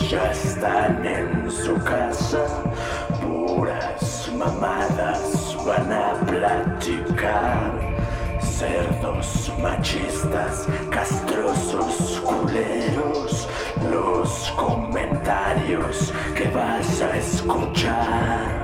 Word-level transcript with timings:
Ya 0.00 0.30
están 0.30 1.04
en 1.06 1.50
su 1.50 1.74
casa, 1.84 2.46
puras 3.20 4.30
mamadas 4.36 5.56
van 5.66 5.92
a 5.92 6.14
platicar. 6.26 7.72
Cerdos 8.40 9.52
machistas, 9.60 10.66
castrosos 10.90 12.20
culeros, 12.20 13.48
los 13.90 14.50
comentarios 14.56 16.12
que 16.34 16.48
vas 16.48 17.00
a 17.02 17.16
escuchar. 17.16 18.62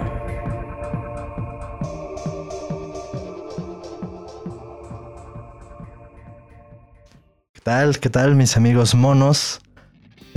¿Qué 7.52 7.60
tal? 7.62 7.98
¿Qué 7.98 8.08
tal 8.08 8.34
mis 8.34 8.56
amigos 8.56 8.94
monos? 8.94 9.60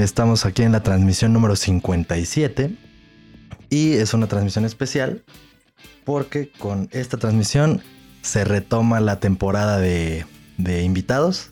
Estamos 0.02 0.48
aquí 0.48 0.64
en 0.64 0.72
la 0.72 0.82
transmisión 0.82 1.32
número 1.32 1.56
57 1.56 2.76
y 3.70 3.94
es 3.94 4.16
una 4.16 4.26
transmisión 4.26 4.66
especial 4.66 5.22
porque 6.06 6.52
con 6.52 6.90
esta 6.92 7.18
transmisión 7.18 7.84
se 8.24 8.44
retoma 8.44 9.00
la 9.00 9.20
temporada 9.20 9.78
de, 9.78 10.26
invitados. 10.58 11.52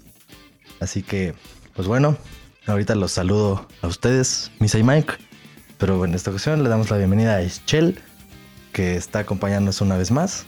Así 0.80 1.04
que, 1.04 1.36
pues 1.76 1.88
bueno, 1.88 2.18
ahorita 2.66 2.96
los 2.96 3.12
saludo 3.12 3.68
a 3.84 3.88
ustedes, 3.88 4.50
Misa 4.60 4.80
y 4.80 4.84
Mike. 4.84 5.14
Pero 5.78 6.04
en 6.04 6.16
esta 6.16 6.32
ocasión 6.32 6.64
le 6.64 6.70
damos 6.70 6.90
la 6.90 6.98
bienvenida 6.98 7.36
a 7.36 7.44
Ischel, 7.44 8.00
que 8.74 8.96
está 8.96 9.20
acompañándonos 9.20 9.80
una 9.82 9.96
vez 9.96 10.10
más. 10.10 10.48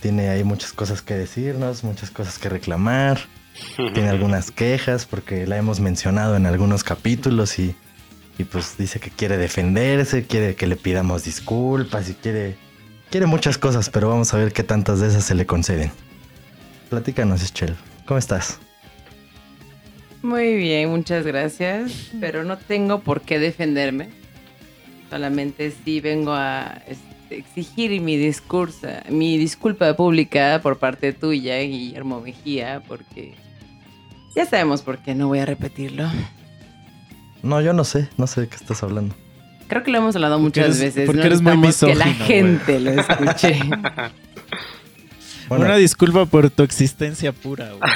Tiene 0.00 0.30
ahí 0.30 0.44
muchas 0.44 0.72
cosas 0.72 1.02
que 1.02 1.12
decirnos, 1.12 1.84
muchas 1.84 2.10
cosas 2.10 2.38
que 2.38 2.48
reclamar. 2.48 3.18
Tiene 3.76 4.08
algunas 4.08 4.50
quejas 4.50 5.06
porque 5.06 5.46
la 5.46 5.56
hemos 5.56 5.80
mencionado 5.80 6.36
en 6.36 6.46
algunos 6.46 6.82
capítulos 6.84 7.58
y, 7.58 7.74
y 8.36 8.44
pues 8.44 8.76
dice 8.76 8.98
que 9.00 9.10
quiere 9.10 9.36
defenderse, 9.36 10.26
quiere 10.26 10.56
que 10.56 10.66
le 10.66 10.76
pidamos 10.76 11.24
disculpas 11.24 12.10
y 12.10 12.14
quiere, 12.14 12.56
quiere 13.10 13.26
muchas 13.26 13.56
cosas, 13.58 13.88
pero 13.90 14.08
vamos 14.08 14.34
a 14.34 14.38
ver 14.38 14.52
qué 14.52 14.64
tantas 14.64 15.00
de 15.00 15.08
esas 15.08 15.24
se 15.24 15.34
le 15.34 15.46
conceden. 15.46 15.92
Platícanos, 16.90 17.42
Ischel, 17.42 17.76
¿cómo 18.06 18.18
estás? 18.18 18.58
Muy 20.22 20.56
bien, 20.56 20.90
muchas 20.90 21.24
gracias. 21.24 22.10
Pero 22.20 22.44
no 22.44 22.58
tengo 22.58 23.00
por 23.00 23.20
qué 23.20 23.38
defenderme. 23.38 24.08
Solamente 25.10 25.72
sí 25.84 26.00
vengo 26.00 26.32
a 26.32 26.82
este, 26.86 27.36
exigir 27.38 28.00
mi 28.00 28.16
discurso, 28.16 28.88
mi 29.08 29.38
disculpa 29.38 29.94
pública 29.94 30.60
por 30.62 30.78
parte 30.78 31.12
tuya, 31.12 31.58
Guillermo 31.60 32.20
Mejía, 32.20 32.82
porque 32.86 33.34
ya 34.34 34.46
sabemos 34.46 34.82
por 34.82 34.98
qué, 34.98 35.14
no 35.14 35.28
voy 35.28 35.38
a 35.40 35.46
repetirlo. 35.46 36.08
No, 37.42 37.60
yo 37.60 37.72
no 37.72 37.84
sé, 37.84 38.08
no 38.16 38.26
sé 38.26 38.42
de 38.42 38.48
qué 38.48 38.56
estás 38.56 38.82
hablando. 38.82 39.14
Creo 39.68 39.82
que 39.82 39.90
lo 39.90 39.98
hemos 39.98 40.14
hablado 40.16 40.38
muchas 40.38 40.64
eres- 40.66 40.80
veces. 40.80 41.06
porque 41.06 41.20
no 41.20 41.26
eres 41.26 41.42
muy 41.42 41.56
necesitamos 41.56 41.92
que 41.92 41.98
la 41.98 42.06
misógino, 42.06 42.26
gente 42.26 42.80
lo 42.80 42.90
escuche. 42.92 43.60
Bueno, 45.48 45.64
Una 45.64 45.76
disculpa 45.76 46.26
por 46.26 46.50
tu 46.50 46.62
existencia 46.62 47.32
pura, 47.32 47.70
güey. 47.72 47.90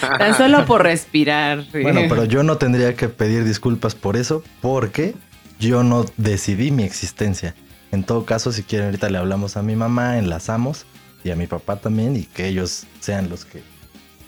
Tan 0.18 0.36
solo 0.36 0.64
por 0.66 0.82
respirar. 0.82 1.64
bueno, 1.80 2.00
pero 2.08 2.24
yo 2.24 2.42
no 2.42 2.56
tendría 2.58 2.94
que 2.96 3.08
pedir 3.08 3.44
disculpas 3.44 3.94
por 3.94 4.16
eso 4.16 4.42
porque 4.60 5.14
yo 5.60 5.84
no 5.84 6.04
decidí 6.16 6.72
mi 6.72 6.82
existencia. 6.82 7.54
En 7.92 8.02
todo 8.02 8.24
caso, 8.24 8.50
si 8.50 8.64
quieren, 8.64 8.86
ahorita 8.86 9.10
le 9.10 9.18
hablamos 9.18 9.56
a 9.56 9.62
mi 9.62 9.76
mamá, 9.76 10.18
enlazamos 10.18 10.84
y 11.22 11.30
a 11.30 11.36
mi 11.36 11.46
papá 11.46 11.76
también 11.76 12.16
y 12.16 12.24
que 12.24 12.48
ellos 12.48 12.84
sean 12.98 13.28
los 13.28 13.44
que 13.44 13.62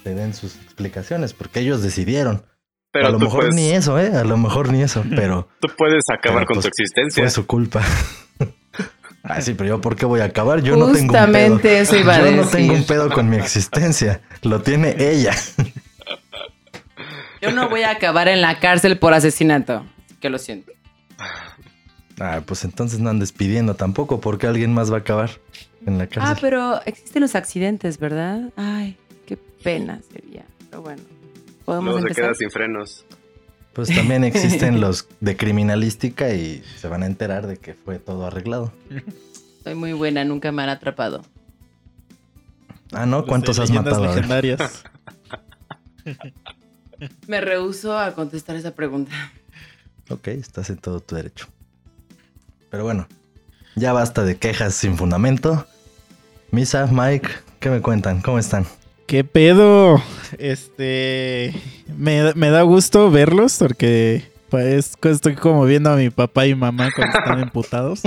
te 0.05 0.15
den 0.15 0.35
sus 0.35 0.55
explicaciones 0.57 1.33
porque 1.33 1.59
ellos 1.61 1.83
decidieron. 1.83 2.45
Pero 2.93 3.09
a 3.09 3.11
lo 3.11 3.19
mejor 3.19 3.41
puedes, 3.41 3.55
ni 3.57 3.71
eso, 3.73 3.99
¿eh? 3.99 4.15
A 4.15 4.23
lo 4.23 4.37
mejor 4.37 4.71
ni 4.71 4.83
eso, 4.83 5.05
pero 5.17 5.49
tú 5.61 5.67
puedes 5.77 6.05
acabar 6.13 6.41
Pero, 6.43 6.47
con 6.47 6.55
pues, 6.57 6.65
tu 6.67 6.69
existencia. 6.69 7.23
fue 7.25 7.31
su 7.31 7.45
culpa. 7.47 7.83
ah, 9.25 9.41
sí, 9.41 9.55
pero 9.55 9.71
yo 9.71 9.81
¿por 9.81 9.97
qué 9.97 10.07
voy 10.07 10.21
a 10.21 10.25
acabar? 10.27 10.63
Yo 10.63 10.77
no 10.77 10.93
tengo 10.93 10.99
un 11.01 11.09
pedo. 11.09 11.09
Justamente 11.25 11.81
eso 11.81 11.97
iba 11.97 12.15
a 12.15 12.19
Yo 12.19 12.25
decir. 12.27 12.41
no 12.41 12.47
tengo 12.49 12.73
un 12.75 12.85
pedo 12.85 13.11
con 13.11 13.29
mi 13.29 13.37
existencia. 13.37 14.21
Lo 14.43 14.61
tiene 14.63 14.95
ella. 14.99 15.33
Yo 17.43 17.51
no 17.53 17.69
voy 17.69 17.83
a 17.83 17.91
acabar 17.91 18.29
en 18.29 18.41
la 18.41 18.59
cárcel 18.61 18.99
por 18.99 19.13
asesinato. 19.13 19.85
Que 20.21 20.31
lo 20.31 20.39
siento. 20.39 20.73
Ah, 22.21 22.43
pues 22.47 22.65
entonces 22.65 23.01
no 23.01 23.11
andes 23.11 23.33
pidiendo 23.33 23.75
tampoco 23.75 24.21
porque 24.21 24.47
alguien 24.47 24.73
más 24.73 24.91
va 24.93 24.99
a 24.99 25.01
acabar 25.01 25.31
en 25.85 25.99
la 25.99 26.05
Ah, 26.05 26.09
cárcel. 26.09 26.37
pero 26.41 26.81
existen 26.87 27.23
los 27.23 27.35
accidentes, 27.35 27.99
¿verdad? 27.99 28.51
Ay, 28.57 28.97
pena 29.65 30.01
sería. 30.13 30.45
Pero 30.71 30.83
bueno, 30.83 31.03
podemos 31.65 31.87
Luego 31.95 31.99
se 32.01 32.03
empezar. 32.09 32.25
queda 32.27 32.35
sin 32.35 32.51
frenos. 32.51 33.05
Pues 33.73 33.89
también 33.89 34.23
existen 34.31 34.81
los 34.81 35.09
de 35.21 35.37
criminalística 35.37 36.33
y 36.33 36.63
se 36.79 36.87
van 36.89 37.03
a 37.03 37.07
enterar 37.07 37.47
de 37.49 37.57
que 37.57 37.75
fue 37.75 37.99
todo 37.99 38.27
arreglado. 38.27 38.73
Soy 39.65 39.75
muy 39.75 39.93
buena, 39.93 40.25
nunca 40.25 40.53
me 40.53 40.63
han 40.63 40.69
atrapado. 40.69 41.23
Ah, 42.93 43.07
¿no? 43.07 43.23
De 43.23 43.29
¿Cuántos 43.29 43.59
has 43.59 43.71
matado? 43.73 44.05
Legendarias. 44.05 44.85
Me 47.27 47.41
rehuso 47.41 47.99
a 47.99 48.13
contestar 48.15 48.57
esa 48.57 48.75
pregunta. 48.75 49.13
Ok, 50.11 50.29
estás 50.29 50.71
en 50.71 50.77
todo 50.77 51.01
tu 51.01 51.17
derecho. 51.17 51.49
Pero 52.71 52.85
bueno, 52.85 53.09
ya 53.75 53.93
basta 53.93 54.23
de 54.23 54.37
quejas 54.37 54.75
sin 54.75 54.97
fundamento. 54.97 55.67
Misa, 56.51 56.87
Mike, 56.91 57.29
¿qué 57.59 57.71
me 57.71 57.81
cuentan? 57.81 58.21
¿Cómo 58.21 58.39
están? 58.39 58.67
¿Qué 59.07 59.25
pedo? 59.25 60.03
Este. 60.39 61.55
Me, 61.97 62.33
me 62.35 62.51
da 62.51 62.63
gusto 62.63 63.11
verlos 63.11 63.57
porque. 63.59 64.33
Pues 64.49 64.93
estoy 65.03 65.35
como 65.35 65.65
viendo 65.65 65.91
a 65.91 65.97
mi 65.97 66.11
papá 66.11 66.47
y 66.47 66.55
mamá 66.55 66.89
cuando 66.95 67.19
están 67.19 67.41
emputados. 67.41 68.03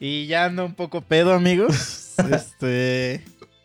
y 0.00 0.26
ya 0.26 0.46
ando 0.46 0.64
un 0.66 0.74
poco 0.74 1.00
pedo, 1.00 1.32
amigos. 1.32 2.14
Este. 2.30 3.22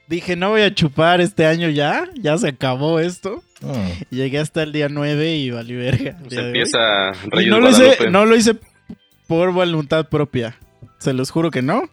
Dije, 0.08 0.36
no 0.36 0.50
voy 0.50 0.62
a 0.62 0.74
chupar 0.74 1.20
este 1.20 1.48
año 1.48 1.70
ya. 1.70 2.08
Ya 2.16 2.38
se 2.38 2.50
acabó 2.50 3.00
esto. 3.00 3.44
Mm, 3.62 4.16
llegué 4.16 4.38
hasta 4.40 4.62
el 4.64 4.72
día 4.72 4.88
9 4.88 5.36
y 5.38 5.50
valí 5.50 5.74
verga. 5.76 6.18
Se 6.30 6.40
empieza 6.42 7.12
Y 7.42 7.48
no 7.48 7.60
lo, 7.60 7.70
hice, 7.72 7.86
Guadalupe. 7.86 8.12
no 8.12 8.26
lo 8.26 8.36
hice 8.36 8.56
por 9.28 9.52
voluntad 9.52 10.08
propia. 10.10 10.58
Se 11.00 11.14
los 11.14 11.32
juro 11.32 11.50
que 11.50 11.64
no. 11.64 11.90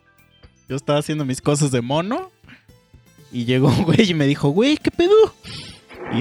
Yo 0.68 0.76
estaba 0.76 0.98
haciendo 0.98 1.24
mis 1.24 1.40
cosas 1.40 1.70
de 1.70 1.80
mono. 1.80 2.30
Y 3.30 3.44
llegó 3.46 3.68
un 3.68 3.84
güey 3.84 4.10
y 4.10 4.14
me 4.14 4.26
dijo, 4.26 4.50
güey, 4.50 4.76
¿qué 4.76 4.90
pedo? 4.90 5.14
Y, 6.12 6.20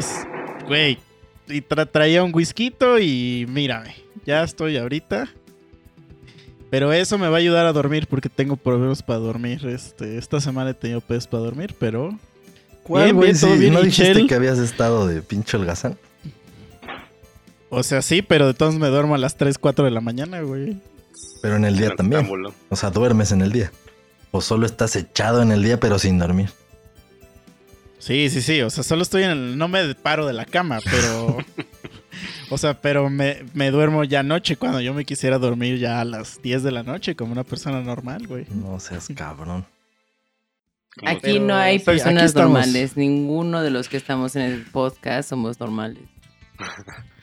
güey, 0.65 0.97
y 1.49 1.61
tra- 1.61 1.89
traía 1.91 2.23
un 2.23 2.33
whisky 2.33 2.73
y 3.01 3.45
mírame, 3.49 3.95
ya 4.25 4.43
estoy 4.43 4.77
ahorita. 4.77 5.29
Pero 6.69 6.93
eso 6.93 7.17
me 7.17 7.27
va 7.27 7.35
a 7.35 7.39
ayudar 7.39 7.65
a 7.65 7.73
dormir 7.73 8.07
porque 8.07 8.29
tengo 8.29 8.55
problemas 8.55 9.03
para 9.03 9.19
dormir. 9.19 9.65
Este, 9.67 10.17
esta 10.17 10.39
semana 10.39 10.69
he 10.69 10.73
tenido 10.73 11.01
pedos 11.01 11.27
para 11.27 11.43
dormir, 11.43 11.75
pero... 11.77 12.17
¿Cuál, 12.83 13.03
Bien, 13.03 13.15
güey? 13.17 13.27
bien, 13.31 13.39
todo 13.41 13.53
Sí, 13.53 13.59
bien, 13.59 13.73
¿No 13.73 13.81
¿y 13.81 13.85
dijiste 13.87 14.13
Chel? 14.13 14.27
que 14.27 14.35
habías 14.35 14.57
estado 14.57 15.05
de 15.05 15.21
pinche 15.21 15.57
holgazán? 15.57 15.97
O 17.69 17.83
sea, 17.83 18.01
sí, 18.01 18.21
pero 18.21 18.47
de 18.47 18.53
todos 18.53 18.75
me 18.75 18.87
duermo 18.87 19.15
a 19.15 19.17
las 19.17 19.35
3, 19.35 19.57
4 19.57 19.83
de 19.85 19.91
la 19.91 20.01
mañana, 20.01 20.41
güey. 20.41 20.77
Pero 21.41 21.57
en 21.57 21.65
el 21.65 21.77
día 21.77 21.93
también. 21.95 22.27
O 22.69 22.75
sea, 22.77 22.89
duermes 22.89 23.31
en 23.33 23.41
el 23.41 23.51
día. 23.51 23.71
O 24.31 24.41
solo 24.41 24.65
estás 24.65 24.95
echado 24.95 25.41
en 25.41 25.51
el 25.51 25.63
día 25.63 25.79
pero 25.79 25.99
sin 25.99 26.17
dormir. 26.19 26.49
Sí, 27.99 28.29
sí, 28.29 28.41
sí. 28.41 28.61
O 28.61 28.69
sea, 28.69 28.83
solo 28.83 29.03
estoy 29.03 29.23
en 29.23 29.31
el. 29.31 29.57
No 29.57 29.67
me 29.67 29.93
paro 29.95 30.25
de 30.25 30.33
la 30.33 30.45
cama, 30.45 30.79
pero. 30.83 31.37
o 32.49 32.57
sea, 32.57 32.81
pero 32.81 33.09
me, 33.09 33.43
me 33.53 33.69
duermo 33.71 34.03
ya 34.03 34.21
anoche 34.21 34.55
cuando 34.55 34.79
yo 34.81 34.93
me 34.93 35.05
quisiera 35.05 35.37
dormir 35.37 35.77
ya 35.77 36.01
a 36.01 36.05
las 36.05 36.41
10 36.41 36.63
de 36.63 36.71
la 36.71 36.83
noche 36.83 37.15
como 37.15 37.31
una 37.33 37.43
persona 37.43 37.81
normal, 37.81 38.25
güey. 38.27 38.45
No 38.49 38.79
seas 38.79 39.07
cabrón. 39.15 39.65
Aquí 41.05 41.19
Pero 41.21 41.43
no 41.45 41.55
hay 41.55 41.79
personas 41.79 42.33
normales. 42.35 42.97
Ninguno 42.97 43.61
de 43.61 43.69
los 43.69 43.87
que 43.87 43.97
estamos 43.97 44.35
en 44.35 44.41
el 44.43 44.63
podcast 44.63 45.29
somos 45.29 45.59
normales. 45.59 45.99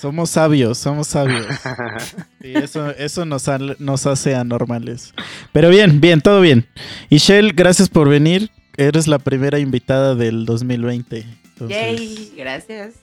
Somos 0.00 0.30
sabios, 0.30 0.78
somos 0.78 1.08
sabios. 1.08 1.46
Y 2.40 2.56
eso, 2.58 2.90
eso 2.90 3.24
nos, 3.24 3.48
ha- 3.48 3.58
nos 3.78 4.06
hace 4.06 4.34
anormales. 4.34 5.14
Pero 5.54 5.70
bien, 5.70 6.00
bien, 6.00 6.20
todo 6.20 6.40
bien. 6.40 6.66
Y 7.10 7.18
Shell, 7.18 7.52
gracias 7.52 7.88
por 7.88 8.08
venir. 8.08 8.50
Eres 8.76 9.06
la 9.06 9.20
primera 9.20 9.60
invitada 9.60 10.16
del 10.16 10.46
2020. 10.46 11.24
Entonces, 11.44 11.78
Yay, 11.78 12.32
gracias. 12.36 12.94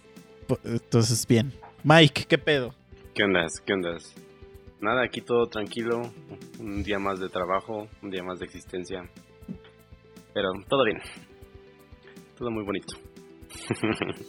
entonces 0.65 1.25
bien. 1.25 1.53
Mike, 1.85 2.25
¿qué 2.27 2.37
pedo? 2.37 2.75
¿Qué 3.15 3.23
ondas? 3.23 3.53
¿Qué 3.65 3.71
ondas? 3.71 4.13
Nada, 4.81 5.01
aquí 5.05 5.21
todo 5.21 5.47
tranquilo. 5.47 6.11
Un 6.59 6.83
día 6.83 6.99
más 6.99 7.21
de 7.21 7.29
trabajo, 7.29 7.87
un 8.01 8.11
día 8.11 8.21
más 8.21 8.39
de 8.39 8.45
existencia. 8.47 9.09
Pero 10.33 10.49
todo 10.67 10.83
bien. 10.83 10.97
Todo 12.37 12.51
muy 12.51 12.65
bonito. 12.65 12.97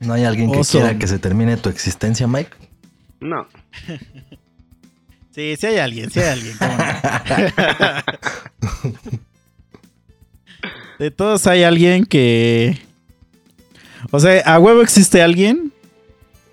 ¿No 0.00 0.14
hay 0.14 0.24
alguien 0.24 0.50
que 0.50 0.56
Awesome. 0.58 0.82
quiera 0.84 0.98
que 0.98 1.06
se 1.06 1.20
termine 1.20 1.56
tu 1.58 1.68
existencia, 1.68 2.26
Mike? 2.26 2.56
No, 3.20 3.46
Sí, 5.30 5.54
sí 5.56 5.66
hay 5.66 5.78
alguien, 5.78 6.10
sí 6.10 6.20
hay 6.20 6.28
alguien. 6.28 6.56
de 10.98 11.10
todos 11.10 11.46
hay 11.46 11.62
alguien 11.62 12.04
que... 12.04 12.78
O 14.10 14.20
sea, 14.20 14.40
a 14.40 14.58
huevo 14.58 14.82
existe 14.82 15.22
alguien 15.22 15.72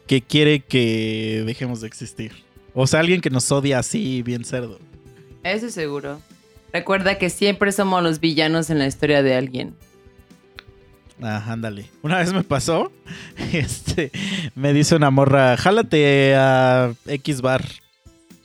que 0.08 0.22
quiere 0.22 0.60
que 0.60 1.44
dejemos 1.46 1.82
de 1.82 1.88
existir. 1.88 2.32
O 2.74 2.88
sea, 2.88 3.00
alguien 3.00 3.22
que 3.22 3.30
nos 3.30 3.52
odia 3.52 3.80
así, 3.80 4.22
bien 4.22 4.44
cerdo. 4.44 4.80
Eso 5.44 5.68
es 5.68 5.74
seguro. 5.74 6.20
Recuerda 6.74 7.18
que 7.18 7.30
siempre 7.30 7.72
somos 7.72 8.04
los 8.04 8.20
villanos 8.20 8.70
en 8.70 8.80
la 8.80 8.88
historia 8.88 9.24
de 9.24 9.36
alguien. 9.36 9.76
Ah, 11.22 11.44
ándale. 11.48 11.90
Una 12.02 12.18
vez 12.18 12.34
me 12.34 12.44
pasó, 12.44 12.92
este, 13.54 14.12
me 14.56 14.74
dice 14.74 14.96
una 14.96 15.10
morra, 15.10 15.56
jálate 15.56 16.36
a 16.36 16.94
X 17.08 17.42
bar. 17.42 17.64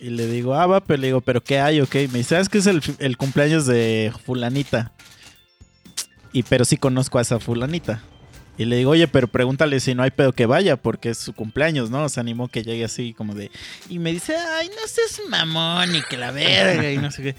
Y 0.00 0.08
le 0.10 0.26
digo, 0.26 0.54
ah, 0.54 0.66
va, 0.66 0.80
pero 0.80 1.00
le 1.00 1.08
digo, 1.08 1.20
¿pero 1.20 1.42
qué 1.42 1.60
hay? 1.60 1.80
Ok, 1.80 1.94
me 1.94 2.18
dice, 2.18 2.30
¿sabes 2.30 2.48
que 2.48 2.58
es 2.58 2.66
el, 2.66 2.80
el 2.98 3.16
cumpleaños 3.18 3.66
de 3.66 4.12
fulanita? 4.24 4.92
Y 6.32 6.42
pero 6.44 6.64
sí 6.64 6.78
conozco 6.78 7.18
a 7.18 7.22
esa 7.22 7.38
fulanita. 7.38 8.02
Y 8.56 8.64
le 8.64 8.76
digo, 8.76 8.90
oye, 8.90 9.08
pero 9.08 9.28
pregúntale 9.28 9.80
si 9.80 9.94
no 9.94 10.02
hay 10.02 10.10
pedo 10.10 10.32
que 10.32 10.46
vaya, 10.46 10.76
porque 10.76 11.10
es 11.10 11.18
su 11.18 11.34
cumpleaños, 11.34 11.90
¿no? 11.90 12.08
Se 12.08 12.20
animó 12.20 12.48
que 12.48 12.62
llegue 12.62 12.84
así 12.84 13.14
como 13.14 13.34
de... 13.34 13.50
Y 13.88 13.98
me 13.98 14.12
dice, 14.12 14.36
ay, 14.36 14.68
no 14.68 14.86
seas 14.86 15.20
mamón 15.28 15.94
y 15.94 16.02
que 16.02 16.16
la 16.16 16.30
verga 16.30 16.90
y 16.90 16.98
no 16.98 17.10
sé 17.10 17.22
qué. 17.22 17.34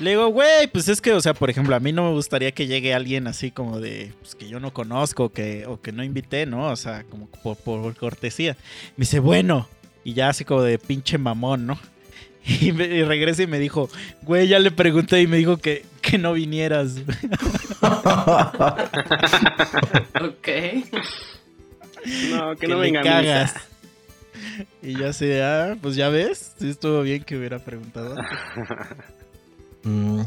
Le 0.00 0.10
digo, 0.10 0.28
güey, 0.28 0.66
pues 0.66 0.88
es 0.88 1.00
que, 1.00 1.12
o 1.12 1.20
sea, 1.20 1.34
por 1.34 1.50
ejemplo, 1.50 1.76
a 1.76 1.80
mí 1.80 1.92
no 1.92 2.04
me 2.04 2.10
gustaría 2.10 2.50
que 2.52 2.66
llegue 2.66 2.94
alguien 2.94 3.28
así 3.28 3.52
como 3.52 3.78
de, 3.78 4.12
pues 4.20 4.34
que 4.34 4.48
yo 4.48 4.58
no 4.58 4.72
conozco 4.72 5.30
que, 5.30 5.64
o 5.66 5.80
que 5.80 5.92
no 5.92 6.02
invité, 6.02 6.46
¿no? 6.46 6.70
O 6.70 6.76
sea, 6.76 7.04
como 7.04 7.26
por, 7.26 7.56
por 7.56 7.96
cortesía. 7.96 8.56
Me 8.96 9.02
dice, 9.02 9.20
bueno, 9.20 9.68
y 10.04 10.14
ya 10.14 10.28
así 10.28 10.44
como 10.44 10.62
de 10.62 10.78
pinche 10.78 11.18
mamón, 11.18 11.66
¿no? 11.66 11.78
Y, 12.60 12.72
me, 12.72 12.86
y 12.86 13.04
regresa 13.04 13.42
y 13.42 13.46
me 13.46 13.58
dijo, 13.58 13.90
güey, 14.22 14.48
ya 14.48 14.58
le 14.58 14.70
pregunté 14.70 15.20
y 15.20 15.26
me 15.26 15.36
dijo 15.36 15.58
que, 15.58 15.84
que 16.00 16.16
no 16.16 16.32
vinieras. 16.32 16.94
Ok. 20.20 20.48
No, 22.30 22.54
que 22.54 22.60
que 22.60 22.68
no 22.68 22.76
le 22.76 22.80
venga 22.80 23.00
a 23.00 23.04
cagas. 23.04 23.54
Y 24.82 24.94
yo 24.94 25.08
así 25.08 25.30
ah, 25.40 25.76
pues 25.80 25.94
ya 25.96 26.08
ves, 26.08 26.52
sí 26.58 26.70
estuvo 26.70 27.02
bien 27.02 27.22
que 27.22 27.36
hubiera 27.36 27.58
preguntado. 27.58 28.16
Mm, 29.84 30.22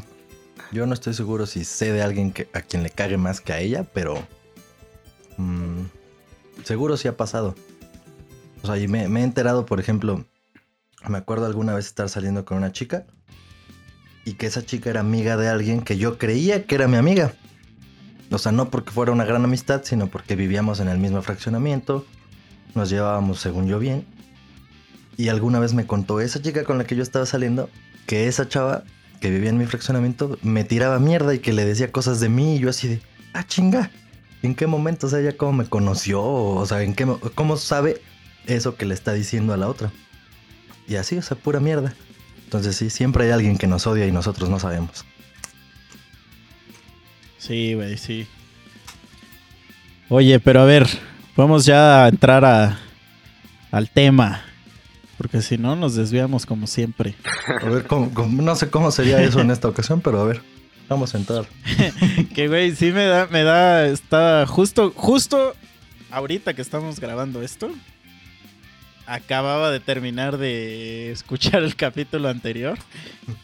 yo 0.71 0.85
no 0.85 0.93
estoy 0.93 1.13
seguro 1.13 1.45
si 1.45 1.65
sé 1.65 1.91
de 1.91 2.01
alguien 2.01 2.31
que, 2.31 2.47
a 2.53 2.61
quien 2.61 2.83
le 2.83 2.89
cague 2.89 3.17
más 3.17 3.41
que 3.41 3.51
a 3.51 3.59
ella, 3.59 3.83
pero 3.93 4.25
mm, 5.37 5.81
seguro 6.63 6.95
sí 6.95 7.09
ha 7.09 7.17
pasado. 7.17 7.53
O 8.63 8.67
sea, 8.67 8.77
y 8.77 8.87
me, 8.87 9.03
he 9.03 9.23
enterado, 9.23 9.65
por 9.65 9.79
ejemplo, 9.79 10.25
me 11.07 11.17
acuerdo 11.17 11.45
alguna 11.45 11.73
vez 11.73 11.87
estar 11.87 12.09
saliendo 12.09 12.45
con 12.45 12.57
una 12.57 12.71
chica 12.71 13.05
y 14.23 14.33
que 14.33 14.45
esa 14.45 14.63
chica 14.65 14.89
era 14.89 14.99
amiga 14.99 15.35
de 15.37 15.49
alguien 15.49 15.81
que 15.81 15.97
yo 15.97 16.17
creía 16.17 16.65
que 16.65 16.75
era 16.75 16.87
mi 16.87 16.97
amiga. 16.97 17.33
O 18.29 18.37
sea, 18.37 18.51
no 18.51 18.69
porque 18.69 18.91
fuera 18.91 19.11
una 19.11 19.25
gran 19.25 19.43
amistad, 19.43 19.81
sino 19.83 20.07
porque 20.07 20.35
vivíamos 20.35 20.79
en 20.79 20.87
el 20.87 20.99
mismo 20.99 21.21
fraccionamiento, 21.21 22.05
nos 22.75 22.89
llevábamos 22.89 23.39
según 23.39 23.67
yo 23.67 23.79
bien. 23.79 24.05
Y 25.17 25.29
alguna 25.29 25.59
vez 25.59 25.73
me 25.73 25.85
contó 25.85 26.21
esa 26.21 26.41
chica 26.41 26.63
con 26.63 26.77
la 26.77 26.85
que 26.85 26.95
yo 26.95 27.03
estaba 27.03 27.25
saliendo 27.25 27.69
que 28.05 28.27
esa 28.27 28.47
chava 28.47 28.83
que 29.19 29.29
vivía 29.29 29.49
en 29.49 29.57
mi 29.57 29.65
fraccionamiento 29.65 30.37
me 30.41 30.63
tiraba 30.63 30.97
mierda 30.99 31.33
y 31.33 31.39
que 31.39 31.53
le 31.53 31.65
decía 31.65 31.91
cosas 31.91 32.19
de 32.19 32.29
mí 32.29 32.55
y 32.55 32.59
yo 32.59 32.69
así 32.69 32.87
de, 32.87 33.01
ah, 33.33 33.45
chinga, 33.45 33.91
¿en 34.41 34.55
qué 34.55 34.65
momento? 34.65 35.07
O 35.07 35.09
sea, 35.09 35.19
ella 35.19 35.35
cómo 35.35 35.51
me 35.53 35.65
conoció, 35.65 36.23
o 36.23 36.65
sea, 36.65 36.81
¿en 36.81 36.95
qué, 36.95 37.05
mo- 37.05 37.19
cómo 37.35 37.57
sabe 37.57 38.01
eso 38.47 38.75
que 38.75 38.85
le 38.85 38.93
está 38.93 39.13
diciendo 39.13 39.53
a 39.53 39.57
la 39.57 39.67
otra. 39.67 39.91
Y 40.87 40.95
así, 40.95 41.17
o 41.17 41.21
sea, 41.21 41.37
pura 41.37 41.59
mierda. 41.59 41.93
Entonces 42.45 42.75
sí, 42.75 42.89
siempre 42.89 43.25
hay 43.25 43.31
alguien 43.31 43.57
que 43.57 43.67
nos 43.67 43.87
odia 43.87 44.05
y 44.07 44.11
nosotros 44.11 44.49
no 44.49 44.59
sabemos. 44.59 45.05
Sí, 47.37 47.73
güey, 47.73 47.97
sí. 47.97 48.27
Oye, 50.09 50.39
pero 50.39 50.61
a 50.61 50.65
ver, 50.65 50.87
vamos 51.35 51.65
ya 51.65 52.05
a 52.05 52.09
entrar 52.09 52.43
a, 52.45 52.77
al 53.71 53.89
tema. 53.89 54.43
Porque 55.17 55.41
si 55.41 55.57
no, 55.57 55.75
nos 55.75 55.95
desviamos 55.95 56.45
como 56.45 56.67
siempre. 56.67 57.15
A 57.61 57.65
ver, 57.69 57.85
cómo- 57.87 58.13
cómo- 58.13 58.41
no 58.41 58.55
sé 58.55 58.69
cómo 58.69 58.91
sería 58.91 59.21
eso 59.21 59.39
en 59.39 59.51
esta 59.51 59.67
ocasión, 59.67 60.01
pero 60.01 60.19
a 60.19 60.25
ver, 60.25 60.41
vamos 60.89 61.13
a 61.15 61.17
entrar. 61.17 61.45
que, 62.35 62.47
güey, 62.47 62.75
sí 62.75 62.91
me 62.91 63.05
da, 63.05 63.27
me 63.27 63.43
da, 63.43 63.85
está 63.87 64.45
justo, 64.47 64.91
justo 64.95 65.53
ahorita 66.11 66.53
que 66.53 66.61
estamos 66.61 66.99
grabando 66.99 67.41
esto. 67.41 67.71
Acababa 69.11 69.71
de 69.71 69.81
terminar 69.81 70.37
de 70.37 71.11
escuchar 71.11 71.63
el 71.63 71.75
capítulo 71.75 72.29
anterior. 72.29 72.77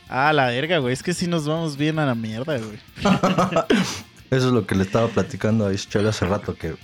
Ah, 0.08 0.32
la 0.32 0.46
verga, 0.48 0.78
güey. 0.78 0.94
Es 0.94 1.04
que 1.04 1.14
sí 1.14 1.28
nos 1.28 1.46
vamos 1.46 1.76
bien 1.76 2.00
a 2.00 2.06
la 2.06 2.16
mierda, 2.16 2.58
güey. 2.58 2.80
Eso 4.32 4.48
es 4.48 4.54
lo 4.54 4.66
que 4.66 4.76
le 4.76 4.84
estaba 4.84 5.10
platicando 5.10 5.68
a 5.68 5.74
Ischel 5.74 6.08
hace 6.08 6.26
rato, 6.26 6.56
que 6.56 6.76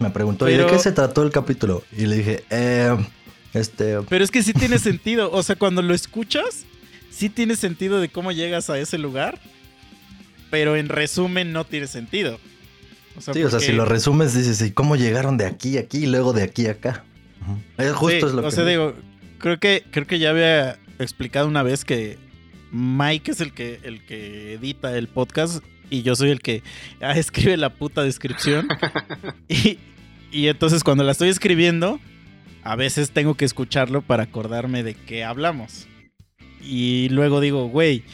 me 0.00 0.10
preguntó, 0.10 0.48
¿y 0.48 0.54
Pero- 0.54 0.66
de 0.66 0.72
qué 0.72 0.80
se 0.80 0.90
trató 0.90 1.22
el 1.22 1.30
capítulo? 1.30 1.84
Y 1.96 2.06
le 2.06 2.16
dije, 2.16 2.44
eh, 2.50 2.96
este, 3.54 4.00
Pero 4.08 4.24
es 4.24 4.32
que 4.32 4.42
sí 4.42 4.52
tiene 4.52 4.80
sentido. 4.80 5.30
O 5.30 5.44
sea, 5.44 5.54
cuando 5.54 5.80
lo 5.80 5.94
escuchas, 5.94 6.64
sí 7.12 7.28
tiene 7.28 7.54
sentido 7.54 8.00
de 8.00 8.08
cómo 8.08 8.32
llegas 8.32 8.68
a 8.68 8.80
ese 8.80 8.98
lugar. 8.98 9.38
Pero 10.50 10.74
en 10.74 10.88
resumen, 10.88 11.52
no 11.52 11.64
tiene 11.64 11.86
sentido. 11.86 12.40
O 13.16 13.20
sea, 13.20 13.32
sí, 13.32 13.44
o 13.44 13.50
sea, 13.50 13.60
si 13.60 13.70
lo 13.70 13.84
resumes, 13.84 14.34
dices, 14.34 14.60
¿y 14.60 14.72
cómo 14.72 14.96
llegaron 14.96 15.36
de 15.36 15.46
aquí 15.46 15.78
a 15.78 15.82
aquí 15.82 15.98
y 15.98 16.06
luego 16.06 16.32
de 16.32 16.42
aquí 16.42 16.66
a 16.66 16.72
acá? 16.72 17.04
Justo 17.94 18.08
Sí, 18.08 18.16
es 18.16 18.32
lo 18.32 18.40
o 18.40 18.44
que... 18.44 18.50
sea, 18.50 18.64
digo, 18.64 18.94
creo 19.38 19.58
que, 19.58 19.84
creo 19.90 20.06
que 20.06 20.18
ya 20.18 20.30
había 20.30 20.78
explicado 20.98 21.48
una 21.48 21.62
vez 21.62 21.84
que 21.84 22.18
Mike 22.72 23.30
es 23.30 23.40
el 23.40 23.52
que, 23.52 23.80
el 23.82 24.04
que 24.04 24.54
edita 24.54 24.96
el 24.96 25.08
podcast 25.08 25.62
y 25.90 26.02
yo 26.02 26.14
soy 26.16 26.30
el 26.30 26.40
que 26.40 26.62
ah, 27.00 27.12
escribe 27.16 27.56
la 27.56 27.70
puta 27.70 28.02
descripción. 28.02 28.68
y, 29.48 29.78
y 30.30 30.48
entonces 30.48 30.84
cuando 30.84 31.04
la 31.04 31.12
estoy 31.12 31.28
escribiendo, 31.28 32.00
a 32.62 32.76
veces 32.76 33.10
tengo 33.10 33.34
que 33.34 33.44
escucharlo 33.44 34.02
para 34.02 34.24
acordarme 34.24 34.82
de 34.82 34.94
qué 34.94 35.24
hablamos. 35.24 35.86
Y 36.60 37.08
luego 37.10 37.40
digo, 37.40 37.68
güey, 37.68 38.04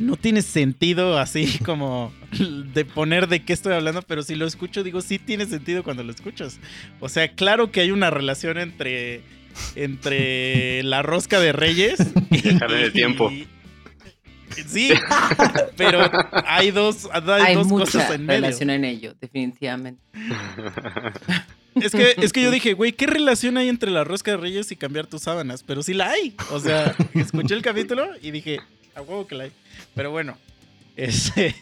no 0.00 0.16
tiene 0.16 0.42
sentido 0.42 1.18
así 1.18 1.58
como 1.64 2.12
de 2.74 2.84
poner 2.84 3.28
de 3.28 3.44
qué 3.44 3.52
estoy 3.52 3.74
hablando, 3.74 4.02
pero 4.02 4.22
si 4.22 4.34
lo 4.34 4.46
escucho, 4.46 4.82
digo, 4.82 5.00
sí 5.00 5.18
tiene 5.18 5.46
sentido 5.46 5.82
cuando 5.84 6.02
lo 6.02 6.10
escuchas. 6.10 6.58
O 7.00 7.08
sea, 7.08 7.28
claro 7.34 7.70
que 7.70 7.80
hay 7.80 7.90
una 7.90 8.10
relación 8.10 8.58
entre, 8.58 9.20
entre 9.76 10.82
la 10.84 11.02
rosca 11.02 11.38
de 11.40 11.52
reyes 11.52 11.98
y... 12.30 12.40
De 12.40 12.90
tiempo. 12.90 13.30
y- 13.30 13.46
sí, 14.66 14.90
pero 15.76 16.10
hay 16.46 16.70
dos, 16.72 17.08
hay 17.12 17.22
Hay 17.46 17.54
dos 17.54 17.68
mucha 17.68 17.84
cosas 17.84 18.10
en 18.12 18.26
medio. 18.26 18.40
relación 18.40 18.70
en 18.70 18.84
ello, 18.84 19.14
definitivamente. 19.20 20.00
Es 21.76 21.92
que, 21.92 22.16
es 22.18 22.32
que 22.32 22.42
yo 22.42 22.50
dije, 22.50 22.72
güey, 22.74 22.92
¿qué 22.92 23.06
relación 23.06 23.56
hay 23.56 23.68
entre 23.68 23.92
la 23.92 24.02
rosca 24.02 24.32
de 24.32 24.38
reyes 24.38 24.72
y 24.72 24.76
cambiar 24.76 25.06
tus 25.06 25.22
sábanas? 25.22 25.62
Pero 25.62 25.84
sí 25.84 25.94
la 25.94 26.10
hay. 26.10 26.34
O 26.50 26.58
sea, 26.58 26.96
escuché 27.14 27.54
el 27.54 27.62
capítulo 27.62 28.08
y 28.20 28.32
dije, 28.32 28.58
a 28.94 29.02
huevo 29.02 29.26
que 29.26 29.34
la 29.34 29.44
hay. 29.44 29.52
Pero 29.94 30.10
bueno, 30.10 30.36
este... 30.96 31.54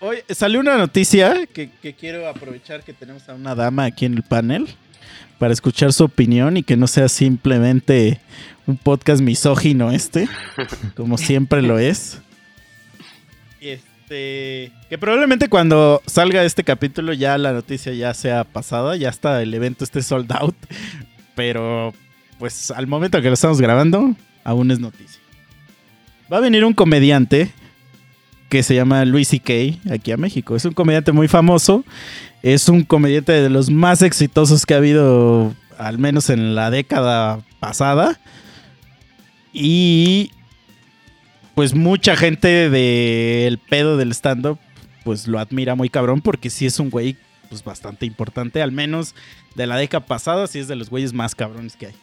Hoy 0.00 0.18
salió 0.30 0.58
una 0.58 0.76
noticia 0.76 1.46
que, 1.46 1.70
que 1.70 1.94
quiero 1.94 2.28
aprovechar 2.28 2.82
que 2.82 2.92
tenemos 2.92 3.28
a 3.28 3.34
una 3.34 3.54
dama 3.54 3.84
aquí 3.84 4.06
en 4.06 4.14
el 4.14 4.24
panel 4.24 4.66
para 5.38 5.52
escuchar 5.52 5.92
su 5.92 6.04
opinión 6.04 6.56
y 6.56 6.62
que 6.62 6.76
no 6.76 6.86
sea 6.86 7.08
simplemente 7.08 8.20
un 8.66 8.76
podcast 8.76 9.22
misógino 9.22 9.90
este, 9.90 10.28
como 10.96 11.16
siempre 11.16 11.62
lo 11.62 11.78
es. 11.78 12.20
Este, 13.60 14.72
que 14.88 14.98
probablemente 14.98 15.48
cuando 15.48 16.02
salga 16.06 16.44
este 16.44 16.64
capítulo 16.64 17.12
ya 17.12 17.38
la 17.38 17.52
noticia 17.52 17.92
ya 17.92 18.14
sea 18.14 18.44
pasada, 18.44 18.96
ya 18.96 19.08
está 19.08 19.42
el 19.42 19.54
evento 19.54 19.84
esté 19.84 20.02
sold 20.02 20.30
out, 20.32 20.56
pero 21.34 21.94
pues 22.38 22.70
al 22.70 22.86
momento 22.86 23.20
que 23.20 23.28
lo 23.28 23.34
estamos 23.34 23.60
grabando 23.60 24.14
aún 24.44 24.70
es 24.70 24.80
noticia. 24.80 25.20
Va 26.30 26.38
a 26.38 26.40
venir 26.40 26.64
un 26.64 26.74
comediante 26.74 27.50
que 28.48 28.62
se 28.62 28.74
llama 28.74 29.04
Luis 29.04 29.28
C.K. 29.28 29.92
aquí 29.94 30.12
a 30.12 30.16
México. 30.16 30.56
Es 30.56 30.64
un 30.64 30.74
comediante 30.74 31.12
muy 31.12 31.28
famoso. 31.28 31.84
Es 32.42 32.68
un 32.68 32.82
comediante 32.82 33.32
de 33.32 33.48
los 33.48 33.70
más 33.70 34.02
exitosos 34.02 34.66
que 34.66 34.74
ha 34.74 34.78
habido, 34.78 35.54
al 35.78 35.98
menos 35.98 36.28
en 36.28 36.54
la 36.54 36.70
década 36.70 37.40
pasada. 37.60 38.20
Y 39.52 40.30
pues 41.54 41.74
mucha 41.74 42.14
gente 42.14 42.70
del 42.70 43.58
pedo 43.58 43.96
del 43.96 44.12
stand-up 44.12 44.58
pues 45.04 45.26
lo 45.26 45.38
admira 45.38 45.74
muy 45.74 45.88
cabrón 45.88 46.20
porque 46.20 46.50
sí 46.50 46.66
es 46.66 46.78
un 46.78 46.90
güey 46.90 47.16
pues 47.48 47.64
bastante 47.64 48.04
importante, 48.04 48.60
al 48.60 48.72
menos 48.72 49.14
de 49.54 49.66
la 49.66 49.76
década 49.76 50.04
pasada, 50.04 50.46
sí 50.46 50.58
es 50.58 50.68
de 50.68 50.76
los 50.76 50.90
güeyes 50.90 51.14
más 51.14 51.34
cabrones 51.34 51.76
que 51.76 51.86
hay. 51.86 51.94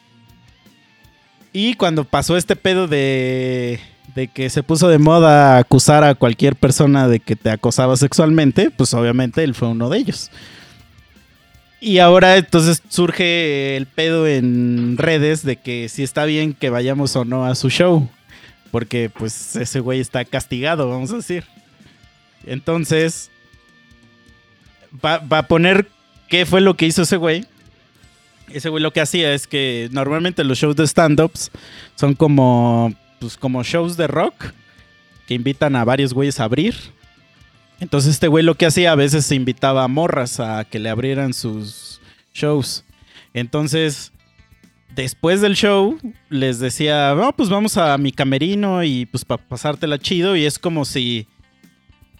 Y 1.53 1.75
cuando 1.75 2.03
pasó 2.03 2.35
este 2.35 2.55
pedo 2.55 2.87
de, 2.87 3.79
de 4.13 4.27
que 4.27 4.49
se 4.49 4.63
puso 4.63 4.87
de 4.87 4.99
moda 4.99 5.57
acusar 5.57 6.03
a 6.03 6.15
cualquier 6.15 6.55
persona 6.55 7.07
de 7.07 7.19
que 7.19 7.35
te 7.35 7.49
acosaba 7.49 7.97
sexualmente, 7.97 8.71
pues 8.71 8.93
obviamente 8.93 9.43
él 9.43 9.55
fue 9.55 9.69
uno 9.69 9.89
de 9.89 9.97
ellos. 9.97 10.31
Y 11.81 11.99
ahora 11.99 12.37
entonces 12.37 12.81
surge 12.89 13.77
el 13.77 13.85
pedo 13.85 14.27
en 14.27 14.97
redes 14.97 15.43
de 15.43 15.57
que 15.57 15.89
si 15.89 16.03
está 16.03 16.25
bien 16.25 16.53
que 16.53 16.69
vayamos 16.69 17.15
o 17.15 17.25
no 17.25 17.45
a 17.45 17.55
su 17.55 17.69
show. 17.69 18.09
Porque 18.71 19.09
pues 19.09 19.55
ese 19.55 19.79
güey 19.79 19.99
está 19.99 20.25
castigado, 20.25 20.89
vamos 20.89 21.11
a 21.11 21.17
decir. 21.17 21.43
Entonces, 22.45 23.29
va, 25.03 25.21
a 25.29 25.47
poner 25.47 25.87
qué 26.27 26.45
fue 26.45 26.61
lo 26.61 26.75
que 26.75 26.85
hizo 26.85 27.03
ese 27.03 27.17
güey. 27.17 27.45
Ese 28.49 28.69
güey 28.69 28.81
lo 28.81 28.91
que 28.91 29.01
hacía 29.01 29.33
es 29.33 29.47
que 29.47 29.89
normalmente 29.91 30.43
los 30.43 30.57
shows 30.57 30.75
de 30.75 30.85
stand-ups 30.87 31.51
son 31.95 32.15
como, 32.15 32.93
pues, 33.25 33.37
como 33.37 33.63
shows 33.63 33.97
de 33.97 34.05
rock 34.05 34.53
que 35.27 35.33
invitan 35.33 35.75
a 35.75 35.83
varios 35.83 36.13
güeyes 36.13 36.39
a 36.39 36.43
abrir. 36.43 36.75
Entonces 37.79 38.11
este 38.11 38.27
güey 38.27 38.43
lo 38.43 38.55
que 38.55 38.67
hacía 38.67 38.91
a 38.91 38.95
veces 38.95 39.25
se 39.25 39.33
invitaba 39.33 39.83
a 39.83 39.87
morras 39.87 40.39
a 40.39 40.63
que 40.63 40.77
le 40.77 40.89
abrieran 40.89 41.33
sus 41.33 41.99
shows. 42.33 42.85
Entonces, 43.33 44.11
después 44.95 45.41
del 45.41 45.55
show, 45.55 45.97
les 46.29 46.59
decía, 46.59 47.15
no, 47.15 47.33
pues 47.33 47.49
vamos 47.49 47.77
a 47.77 47.97
mi 47.97 48.11
camerino 48.11 48.83
y 48.83 49.07
pues 49.07 49.25
para 49.25 49.43
pasártela 49.43 49.97
chido. 49.97 50.35
Y 50.35 50.45
es 50.45 50.59
como 50.59 50.85
si, 50.85 51.27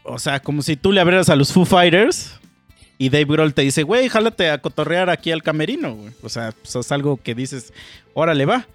o 0.04 0.18
sea, 0.18 0.40
como 0.40 0.64
si 0.64 0.76
tú 0.76 0.92
le 0.92 1.02
abrieras 1.02 1.30
a 1.30 1.36
los 1.36 1.54
Foo 1.54 1.66
Fighters 1.66 2.40
y 2.98 3.10
Dave 3.10 3.26
Grohl 3.26 3.54
te 3.54 3.62
dice, 3.62 3.84
güey, 3.84 4.10
jálate 4.10 4.50
a 4.50 4.58
cotorrear 4.58 5.10
aquí 5.12 5.32
al 5.32 5.44
camerino. 5.44 5.94
güey". 5.94 6.14
O 6.24 6.30
sea, 6.30 6.52
pues 6.52 6.76
es 6.76 6.92
algo 6.92 7.18
que 7.18 7.36
dices, 7.36 7.72
órale, 8.14 8.46
va. 8.46 8.66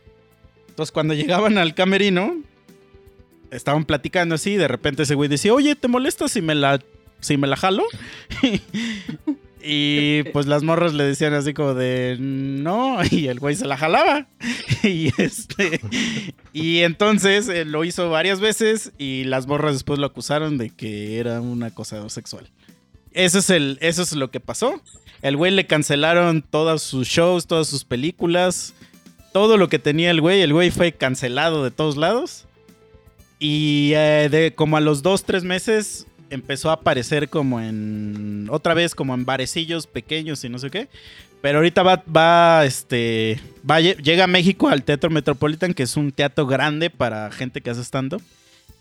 Cuando 0.92 1.14
llegaban 1.14 1.58
al 1.58 1.74
camerino, 1.74 2.36
estaban 3.50 3.84
platicando 3.84 4.34
así 4.34 4.52
y 4.52 4.56
de 4.56 4.68
repente 4.68 5.02
ese 5.02 5.14
güey 5.14 5.28
decía, 5.28 5.54
oye, 5.54 5.74
¿te 5.76 5.88
molesta 5.88 6.28
si 6.28 6.40
me 6.40 6.54
la, 6.54 6.80
si 7.20 7.36
me 7.36 7.46
la 7.46 7.56
jalo? 7.56 7.84
y 9.62 10.22
pues 10.32 10.46
las 10.46 10.62
morras 10.62 10.94
le 10.94 11.04
decían 11.04 11.34
así 11.34 11.52
como 11.52 11.74
de, 11.74 12.16
no, 12.18 12.98
y 13.10 13.28
el 13.28 13.38
güey 13.38 13.56
se 13.56 13.66
la 13.66 13.76
jalaba. 13.76 14.26
y 14.82 15.12
este, 15.20 15.80
y 16.52 16.78
entonces 16.78 17.48
eh, 17.48 17.64
lo 17.64 17.84
hizo 17.84 18.10
varias 18.10 18.40
veces 18.40 18.92
y 18.98 19.24
las 19.24 19.46
morras 19.46 19.74
después 19.74 19.98
lo 19.98 20.06
acusaron 20.06 20.58
de 20.58 20.70
que 20.70 21.18
era 21.18 21.40
un 21.40 21.62
acosador 21.62 22.10
sexual. 22.10 22.48
Eso 23.12 23.40
es, 23.40 23.50
el, 23.50 23.76
eso 23.80 24.02
es 24.02 24.12
lo 24.12 24.30
que 24.30 24.40
pasó. 24.40 24.80
El 25.20 25.36
güey 25.36 25.52
le 25.52 25.66
cancelaron 25.66 26.42
todos 26.42 26.82
sus 26.82 27.08
shows, 27.08 27.46
todas 27.46 27.66
sus 27.66 27.84
películas, 27.84 28.72
todo 29.32 29.56
lo 29.56 29.68
que 29.68 29.78
tenía 29.78 30.10
el 30.10 30.20
güey. 30.20 30.42
El 30.42 30.52
güey 30.52 30.70
fue 30.70 30.92
cancelado 30.92 31.64
de 31.64 31.70
todos 31.70 31.96
lados. 31.96 32.46
Y 33.38 33.92
eh, 33.94 34.28
de 34.30 34.52
como 34.54 34.76
a 34.76 34.80
los 34.80 35.02
dos, 35.02 35.24
tres 35.24 35.44
meses 35.44 36.06
empezó 36.30 36.70
a 36.70 36.74
aparecer 36.74 37.28
como 37.28 37.60
en. 37.60 38.48
Otra 38.50 38.74
vez, 38.74 38.94
como 38.94 39.14
en 39.14 39.24
barecillos 39.24 39.86
pequeños 39.86 40.44
y 40.44 40.48
no 40.48 40.58
sé 40.58 40.70
qué. 40.70 40.88
Pero 41.40 41.58
ahorita 41.58 41.82
va, 41.82 42.02
va, 42.14 42.64
este. 42.64 43.40
Va, 43.68 43.80
llega 43.80 44.24
a 44.24 44.28
México 44.28 44.68
al 44.68 44.82
Teatro 44.82 45.10
Metropolitan, 45.10 45.74
que 45.74 45.84
es 45.84 45.96
un 45.96 46.12
teatro 46.12 46.46
grande 46.46 46.90
para 46.90 47.30
gente 47.30 47.60
que 47.60 47.70
hace 47.70 47.82
stand-up. 47.82 48.22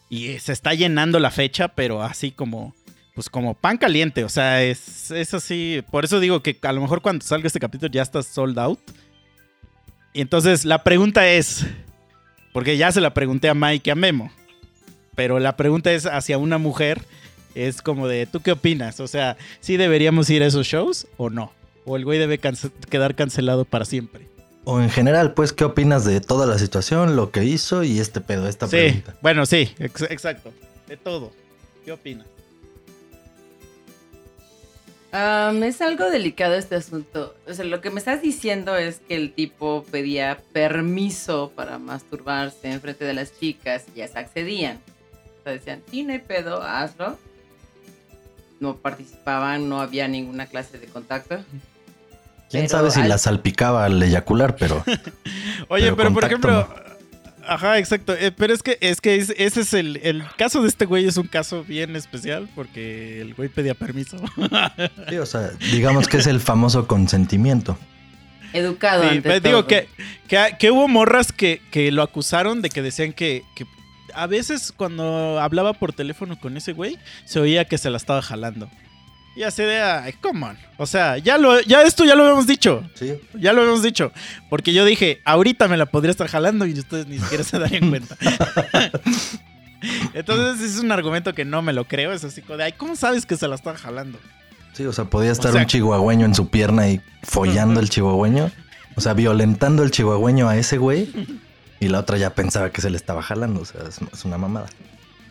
Y 0.10 0.40
se 0.40 0.54
está 0.54 0.74
llenando 0.74 1.20
la 1.20 1.32
fecha, 1.32 1.70
pero 1.70 2.04
así 2.04 2.32
como. 2.32 2.76
Pues 3.16 3.30
como 3.30 3.54
pan 3.54 3.78
caliente. 3.78 4.24
O 4.24 4.30
sea, 4.30 4.64
es, 4.64 5.12
es 5.12 5.34
así. 5.34 5.84
Por 5.92 6.06
eso 6.06 6.20
digo 6.20 6.42
que 6.42 6.58
a 6.62 6.72
lo 6.72 6.82
mejor 6.82 7.02
cuando 7.02 7.26
salga 7.26 7.48
este 7.48 7.60
capítulo 7.60 7.92
ya 7.92 8.02
está 8.02 8.24
sold 8.24 8.58
out. 8.60 8.80
Y 10.14 10.22
entonces 10.22 10.66
la 10.66 10.84
pregunta 10.84 11.28
es. 11.30 11.66
Porque 12.54 12.78
ya 12.78 12.92
se 12.92 13.00
la 13.02 13.14
pregunté 13.14 13.48
a 13.50 13.54
Mike 13.54 13.90
y 13.90 13.92
a 13.92 13.96
Memo. 13.96 14.32
Pero 15.16 15.40
la 15.40 15.56
pregunta 15.56 15.92
es 15.92 16.06
hacia 16.06 16.38
una 16.38 16.58
mujer. 16.58 17.02
Es 17.56 17.82
como 17.82 18.08
de, 18.08 18.26
¿tú 18.26 18.42
qué 18.42 18.52
opinas? 18.54 19.00
O 19.00 19.08
sea, 19.08 19.38
¿sí 19.60 19.78
deberíamos 19.78 20.30
ir 20.30 20.44
a 20.44 20.48
esos 20.48 20.66
shows 20.68 21.08
o 21.18 21.30
no? 21.30 21.52
¿O 21.86 21.96
el 21.98 22.06
güey 22.06 22.20
debe 22.20 22.40
cance- 22.40 22.72
quedar 22.90 23.16
cancelado 23.16 23.66
para 23.66 23.86
siempre? 23.86 24.28
O 24.66 24.80
en 24.82 24.90
general, 24.90 25.34
pues, 25.34 25.52
¿qué 25.54 25.64
opinas 25.64 26.06
de 26.06 26.22
toda 26.22 26.46
la 26.46 26.58
situación, 26.60 27.16
lo 27.16 27.32
que 27.32 27.44
hizo 27.46 27.84
y 27.84 28.00
este 28.00 28.22
pedo, 28.22 28.48
esta 28.48 28.68
sí, 28.68 28.76
pregunta? 28.78 29.16
bueno, 29.22 29.46
sí, 29.46 29.74
ex- 29.80 30.04
exacto. 30.10 30.52
De 30.88 30.96
todo. 30.98 31.32
¿Qué 31.86 31.92
opinas? 31.92 32.28
Am, 35.12 35.64
es 35.64 35.82
algo 35.82 36.10
delicado 36.10 36.54
este 36.56 36.76
asunto. 36.76 37.34
O 37.48 37.54
sea, 37.54 37.66
lo 37.66 37.82
que 37.82 37.90
me 37.90 37.98
estás 38.00 38.22
diciendo 38.22 38.76
es 38.78 39.00
que 39.08 39.16
el 39.16 39.34
tipo 39.34 39.84
pedía 39.92 40.40
permiso 40.54 41.52
para 41.56 41.80
masturbarse 41.80 42.72
en 42.72 42.80
frente 42.80 43.06
de 43.06 43.14
las 43.16 43.38
chicas 43.40 43.86
y 43.96 44.02
ellas 44.02 44.16
accedían. 44.16 44.80
O 45.40 45.44
sea, 45.44 45.54
decían, 45.54 45.82
sí, 45.90 46.04
no 46.04 46.14
hay 46.14 46.20
pedo, 46.20 46.62
hazlo. 46.62 47.18
No 48.60 48.76
participaban, 48.76 49.68
no 49.70 49.82
había 49.82 50.08
ninguna 50.08 50.46
clase 50.46 50.78
de 50.78 50.86
contacto. 50.88 51.38
¿Quién 52.52 52.64
Pero 52.66 52.70
sabe 52.70 52.92
si 52.92 53.00
al- 53.02 53.10
la 53.10 53.18
salpicaba 53.18 53.86
al 53.86 54.02
eyacular? 54.04 54.56
Pero 54.58 54.84
Oye, 55.70 55.86
Pero 55.86 55.96
pero, 55.96 56.14
por 56.14 56.24
ejemplo. 56.26 56.68
Ajá, 57.50 57.78
exacto. 57.80 58.14
eh, 58.14 58.32
pero 58.32 58.54
es 58.54 58.62
que, 58.64 58.78
es 58.82 59.02
que 59.02 59.16
es- 59.16 59.34
ese 59.38 59.62
es 59.62 59.74
el, 59.74 59.98
el 60.04 60.24
caso 60.38 60.62
de 60.62 60.68
este 60.68 60.86
güey 60.86 61.06
es 61.08 61.18
un 61.18 61.28
caso 61.28 61.64
bien 61.64 61.96
especial 61.96 62.48
porque 62.56 63.22
el 63.22 63.34
güey 63.34 63.50
pedía 63.50 63.74
permiso. 63.74 64.18
sí, 65.10 65.16
o 65.18 65.26
sea, 65.26 65.52
digamos 65.72 66.08
que 66.08 66.18
es 66.18 66.28
el 66.28 66.40
famoso 66.40 66.88
consentimiento. 66.88 67.78
Educado 68.54 69.04
Sí, 69.04 69.10
ante 69.10 69.22
pero 69.22 69.40
digo 69.40 69.58
todo. 69.60 69.68
que, 69.68 69.88
que, 70.28 70.56
que 70.60 70.72
hubo 70.72 70.88
morras 70.88 71.32
que, 71.32 71.62
que 71.72 71.92
lo 71.92 72.02
acusaron 72.02 72.62
de 72.62 72.70
que 72.70 72.82
decían 72.82 73.14
que, 73.14 73.44
que 73.56 73.66
a 74.14 74.26
veces 74.28 74.72
cuando 74.76 75.40
hablaba 75.40 75.74
por 75.74 75.94
teléfono 75.94 76.40
con 76.40 76.58
ese 76.58 76.74
güey, 76.74 76.98
se 77.26 77.40
oía 77.40 77.66
que 77.66 77.78
se 77.78 77.90
la 77.92 77.98
estaba 77.98 78.22
jalando. 78.24 78.70
Y 79.40 79.44
así 79.44 79.64
de, 79.64 79.80
ay, 79.80 80.12
come 80.22 80.46
on. 80.48 80.58
O 80.76 80.86
sea, 80.86 81.18
ya, 81.18 81.38
lo, 81.38 81.62
ya 81.62 81.84
esto 81.84 82.04
ya 82.04 82.14
lo 82.16 82.24
habíamos 82.24 82.46
dicho. 82.46 82.84
Sí. 82.96 83.14
Ya 83.36 83.54
lo 83.54 83.62
habíamos 83.62 83.82
dicho. 83.82 84.12
Porque 84.50 84.74
yo 84.74 84.84
dije, 84.84 85.22
ahorita 85.24 85.70
me 85.70 85.78
la 85.78 85.86
podría 85.86 86.12
estar 86.12 86.28
jalando 86.28 86.66
y 86.66 86.74
ustedes 86.78 87.08
ni 87.08 87.20
siquiera 87.20 87.46
se 87.46 87.58
darían 87.58 87.90
cuenta. 87.90 88.18
Entonces 90.14 90.72
es 90.74 90.80
un 90.80 90.92
argumento 90.92 91.34
que 91.34 91.46
no 91.46 91.62
me 91.62 91.72
lo 91.72 91.86
creo. 91.86 92.12
Es 92.12 92.24
así 92.26 92.42
como 92.42 92.58
de, 92.58 92.66
ay, 92.66 92.74
¿cómo 92.74 92.98
sabes 92.98 93.26
que 93.26 93.38
se 93.38 93.48
la 93.48 93.56
están 93.56 93.76
jalando? 93.76 94.20
Sí, 94.74 94.86
o 94.86 94.92
sea, 94.92 95.06
podía 95.06 95.32
estar 95.32 95.52
sea- 95.54 95.62
un 95.62 95.68
chihuahueño 95.68 96.26
en 96.26 96.36
su 96.36 96.50
pierna 96.50 96.90
y 96.90 97.00
follando 97.24 97.80
el 97.80 97.90
chihuahueño. 97.90 98.52
O 98.96 99.02
sea, 99.02 99.14
violentando 99.14 99.84
el 99.84 99.92
chihuahueño 99.92 100.50
a 100.50 100.58
ese 100.58 100.78
güey. 100.78 101.10
Y 101.80 101.88
la 101.88 102.00
otra 102.00 102.18
ya 102.18 102.32
pensaba 102.36 102.72
que 102.72 102.82
se 102.82 102.90
le 102.90 102.98
estaba 102.98 103.22
jalando. 103.22 103.62
O 103.62 103.66
sea, 103.66 103.82
es, 103.88 104.00
es 104.14 104.26
una 104.26 104.38
mamada. 104.38 104.68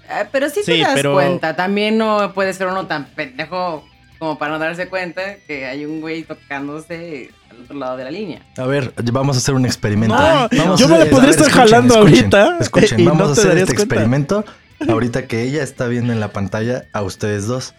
Ah, 0.09 0.25
pero 0.33 0.49
sí 0.49 0.61
te 0.65 0.77
Sí, 0.77 0.81
das 0.81 0.93
pero- 0.95 1.13
cuenta. 1.13 1.55
También 1.57 1.99
no 1.99 2.33
puede 2.33 2.55
ser 2.55 2.69
uno 2.69 2.87
tan 2.87 3.05
pendejo 3.09 3.87
como 4.19 4.39
para 4.39 4.53
no 4.53 4.59
darse 4.59 4.89
cuenta 4.89 5.37
que 5.47 5.67
hay 5.67 5.85
un 5.85 6.01
güey 6.01 6.23
tocándose 6.25 7.31
al 7.51 7.63
otro 7.63 7.77
lado 7.79 7.97
de 7.97 8.05
la 8.05 8.11
línea. 8.11 8.43
A 8.57 8.65
ver, 8.67 8.93
vamos 9.13 9.37
a 9.37 9.39
hacer 9.39 9.55
un 9.55 9.65
experimento. 9.67 10.17
No, 10.17 10.49
Vamos 10.57 10.81
yo 10.81 10.89
me 10.89 10.99
la 10.99 11.07
podría 11.07 11.31
estar 11.31 11.51
jalando 11.51 11.95
ahorita 11.97 12.59
Escuchen, 12.61 13.01
y 13.01 13.05
vamos 13.05 13.23
no 13.23 13.29
a 13.29 13.33
hacer 13.33 13.59
este 13.59 13.75
cuenta. 13.75 13.83
experimento. 13.95 14.45
Ahorita 14.89 15.27
que 15.27 15.43
ella 15.43 15.65
está 15.65 15.89
viendo 15.89 16.13
en 16.13 16.21
la 16.21 16.29
pantalla 16.29 16.85
a 16.93 17.03
ustedes 17.03 17.47
dos. 17.49 17.75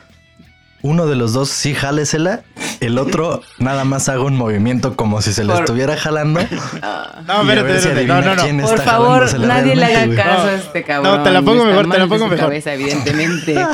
Uno 0.81 1.07
de 1.07 1.15
los 1.15 1.31
dos 1.33 1.49
sí 1.49 1.73
jálesela, 1.73 2.43
el 2.81 2.97
otro 2.97 3.41
nada 3.57 3.83
más 3.85 4.07
haga 4.09 4.23
un 4.23 4.35
movimiento 4.37 4.95
como 4.97 5.21
si 5.21 5.31
se 5.33 5.43
le 5.45 5.51
Por- 5.53 5.63
estuviera 5.63 5.95
jalando. 5.97 6.39
No, 7.27 7.41
espérate, 7.41 7.79
si 7.81 7.87
espérate. 7.89 8.05
No, 8.05 8.21
no, 8.21 8.35
no. 8.35 8.67
Por 8.67 8.81
favor, 8.81 9.39
nadie 9.39 9.75
le 9.77 9.85
haga 9.85 10.15
caso 10.15 10.43
No, 10.45 10.49
a 10.49 10.53
este 10.55 10.83
cabrón. 10.83 11.17
no, 11.17 11.23
te 11.23 11.31
la 11.31 11.41
pongo 11.41 11.65
mejor, 11.65 11.89
te 11.89 11.99
la 11.99 12.07
pongo 12.07 12.27
mejor. 12.27 12.45
cabeza, 12.45 12.73
evidentemente. 12.73 13.55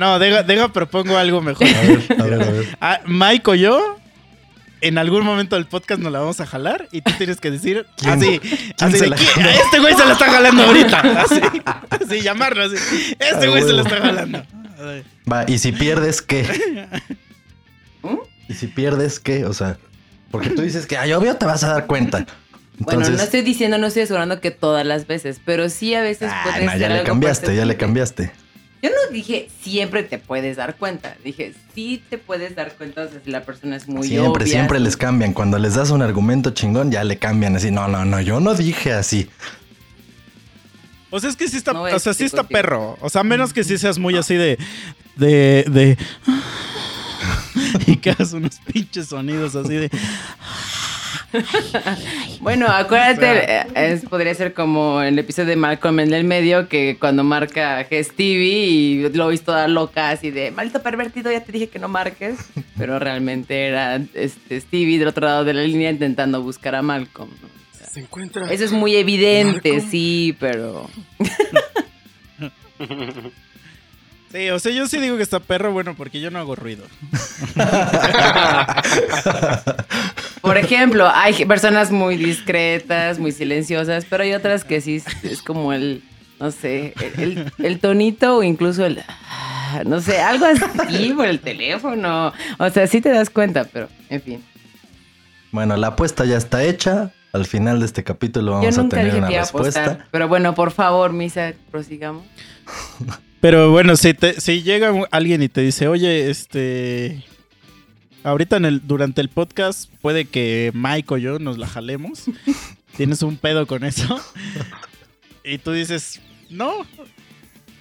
No, 0.00 0.18
deja, 0.18 0.42
deja, 0.42 0.72
propongo 0.72 1.18
algo 1.18 1.42
mejor. 1.42 1.66
A 1.66 1.80
ver, 1.82 2.06
a 2.18 2.24
ver, 2.24 2.42
a 2.42 2.50
ver. 2.52 2.66
Ah, 2.80 3.00
Mike 3.04 3.50
o 3.50 3.54
yo, 3.54 3.98
en 4.80 4.96
algún 4.96 5.24
momento 5.26 5.56
del 5.56 5.66
podcast 5.66 6.00
nos 6.00 6.10
la 6.10 6.20
vamos 6.20 6.40
a 6.40 6.46
jalar 6.46 6.88
y 6.90 7.02
tú 7.02 7.12
tienes 7.18 7.38
que 7.38 7.50
decir 7.50 7.84
¿Quién? 7.98 8.12
así, 8.14 8.38
¿Quién 8.38 8.74
así 8.80 9.04
este 9.62 9.78
güey 9.78 9.94
se 9.94 10.06
la 10.06 10.12
está 10.12 10.30
jalando 10.30 10.62
ahorita. 10.62 11.00
Así, 11.20 11.40
así 11.90 12.20
llamarlo 12.22 12.64
así. 12.64 12.76
Este 13.18 13.46
Ah, 13.46 13.50
güey 13.50 13.62
se 13.62 13.74
la 13.74 13.82
está 13.82 14.00
jalando. 14.00 14.42
Va, 15.30 15.44
y 15.46 15.58
si 15.58 15.72
pierdes, 15.72 16.22
¿qué? 16.22 16.46
¿Mm? 18.02 18.16
Y 18.48 18.54
si 18.54 18.68
pierdes, 18.68 19.20
¿qué? 19.20 19.44
O 19.44 19.52
sea, 19.52 19.76
porque 20.30 20.48
tú 20.48 20.62
dices 20.62 20.86
que, 20.86 20.96
ay, 20.96 21.12
obvio 21.12 21.36
te 21.36 21.44
vas 21.44 21.62
a 21.62 21.74
dar 21.74 21.86
cuenta. 21.86 22.24
Bueno, 22.78 23.06
no 23.06 23.22
estoy 23.22 23.42
diciendo, 23.42 23.76
no 23.76 23.88
estoy 23.88 24.04
asegurando 24.04 24.40
que 24.40 24.50
todas 24.50 24.86
las 24.86 25.06
veces, 25.06 25.42
pero 25.44 25.68
sí 25.68 25.94
a 25.94 26.00
veces 26.00 26.30
ah, 26.32 26.40
puede 26.44 26.64
no, 26.64 26.72
ser 26.72 26.80
ya 26.80 26.88
le 26.88 27.02
cambiaste, 27.02 27.54
ya 27.54 27.66
le 27.66 27.76
cambiaste. 27.76 28.32
Yo 28.82 28.88
no 28.88 29.12
dije 29.12 29.48
siempre 29.60 30.02
te 30.02 30.18
puedes 30.18 30.56
dar 30.56 30.76
cuenta. 30.76 31.16
Dije, 31.22 31.54
sí 31.74 32.02
te 32.08 32.16
puedes 32.16 32.54
dar 32.54 32.72
cuenta 32.74 33.02
o 33.02 33.08
sea, 33.08 33.20
si 33.22 33.30
la 33.30 33.44
persona 33.44 33.76
es 33.76 33.88
muy 33.88 34.08
siempre, 34.08 34.44
obvia. 34.44 34.52
siempre 34.54 34.80
les 34.80 34.96
cambian. 34.96 35.34
Cuando 35.34 35.58
les 35.58 35.74
das 35.74 35.90
un 35.90 36.00
argumento 36.02 36.50
chingón, 36.50 36.90
ya 36.90 37.04
le 37.04 37.18
cambian 37.18 37.56
así. 37.56 37.70
No, 37.70 37.88
no, 37.88 38.04
no, 38.04 38.20
yo 38.20 38.40
no 38.40 38.54
dije 38.54 38.92
así. 38.92 39.28
O 41.10 41.18
sea, 41.18 41.28
es 41.28 41.36
que 41.36 41.48
sí 41.48 41.56
está, 41.56 41.72
No 41.72 41.82
o 41.82 41.98
sea, 41.98 42.14
sí 42.14 42.24
está 42.24 42.44
perro. 42.44 42.96
O 43.00 43.10
sea, 43.10 43.22
menos 43.24 43.52
que 43.52 43.64
sí 43.64 43.76
seas 43.76 43.98
muy 43.98 44.16
así 44.16 44.34
de, 44.34 44.58
de, 45.16 45.64
de... 45.68 45.98
y 47.86 47.96
que 47.96 48.10
hagas 48.10 48.32
unos 48.32 48.60
pinches 48.72 49.08
sonidos 49.08 49.56
así 49.56 49.74
de... 49.74 49.90
Bueno, 52.40 52.66
acuérdate, 52.68 53.60
eh, 53.60 53.66
es- 53.74 54.04
podría 54.06 54.34
ser 54.34 54.54
como 54.54 55.02
el 55.02 55.18
episodio 55.18 55.48
de 55.50 55.56
Malcolm 55.56 56.00
en 56.00 56.14
el 56.14 56.24
medio, 56.24 56.68
que 56.68 56.96
cuando 56.98 57.22
marca 57.24 57.84
que 57.84 58.02
Stevie 58.02 58.66
y 58.66 59.08
lo 59.12 59.26
ves 59.28 59.42
toda 59.42 59.68
loca, 59.68 60.10
así 60.10 60.30
de 60.30 60.50
maldito 60.50 60.82
pervertido, 60.82 61.30
ya 61.30 61.42
te 61.44 61.52
dije 61.52 61.68
que 61.68 61.78
no 61.78 61.88
marques. 61.88 62.38
Pero 62.78 62.98
realmente 62.98 63.66
era 63.68 64.00
este, 64.14 64.60
Stevie 64.60 64.98
del 64.98 65.08
otro 65.08 65.26
lado 65.26 65.44
de 65.44 65.52
la 65.54 65.62
línea 65.62 65.90
intentando 65.90 66.42
buscar 66.42 66.74
a 66.74 66.82
Malcolm. 66.82 67.30
¿no? 67.42 67.48
O 67.48 67.76
sea, 67.78 67.86
Se 67.88 68.00
encuentra. 68.00 68.50
eso 68.52 68.64
es 68.64 68.72
muy 68.72 68.96
evidente, 68.96 69.70
Malcolm. 69.72 69.90
sí, 69.90 70.36
pero 70.40 70.88
Sí, 74.32 74.48
o 74.50 74.58
sea, 74.60 74.70
yo 74.72 74.86
sí 74.86 74.98
digo 75.00 75.16
que 75.16 75.22
está 75.24 75.40
perro, 75.40 75.72
bueno, 75.72 75.94
porque 75.96 76.20
yo 76.20 76.30
no 76.30 76.38
hago 76.38 76.54
ruido. 76.54 76.84
Por 80.40 80.56
ejemplo, 80.56 81.08
hay 81.12 81.44
personas 81.44 81.90
muy 81.90 82.16
discretas, 82.16 83.18
muy 83.18 83.32
silenciosas, 83.32 84.04
pero 84.08 84.22
hay 84.22 84.32
otras 84.32 84.64
que 84.64 84.80
sí 84.80 85.02
es- 85.22 85.42
como 85.42 85.72
el, 85.72 86.02
no 86.38 86.50
sé, 86.50 86.94
el, 87.16 87.20
el- 87.22 87.52
el 87.64 87.80
tonito 87.80 88.36
o 88.36 88.42
incluso 88.42 88.86
el, 88.86 89.02
ah, 89.08 89.82
no 89.84 90.00
sé, 90.00 90.20
algo 90.20 90.46
así 90.46 91.12
por 91.12 91.26
el 91.26 91.40
teléfono. 91.40 92.32
O 92.58 92.70
sea, 92.70 92.86
sí 92.86 93.00
te 93.00 93.10
das 93.10 93.30
cuenta, 93.30 93.64
pero 93.64 93.88
en 94.08 94.22
fin. 94.22 94.44
Bueno, 95.52 95.76
la 95.76 95.88
apuesta 95.88 96.24
ya 96.24 96.36
está 96.36 96.62
hecha. 96.62 97.10
Al 97.32 97.46
final 97.46 97.78
de 97.80 97.86
este 97.86 98.02
capítulo 98.02 98.52
vamos 98.52 98.74
Yo 98.74 98.82
a 98.82 98.88
tener 98.88 99.04
dije 99.06 99.18
una 99.18 99.28
que 99.28 99.38
respuesta. 99.38 99.84
apostar. 99.84 100.06
Pero 100.10 100.26
bueno, 100.28 100.54
por 100.54 100.70
favor, 100.72 101.12
Misa, 101.12 101.52
prosigamos. 101.70 102.24
Pero 103.40 103.70
bueno, 103.70 103.96
si, 103.96 104.12
te, 104.12 104.40
si 104.40 104.62
llega 104.62 104.92
alguien 105.10 105.42
y 105.42 105.48
te 105.48 105.62
dice, 105.62 105.88
oye, 105.88 106.30
este. 106.30 107.24
Ahorita 108.22 108.58
en 108.58 108.66
el, 108.66 108.86
durante 108.86 109.22
el 109.22 109.30
podcast 109.30 109.90
puede 110.02 110.26
que 110.26 110.72
Mike 110.74 111.14
o 111.14 111.16
yo 111.16 111.38
nos 111.38 111.56
la 111.56 111.66
jalemos. 111.66 112.24
Tienes 112.96 113.22
un 113.22 113.36
pedo 113.36 113.66
con 113.66 113.82
eso. 113.84 114.20
Y 115.42 115.56
tú 115.56 115.72
dices, 115.72 116.20
no. 116.50 116.86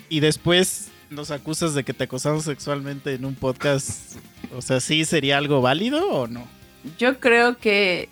Y 0.07 0.21
después 0.21 0.91
nos 1.09 1.31
acusas 1.31 1.73
de 1.73 1.83
que 1.83 1.93
te 1.93 2.05
acosamos 2.05 2.45
sexualmente 2.45 3.13
en 3.13 3.25
un 3.25 3.35
podcast. 3.35 4.15
O 4.55 4.61
sea, 4.61 4.79
¿sí 4.79 5.03
sería 5.03 5.37
algo 5.37 5.61
válido 5.61 6.07
o 6.09 6.27
no? 6.27 6.47
Yo 6.97 7.19
creo 7.19 7.57
que 7.57 8.07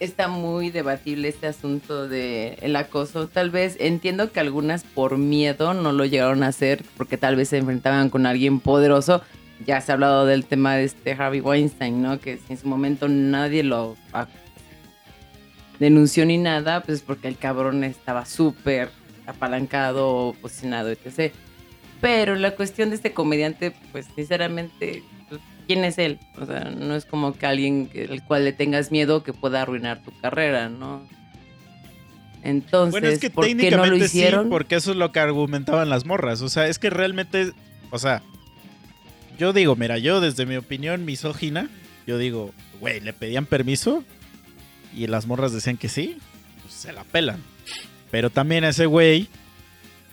está 0.00 0.28
muy 0.28 0.70
debatible 0.70 1.28
este 1.28 1.46
asunto 1.46 2.08
de 2.08 2.58
el 2.60 2.76
acoso. 2.76 3.28
Tal 3.28 3.50
vez 3.50 3.76
entiendo 3.80 4.32
que 4.32 4.40
algunas 4.40 4.84
por 4.84 5.18
miedo 5.18 5.74
no 5.74 5.92
lo 5.92 6.04
llegaron 6.04 6.42
a 6.42 6.48
hacer 6.48 6.84
porque 6.96 7.16
tal 7.16 7.36
vez 7.36 7.50
se 7.50 7.58
enfrentaban 7.58 8.10
con 8.10 8.26
alguien 8.26 8.60
poderoso. 8.60 9.22
Ya 9.64 9.80
se 9.80 9.90
ha 9.90 9.94
hablado 9.94 10.26
del 10.26 10.44
tema 10.44 10.76
de 10.76 10.84
este 10.84 11.12
Harvey 11.12 11.40
Weinstein, 11.40 12.02
¿no? 12.02 12.20
Que 12.20 12.38
en 12.48 12.58
su 12.58 12.68
momento 12.68 13.08
nadie 13.08 13.62
lo 13.62 13.96
ah, 14.12 14.26
denunció 15.78 16.26
ni 16.26 16.38
nada, 16.38 16.82
pues 16.82 16.98
es 16.98 17.02
porque 17.02 17.28
el 17.28 17.38
cabrón 17.38 17.82
estaba 17.84 18.26
súper 18.26 18.90
apalancado, 19.26 20.34
posicionado, 20.40 20.90
etc. 20.90 21.32
Pero 22.00 22.34
la 22.34 22.54
cuestión 22.54 22.90
de 22.90 22.96
este 22.96 23.12
comediante, 23.12 23.72
pues 23.92 24.06
sinceramente, 24.14 25.02
¿quién 25.66 25.84
es 25.84 25.98
él? 25.98 26.18
O 26.38 26.46
sea, 26.46 26.64
no 26.70 26.94
es 26.94 27.04
como 27.04 27.34
que 27.34 27.46
alguien 27.46 27.90
el 27.94 28.22
cual 28.22 28.44
le 28.44 28.52
tengas 28.52 28.90
miedo 28.90 29.22
que 29.22 29.32
pueda 29.32 29.62
arruinar 29.62 30.02
tu 30.02 30.12
carrera, 30.20 30.68
¿no? 30.68 31.02
Entonces, 32.42 32.92
Bueno, 32.92 33.08
es 33.08 33.18
que 33.18 33.30
¿por 33.30 33.44
qué 33.44 33.54
no 33.54 33.58
técnicamente 33.60 33.98
lo 33.98 34.04
hicieron? 34.04 34.44
sí, 34.44 34.50
porque 34.50 34.76
eso 34.76 34.92
es 34.92 34.96
lo 34.96 35.10
que 35.10 35.18
argumentaban 35.20 35.88
las 35.88 36.04
morras. 36.06 36.42
O 36.42 36.48
sea, 36.48 36.68
es 36.68 36.78
que 36.78 36.90
realmente, 36.90 37.52
o 37.90 37.98
sea, 37.98 38.22
yo 39.38 39.52
digo, 39.52 39.74
mira, 39.74 39.98
yo 39.98 40.20
desde 40.20 40.46
mi 40.46 40.56
opinión 40.56 41.04
misógina, 41.04 41.68
yo 42.06 42.18
digo, 42.18 42.52
güey, 42.80 43.00
le 43.00 43.12
pedían 43.12 43.46
permiso 43.46 44.04
y 44.94 45.08
las 45.08 45.26
morras 45.26 45.52
decían 45.52 45.76
que 45.76 45.88
sí, 45.88 46.18
pues 46.62 46.72
se 46.74 46.92
la 46.92 47.02
pelan. 47.04 47.42
Pero 48.12 48.30
también 48.30 48.62
ese 48.62 48.86
güey, 48.86 49.28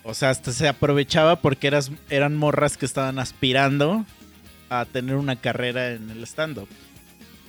o 0.03 0.15
sea, 0.15 0.31
hasta 0.31 0.51
se 0.51 0.67
aprovechaba 0.67 1.35
porque 1.35 1.67
eras, 1.67 1.91
eran 2.09 2.35
morras 2.35 2.77
que 2.77 2.85
estaban 2.87 3.19
aspirando 3.19 4.05
a 4.79 4.85
tener 4.85 5.15
una 5.15 5.35
carrera 5.35 5.91
en 5.91 6.09
el 6.09 6.23
stand-up. 6.23 6.67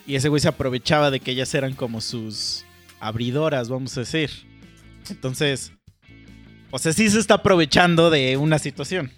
Y 0.06 0.16
ese 0.16 0.28
güey 0.28 0.40
se 0.40 0.48
aprovechaba 0.48 1.10
de 1.10 1.20
que 1.20 1.30
ellas 1.30 1.54
eran 1.54 1.74
como 1.74 2.00
sus 2.00 2.64
abridoras, 3.00 3.68
vamos 3.68 3.96
a 3.96 4.00
decir. 4.00 4.30
Entonces, 5.08 5.72
o 6.70 6.78
sea, 6.78 6.92
sí 6.92 7.08
se 7.08 7.18
está 7.18 7.34
aprovechando 7.34 8.10
de 8.10 8.36
una 8.36 8.58
situación. 8.58 9.10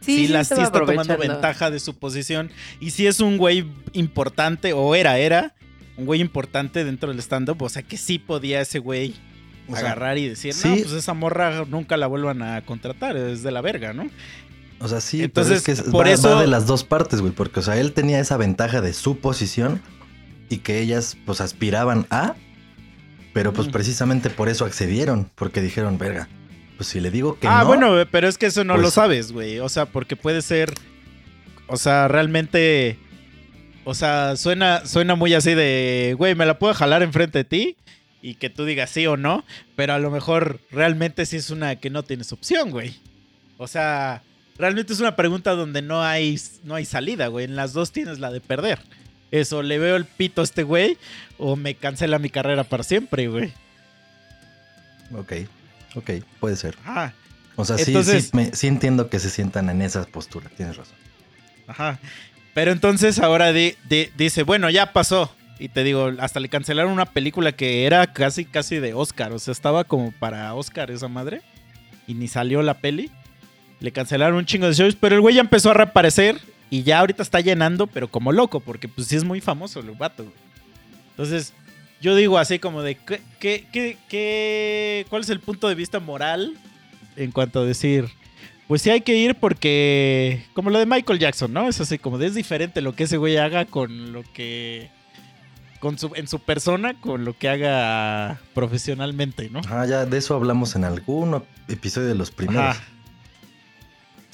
Sí, 0.00 0.28
la, 0.28 0.44
sí 0.44 0.54
está 0.54 0.84
tomando 0.84 1.16
ventaja 1.16 1.70
de 1.70 1.80
su 1.80 1.98
posición. 1.98 2.50
Y 2.80 2.90
si 2.90 3.06
es 3.06 3.20
un 3.20 3.38
güey 3.38 3.66
importante, 3.92 4.72
o 4.74 4.94
era, 4.94 5.18
era, 5.18 5.54
un 5.96 6.06
güey 6.06 6.20
importante 6.20 6.84
dentro 6.84 7.10
del 7.10 7.20
stand-up, 7.20 7.62
o 7.62 7.68
sea 7.68 7.82
que 7.82 7.96
sí 7.96 8.18
podía 8.18 8.60
ese 8.60 8.80
güey 8.80 9.14
O 9.68 9.72
sea, 9.72 9.86
agarrar 9.86 10.18
y 10.18 10.28
decir, 10.28 10.52
sí. 10.52 10.68
no, 10.68 10.74
pues 10.76 10.92
esa 10.92 11.14
morra 11.14 11.64
nunca 11.66 11.96
la 11.96 12.06
vuelvan 12.06 12.42
a 12.42 12.60
contratar, 12.62 13.16
es 13.16 13.42
de 13.42 13.50
la 13.50 13.60
verga, 13.62 13.92
¿no? 13.92 14.10
O 14.80 14.88
sea, 14.88 15.00
sí, 15.00 15.22
Entonces, 15.22 15.62
pero 15.64 15.72
es 15.76 15.82
que 15.84 15.90
por 15.90 16.06
va, 16.06 16.10
eso- 16.10 16.30
va 16.34 16.40
de 16.42 16.46
las 16.48 16.66
dos 16.66 16.84
partes, 16.84 17.20
güey. 17.20 17.32
Porque, 17.32 17.60
o 17.60 17.62
sea, 17.62 17.76
él 17.78 17.92
tenía 17.92 18.20
esa 18.20 18.36
ventaja 18.36 18.80
de 18.80 18.92
su 18.92 19.18
posición 19.18 19.80
y 20.50 20.58
que 20.58 20.80
ellas, 20.80 21.16
pues, 21.24 21.40
aspiraban 21.40 22.06
a. 22.10 22.34
Pero, 23.32 23.52
pues, 23.52 23.68
Mm. 23.68 23.70
precisamente 23.72 24.30
por 24.30 24.48
eso 24.48 24.64
accedieron. 24.64 25.30
Porque 25.34 25.60
dijeron, 25.62 25.96
verga, 25.98 26.28
pues 26.76 26.88
si 26.88 27.00
le 27.00 27.10
digo 27.10 27.38
que 27.38 27.48
ah, 27.48 27.60
no. 27.60 27.66
bueno, 27.66 27.94
pero 28.10 28.28
es 28.28 28.36
que 28.36 28.46
eso 28.46 28.62
no 28.64 28.74
pues- 28.74 28.82
lo 28.84 28.90
sabes, 28.90 29.32
güey. 29.32 29.58
O 29.60 29.68
sea, 29.68 29.86
porque 29.86 30.16
puede 30.16 30.42
ser. 30.42 30.72
O 31.66 31.76
sea, 31.76 32.08
realmente. 32.08 32.98
O 33.86 33.94
sea, 33.94 34.36
suena, 34.36 34.84
suena 34.86 35.14
muy 35.14 35.34
así 35.34 35.54
de. 35.54 36.14
Güey, 36.18 36.34
me 36.34 36.46
la 36.46 36.58
puedo 36.58 36.74
jalar 36.74 37.02
enfrente 37.02 37.38
de 37.38 37.44
ti. 37.44 37.76
Y 38.22 38.36
que 38.36 38.48
tú 38.50 38.64
digas 38.64 38.88
sí 38.90 39.06
o 39.06 39.16
no. 39.16 39.44
Pero 39.76 39.92
a 39.94 39.98
lo 39.98 40.10
mejor 40.10 40.60
realmente 40.70 41.26
sí 41.26 41.36
es 41.36 41.50
una 41.50 41.76
que 41.76 41.90
no 41.90 42.02
tienes 42.02 42.32
opción, 42.32 42.70
güey. 42.70 42.94
O 43.58 43.66
sea, 43.66 44.22
realmente 44.58 44.92
es 44.92 45.00
una 45.00 45.16
pregunta 45.16 45.52
donde 45.52 45.82
no 45.82 46.02
hay, 46.02 46.38
no 46.64 46.74
hay 46.74 46.84
salida, 46.84 47.28
güey. 47.28 47.44
En 47.44 47.56
las 47.56 47.72
dos 47.72 47.92
tienes 47.92 48.18
la 48.18 48.30
de 48.30 48.40
perder. 48.40 48.80
Eso, 49.30 49.62
le 49.62 49.78
veo 49.78 49.96
el 49.96 50.04
pito 50.04 50.40
a 50.40 50.44
este 50.44 50.62
güey. 50.62 50.96
O 51.38 51.56
me 51.56 51.74
cancela 51.74 52.18
mi 52.18 52.30
carrera 52.30 52.64
para 52.64 52.82
siempre, 52.84 53.26
güey. 53.28 53.52
Ok, 55.14 55.32
ok, 55.96 56.10
puede 56.40 56.56
ser. 56.56 56.76
Ajá. 56.84 57.14
O 57.56 57.64
sea, 57.64 57.76
sí, 57.78 57.84
Entonces- 57.88 58.24
sí, 58.26 58.30
me- 58.32 58.52
sí 58.54 58.66
entiendo 58.66 59.08
que 59.08 59.18
se 59.20 59.30
sientan 59.30 59.70
en 59.70 59.82
esa 59.82 60.04
postura. 60.06 60.50
Tienes 60.56 60.76
razón. 60.76 60.96
Ajá. 61.66 61.98
Pero 62.52 62.72
entonces 62.72 63.18
ahora 63.18 63.52
di- 63.52 63.74
di- 63.88 64.08
dice, 64.16 64.42
bueno, 64.42 64.70
ya 64.70 64.92
pasó. 64.92 65.34
Y 65.58 65.68
te 65.68 65.84
digo, 65.84 66.10
hasta 66.18 66.40
le 66.40 66.48
cancelaron 66.48 66.92
una 66.92 67.06
película 67.06 67.52
que 67.52 67.86
era 67.86 68.12
casi, 68.12 68.44
casi 68.44 68.78
de 68.80 68.92
Oscar. 68.94 69.32
O 69.32 69.38
sea, 69.38 69.52
estaba 69.52 69.84
como 69.84 70.10
para 70.12 70.52
Oscar 70.54 70.90
esa 70.90 71.08
madre. 71.08 71.42
Y 72.06 72.14
ni 72.14 72.26
salió 72.28 72.62
la 72.62 72.74
peli. 72.74 73.10
Le 73.80 73.92
cancelaron 73.92 74.36
un 74.38 74.46
chingo 74.46 74.66
de 74.66 74.72
shows. 74.74 74.96
Pero 74.96 75.14
el 75.14 75.20
güey 75.20 75.34
ya 75.34 75.40
empezó 75.40 75.70
a 75.70 75.74
reaparecer. 75.74 76.38
Y 76.70 76.82
ya 76.82 76.98
ahorita 77.00 77.22
está 77.22 77.40
llenando, 77.40 77.86
pero 77.86 78.08
como 78.08 78.32
loco. 78.32 78.60
Porque 78.60 78.88
pues 78.88 79.06
sí 79.08 79.16
es 79.16 79.24
muy 79.24 79.40
famoso 79.40 79.80
el 79.80 79.90
vato. 79.92 80.24
güey. 80.24 80.34
Entonces, 81.10 81.52
yo 82.00 82.16
digo 82.16 82.38
así 82.38 82.58
como 82.58 82.82
de, 82.82 82.96
¿qué, 82.96 83.20
qué, 83.38 83.66
qué- 83.72 83.96
qué- 84.08 85.06
cuál 85.08 85.22
es 85.22 85.28
el 85.30 85.40
punto 85.40 85.68
de 85.68 85.74
vista 85.76 86.00
moral 86.00 86.54
en 87.16 87.30
cuanto 87.30 87.60
a 87.60 87.64
decir, 87.64 88.08
pues 88.66 88.82
sí 88.82 88.90
hay 88.90 89.02
que 89.02 89.14
ir 89.16 89.36
porque, 89.36 90.44
como 90.54 90.70
lo 90.70 90.78
de 90.80 90.86
Michael 90.86 91.20
Jackson, 91.20 91.52
¿no? 91.52 91.68
Es 91.68 91.80
así 91.80 91.98
como 91.98 92.18
de, 92.18 92.26
es 92.26 92.34
diferente 92.34 92.80
lo 92.80 92.96
que 92.96 93.04
ese 93.04 93.16
güey 93.18 93.36
haga 93.36 93.64
con 93.66 94.12
lo 94.12 94.24
que, 94.32 94.90
con 95.78 95.96
su, 95.98 96.10
en 96.16 96.26
su 96.26 96.40
persona, 96.40 96.94
con 97.00 97.24
lo 97.24 97.38
que 97.38 97.48
haga 97.48 98.40
profesionalmente, 98.54 99.48
¿no? 99.50 99.60
Ah, 99.68 99.86
ya 99.86 100.04
de 100.06 100.18
eso 100.18 100.34
hablamos 100.34 100.74
en 100.74 100.84
algún 100.84 101.42
episodio 101.68 102.08
de 102.08 102.14
los 102.16 102.32
primeros. 102.32 102.76
Ajá. 102.76 102.82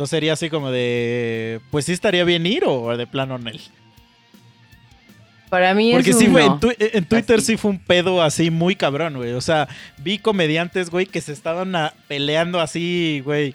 Entonces 0.00 0.16
sería 0.16 0.32
así 0.32 0.48
como 0.48 0.70
de, 0.70 1.60
pues 1.70 1.84
sí 1.84 1.92
estaría 1.92 2.24
bien 2.24 2.46
ir 2.46 2.64
o 2.64 2.96
de 2.96 3.06
plano 3.06 3.36
en 3.36 3.48
él. 3.48 3.60
Para 5.50 5.74
mí 5.74 5.92
Porque 5.92 6.08
es 6.12 6.18
sí 6.18 6.24
un 6.24 6.32
fue, 6.32 6.46
no. 6.46 6.54
en, 6.54 6.60
tu- 6.60 6.72
en 6.78 7.04
Twitter 7.04 7.36
Así. 7.36 7.44
sí 7.46 7.56
fue 7.58 7.72
un 7.72 7.78
pedo 7.78 8.22
así 8.22 8.50
muy 8.50 8.76
cabrón, 8.76 9.16
güey. 9.18 9.32
O 9.32 9.42
sea, 9.42 9.68
vi 9.98 10.16
comediantes, 10.16 10.88
güey, 10.88 11.04
que 11.04 11.20
se 11.20 11.32
estaban 11.34 11.74
peleando 12.08 12.60
así, 12.62 13.20
güey. 13.26 13.54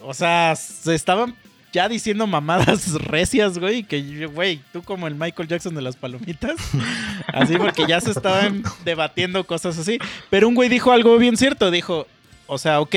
O 0.00 0.12
sea, 0.12 0.56
se 0.56 0.92
estaban 0.96 1.36
ya 1.72 1.88
diciendo 1.88 2.26
mamadas 2.26 2.92
recias, 3.02 3.58
güey. 3.60 3.84
Que, 3.84 4.26
güey, 4.26 4.60
tú 4.72 4.82
como 4.82 5.06
el 5.06 5.14
Michael 5.14 5.46
Jackson 5.48 5.76
de 5.76 5.82
las 5.82 5.94
palomitas. 5.94 6.56
Así 7.28 7.56
porque 7.58 7.86
ya 7.86 8.00
se 8.00 8.10
estaban 8.10 8.64
debatiendo 8.84 9.44
cosas 9.44 9.78
así. 9.78 9.98
Pero 10.30 10.48
un 10.48 10.56
güey 10.56 10.68
dijo 10.68 10.90
algo 10.90 11.16
bien 11.18 11.36
cierto. 11.36 11.70
Dijo, 11.70 12.08
o 12.48 12.58
sea, 12.58 12.80
ok. 12.80 12.96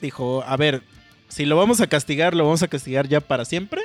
Dijo, 0.00 0.42
a 0.46 0.56
ver, 0.56 0.82
si 1.28 1.44
lo 1.44 1.56
vamos 1.56 1.80
a 1.80 1.86
castigar, 1.86 2.34
¿lo 2.34 2.44
vamos 2.44 2.62
a 2.62 2.68
castigar 2.68 3.08
ya 3.08 3.20
para 3.20 3.44
siempre? 3.44 3.82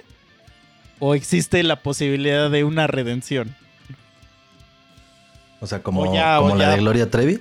¿O 0.99 1.15
existe 1.15 1.63
la 1.63 1.77
posibilidad 1.81 2.49
de 2.51 2.63
una 2.63 2.87
redención? 2.87 3.55
O 5.59 5.67
sea, 5.67 5.81
como, 5.83 6.01
O 6.09 6.13
ya, 6.13 6.39
o 6.39 6.43
como 6.43 6.55
la 6.55 6.65
ya. 6.65 6.71
de 6.71 6.77
Gloria 6.77 7.09
Trevi. 7.09 7.39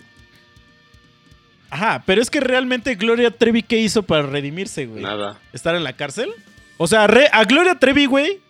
Ajá, 1.71 2.03
pero 2.05 2.21
es 2.21 2.31
que 2.31 2.41
realmente 2.41 2.95
Gloria 2.97 3.31
Trevi, 3.31 3.63
¿qué 3.63 3.79
hizo 3.79 4.03
para 4.03 4.23
redimirse, 4.23 4.87
güey? 4.87 5.03
Nada. 5.03 5.39
¿Estar 5.53 5.75
en 5.77 5.85
la 5.85 5.93
cárcel? 5.95 6.31
O 6.79 6.87
sea, 6.89 7.07
re- 7.07 7.29
a 7.33 7.45
Gloria 7.45 7.77
Trevi, 7.77 8.07
güey, 8.07 8.41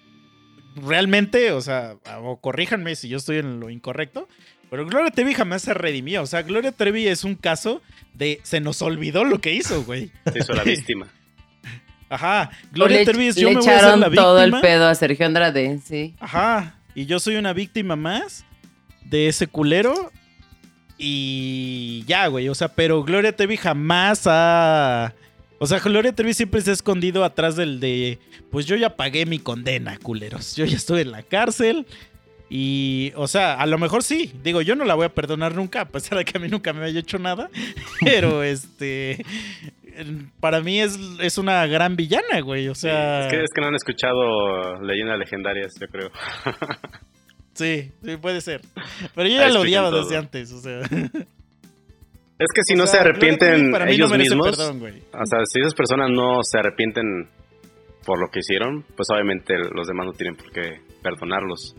realmente, 0.75 1.53
o 1.53 1.61
sea, 1.61 1.97
o 2.23 2.41
corríjanme 2.41 2.97
si 2.97 3.09
yo 3.09 3.19
estoy 3.19 3.39
en 3.39 3.61
lo 3.61 3.69
incorrecto, 3.71 4.27
pero 4.71 4.87
Gloria 4.87 5.11
Trevi 5.11 5.35
jamás 5.35 5.63
se 5.63 5.75
redimió. 5.75 6.23
O 6.23 6.27
sea, 6.27 6.43
Gloria 6.43 6.73
Trevi 6.73 7.09
es 7.09 7.25
un 7.25 7.35
caso 7.35 7.83
de 8.15 8.41
se 8.43 8.61
nos 8.61 8.81
olvidó 8.83 9.25
lo 9.25 9.41
que 9.41 9.53
hizo, 9.53 9.83
güey. 9.85 10.11
Se 10.33 10.39
hizo 10.39 10.53
la 10.55 10.63
víctima. 10.65 11.09
Ajá, 12.11 12.51
Gloria 12.73 12.99
le 12.99 13.33
yo 13.33 13.51
me 13.51 13.61
voy 13.61 13.68
a 13.68 13.77
hacer 13.77 13.99
la 13.99 14.09
víctima. 14.09 14.23
todo 14.23 14.42
el 14.42 14.61
pedo 14.61 14.88
a 14.88 14.94
Sergio 14.96 15.25
Andrade, 15.25 15.79
sí. 15.85 16.16
Ajá. 16.18 16.75
Y 16.94 17.07
yo 17.07 17.20
soy 17.20 17.37
una 17.37 17.53
víctima 17.53 17.94
más 17.94 18.44
de 19.05 19.29
ese 19.29 19.46
culero. 19.46 20.11
Y 20.99 22.05
ya, 22.07 22.27
güey. 22.27 22.49
O 22.49 22.55
sea, 22.55 22.68
pero 22.68 23.03
Gloria 23.05 23.35
Trevi 23.35 23.57
jamás 23.57 24.25
ha. 24.27 25.14
O 25.59 25.66
sea, 25.66 25.79
Gloria 25.79 26.12
Trevi 26.14 26.35
siempre 26.35 26.61
se 26.61 26.70
ha 26.70 26.73
escondido 26.73 27.23
atrás 27.25 27.55
del 27.55 27.81
de, 27.81 28.18
pues 28.51 28.66
yo 28.66 28.77
ya 28.77 28.96
pagué 28.96 29.25
mi 29.25 29.38
condena, 29.38 29.96
culeros. 29.99 30.57
Yo 30.57 30.64
ya 30.64 30.77
estuve 30.77 31.03
en 31.03 31.12
la 31.12 31.23
cárcel. 31.23 31.87
Y, 32.53 33.12
o 33.14 33.29
sea, 33.29 33.55
a 33.55 33.66
lo 33.66 33.79
mejor 33.79 34.03
sí. 34.03 34.33
Digo, 34.42 34.61
yo 34.61 34.75
no 34.75 34.85
la 34.85 34.94
voy 34.94 35.07
a 35.07 35.14
perdonar 35.14 35.55
nunca, 35.55 35.83
a 35.83 35.88
pesar 35.88 36.18
de 36.18 36.25
que 36.25 36.37
a 36.37 36.40
mí 36.40 36.49
nunca 36.49 36.73
me 36.73 36.85
haya 36.85 36.99
hecho 36.99 37.18
nada. 37.18 37.49
Pero, 38.01 38.42
este, 38.42 39.25
para 40.41 40.61
mí 40.61 40.81
es, 40.81 40.99
es 41.21 41.39
una 41.39 41.67
gran 41.67 41.97
villana, 41.97 42.41
güey. 42.43 42.69
O 42.69 42.75
sea... 42.75 43.27
Es 43.27 43.33
que, 43.33 43.43
es 43.43 43.51
que 43.55 43.61
no 43.61 43.69
han 43.69 43.75
escuchado 43.75 44.81
leyendas 44.83 45.19
legendarias, 45.19 45.73
yo 45.81 45.87
creo. 45.89 46.11
Sí, 47.53 47.93
sí, 48.03 48.17
puede 48.17 48.41
ser. 48.41 48.63
Pero 49.15 49.29
yo 49.29 49.37
ya 49.37 49.51
lo 49.51 49.61
odiaba 49.61 49.91
desde 49.91 50.17
antes, 50.17 50.51
o 50.53 50.61
sea. 50.61 50.81
Es 52.41 52.47
que 52.55 52.63
si 52.63 52.73
O 52.73 52.79
no 52.79 52.87
sea, 52.87 53.03
se 53.03 53.09
arrepienten 53.09 53.71
para 53.71 53.85
mí 53.85 53.93
ellos 53.93 54.11
no 54.11 54.17
mismos, 54.17 54.57
perdón, 54.57 54.79
güey. 54.79 54.95
o 55.13 55.27
sea, 55.27 55.41
si 55.45 55.61
esas 55.61 55.75
personas 55.75 56.09
no 56.11 56.39
se 56.43 56.59
arrepienten 56.59 57.29
por 58.07 58.19
lo 58.19 58.29
que 58.29 58.39
hicieron, 58.39 58.83
pues 58.97 59.09
obviamente 59.13 59.59
los 59.59 59.87
demás 59.87 60.07
no 60.07 60.13
tienen 60.13 60.37
por 60.37 60.51
qué 60.51 60.81
perdonarlos. 61.03 61.77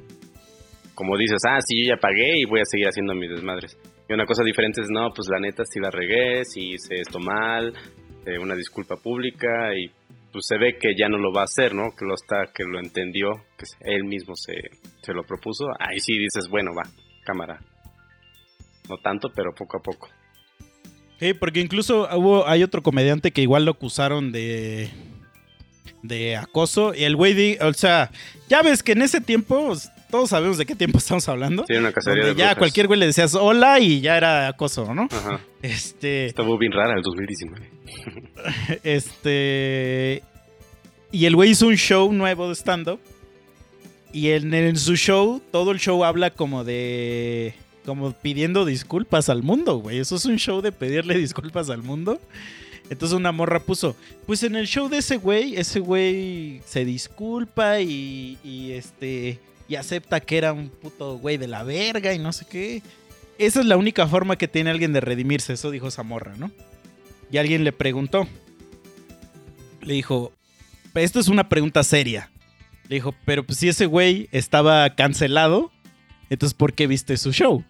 Como 0.94 1.18
dices, 1.18 1.40
ah, 1.50 1.58
sí, 1.66 1.84
yo 1.84 1.96
ya 1.96 2.00
pagué 2.00 2.38
y 2.38 2.46
voy 2.46 2.60
a 2.60 2.66
seguir 2.66 2.86
haciendo 2.86 3.16
mis 3.16 3.32
desmadres. 3.32 3.76
Y 4.08 4.14
una 4.14 4.26
cosa 4.28 4.44
diferente 4.44 4.82
es, 4.82 4.88
no, 4.92 5.10
pues 5.16 5.30
la 5.32 5.40
neta 5.40 5.64
sí 5.66 5.80
la 5.80 5.90
regué, 5.90 6.46
sí 6.46 6.74
hice 6.74 6.94
esto 7.02 7.18
mal, 7.18 7.74
eh, 8.26 8.38
una 8.40 8.56
disculpa 8.56 8.96
pública 8.98 9.76
y 9.76 9.92
pues 10.32 10.46
se 10.48 10.58
ve 10.58 10.78
que 10.78 10.96
ya 10.96 11.10
no 11.10 11.18
lo 11.18 11.34
va 11.34 11.42
a 11.42 11.46
hacer, 11.46 11.74
¿no? 11.74 11.94
Que 11.96 12.06
lo 12.06 12.14
está, 12.14 12.52
que 12.54 12.64
lo 12.64 12.80
entendió, 12.80 13.32
que 13.58 13.66
él 13.82 14.06
mismo 14.06 14.36
se, 14.36 14.54
se 15.02 15.14
lo 15.14 15.24
propuso. 15.24 15.66
Ahí 15.80 16.00
sí 16.00 16.18
dices, 16.18 16.50
bueno, 16.50 16.72
va, 16.74 16.84
cámara. 17.24 17.60
No 18.90 18.98
tanto, 18.98 19.30
pero 19.36 19.54
poco 19.54 19.78
a 19.78 19.82
poco. 19.82 20.10
Sí, 21.20 21.34
porque 21.34 21.60
incluso 21.60 22.08
hubo, 22.18 22.48
hay 22.48 22.64
otro 22.64 22.82
comediante 22.82 23.32
que 23.32 23.42
igual 23.42 23.66
lo 23.66 23.72
acusaron 23.72 24.32
de 24.32 24.90
de 26.04 26.36
acoso 26.36 26.94
y 26.96 27.04
el 27.04 27.16
güey, 27.16 27.58
o 27.62 27.74
sea, 27.74 28.12
ya 28.50 28.62
ves 28.62 28.84
que 28.84 28.94
en 28.94 29.02
ese 29.02 29.22
tiempo 29.22 29.74
todos 30.12 30.30
sabemos 30.30 30.58
de 30.58 30.66
qué 30.66 30.76
tiempo 30.76 30.98
estamos 31.00 31.28
hablando. 31.30 31.66
Sí, 31.68 31.74
una 31.76 31.92
cacería 31.92 32.26
donde 32.26 32.36
de 32.36 32.40
ya 32.40 32.52
a 32.52 32.56
cualquier 32.56 32.88
güey 32.88 33.00
le 33.00 33.08
decías 33.08 33.34
hola 33.34 33.80
y 33.80 34.02
ya 34.02 34.18
era 34.18 34.48
acoso, 34.48 34.94
¿no? 34.94 35.08
Ajá. 35.12 35.42
Este, 35.62 36.28
Estuvo 36.28 36.58
bien 36.58 36.72
rara 36.72 36.96
el 36.96 37.02
2019. 37.02 37.70
este 38.84 40.24
y 41.12 41.26
el 41.26 41.36
güey 41.36 41.52
hizo 41.52 41.68
un 41.68 41.76
show 41.76 42.12
nuevo 42.14 42.48
de 42.48 42.56
stand 42.56 42.88
up 42.90 43.00
y 44.14 44.30
en, 44.30 44.54
en 44.54 44.78
su 44.78 44.96
show 44.96 45.42
todo 45.52 45.72
el 45.72 45.80
show 45.80 46.04
habla 46.04 46.32
como 46.32 46.64
de 46.64 47.54
como 47.86 48.12
pidiendo 48.12 48.66
disculpas 48.66 49.30
al 49.30 49.42
mundo, 49.42 49.78
güey. 49.78 49.98
Eso 50.00 50.16
es 50.16 50.26
un 50.26 50.38
show 50.38 50.62
de 50.62 50.72
pedirle 50.72 51.18
disculpas 51.18 51.70
al 51.70 51.82
mundo. 51.82 52.20
Entonces 52.90 53.18
una 53.18 53.32
morra 53.32 53.62
puso, 53.62 53.96
pues 54.26 54.44
en 54.44 54.56
el 54.56 54.68
show 54.68 54.90
de 54.90 54.98
ese 54.98 55.16
güey, 55.16 55.56
ese 55.56 55.80
güey 55.80 56.62
se 56.66 56.84
disculpa 56.84 57.80
y, 57.80 58.38
y 58.44 58.72
este 58.74 59.40
y 59.72 59.78
acepta 59.78 60.20
que 60.20 60.38
era 60.38 60.52
un 60.52 60.68
puto 60.68 61.18
güey 61.18 61.38
de 61.38 61.48
la 61.48 61.64
verga 61.64 62.14
y 62.14 62.20
no 62.20 62.34
sé 62.34 62.46
qué. 62.46 62.84
Esa 63.38 63.62
es 63.62 63.66
la 63.66 63.78
única 63.78 64.06
forma 64.06 64.36
que 64.36 64.50
tiene 64.50 64.70
alguien 64.70 64.92
de 64.92 65.00
redimirse, 65.00 65.54
eso 65.54 65.72
dijo 65.72 65.88
esa 65.88 66.04
morra, 66.04 66.34
¿no? 66.36 66.52
Y 67.32 67.38
alguien 67.38 67.64
le 67.64 67.72
preguntó, 67.72 68.28
le 69.82 69.94
dijo, 69.94 70.34
esto 70.94 71.22
es 71.22 71.30
una 71.30 71.48
pregunta 71.48 71.86
seria. 71.86 72.30
Le 72.90 72.96
dijo, 72.96 73.16
pero 73.24 73.46
pues 73.46 73.60
si 73.60 73.70
ese 73.70 73.86
güey 73.86 74.28
estaba 74.34 74.94
cancelado, 74.94 75.72
entonces 76.30 76.54
¿por 76.54 76.74
qué 76.74 76.86
viste 76.86 77.16
su 77.16 77.32
show? 77.32 77.64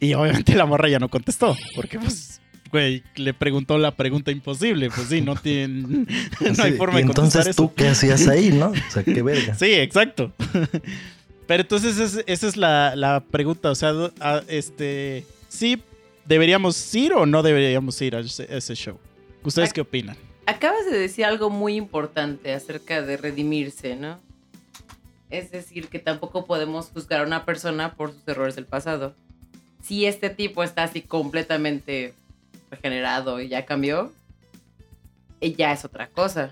Y 0.00 0.14
obviamente 0.14 0.54
la 0.54 0.64
morra 0.64 0.88
ya 0.88 0.98
no 0.98 1.10
contestó, 1.10 1.54
porque 1.76 1.98
pues, 1.98 2.29
güey, 2.70 3.02
le 3.16 3.34
preguntó 3.34 3.78
la 3.78 3.90
pregunta 3.96 4.30
imposible, 4.30 4.90
pues 4.94 5.08
sí, 5.08 5.20
no 5.20 5.34
tiene, 5.36 5.82
no 6.40 6.62
hay 6.64 6.72
Sí, 6.72 6.76
forma 6.76 7.00
y 7.00 7.02
de 7.02 7.08
contestar 7.08 7.42
entonces 7.42 7.46
eso. 7.48 7.62
tú, 7.68 7.74
¿qué 7.74 7.88
hacías 7.88 8.26
ahí, 8.28 8.50
no? 8.50 8.68
O 8.70 8.90
sea, 8.90 9.02
qué 9.02 9.22
verga. 9.22 9.54
Sí, 9.54 9.72
exacto. 9.74 10.32
Pero 11.46 11.62
entonces 11.62 11.98
es- 11.98 12.24
esa 12.26 12.46
es 12.48 12.56
la, 12.56 12.94
la 12.96 13.20
pregunta, 13.20 13.70
o 13.70 13.74
sea, 13.74 13.92
a- 14.20 14.42
este, 14.48 15.24
sí, 15.48 15.82
deberíamos 16.26 16.94
ir 16.94 17.12
o 17.12 17.26
no 17.26 17.42
deberíamos 17.42 18.00
ir 18.02 18.14
a 18.16 18.20
ese, 18.20 18.44
a 18.44 18.56
ese 18.58 18.74
show. 18.74 18.98
¿Ustedes 19.42 19.70
Ac- 19.70 19.74
qué 19.74 19.80
opinan? 19.80 20.16
Acabas 20.46 20.84
de 20.90 20.96
decir 20.98 21.24
algo 21.24 21.50
muy 21.50 21.74
importante 21.76 22.52
acerca 22.52 23.02
de 23.02 23.16
redimirse, 23.16 23.96
¿no? 23.96 24.18
Es 25.28 25.50
decir, 25.52 25.86
que 25.88 25.98
tampoco 26.00 26.44
podemos 26.44 26.88
juzgar 26.90 27.20
a 27.20 27.24
una 27.24 27.44
persona 27.44 27.94
por 27.94 28.12
sus 28.12 28.26
errores 28.26 28.56
del 28.56 28.66
pasado. 28.66 29.14
Si 29.82 30.04
este 30.06 30.28
tipo 30.28 30.62
está 30.64 30.82
así 30.84 31.02
completamente 31.02 32.14
regenerado 32.70 33.40
y 33.40 33.48
ya 33.48 33.66
cambió, 33.66 34.12
eh, 35.40 35.54
ya 35.54 35.72
es 35.72 35.84
otra 35.84 36.08
cosa. 36.08 36.50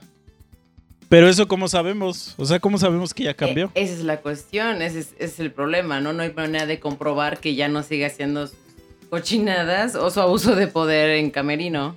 Pero 1.08 1.28
eso 1.28 1.48
cómo 1.48 1.68
sabemos, 1.68 2.34
o 2.36 2.44
sea, 2.44 2.60
¿cómo 2.60 2.76
sabemos 2.78 3.14
que 3.14 3.24
ya 3.24 3.34
cambió? 3.34 3.66
Eh, 3.74 3.82
esa 3.82 3.94
es 3.94 4.00
la 4.04 4.18
cuestión, 4.20 4.82
ese 4.82 4.98
es, 5.00 5.06
ese 5.14 5.24
es 5.24 5.40
el 5.40 5.52
problema, 5.52 6.00
¿no? 6.00 6.12
No 6.12 6.22
hay 6.22 6.32
manera 6.34 6.66
de 6.66 6.80
comprobar 6.80 7.38
que 7.40 7.54
ya 7.54 7.68
no 7.68 7.82
sigue 7.82 8.04
haciendo 8.04 8.48
cochinadas 9.08 9.94
o 9.94 10.10
su 10.10 10.20
abuso 10.20 10.54
de 10.54 10.66
poder 10.68 11.10
en 11.10 11.30
camerino. 11.30 11.96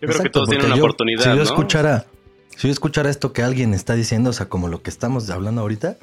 Yo 0.00 0.08
creo 0.08 0.10
que 0.10 0.16
Exacto, 0.16 0.30
todos 0.40 0.48
tienen 0.48 0.66
una 0.66 0.76
yo- 0.76 0.82
oportunidad, 0.82 1.22
Si 1.22 1.28
yo 1.28 1.36
¿no? 1.36 1.42
escuchara, 1.42 2.06
si 2.56 2.66
yo 2.66 2.72
escuchara 2.72 3.08
esto 3.10 3.32
que 3.32 3.42
alguien 3.42 3.74
está 3.74 3.94
diciendo, 3.94 4.30
o 4.30 4.32
sea, 4.32 4.48
como 4.48 4.66
lo 4.66 4.82
que 4.82 4.90
estamos 4.90 5.30
hablando 5.30 5.60
ahorita, 5.60 5.96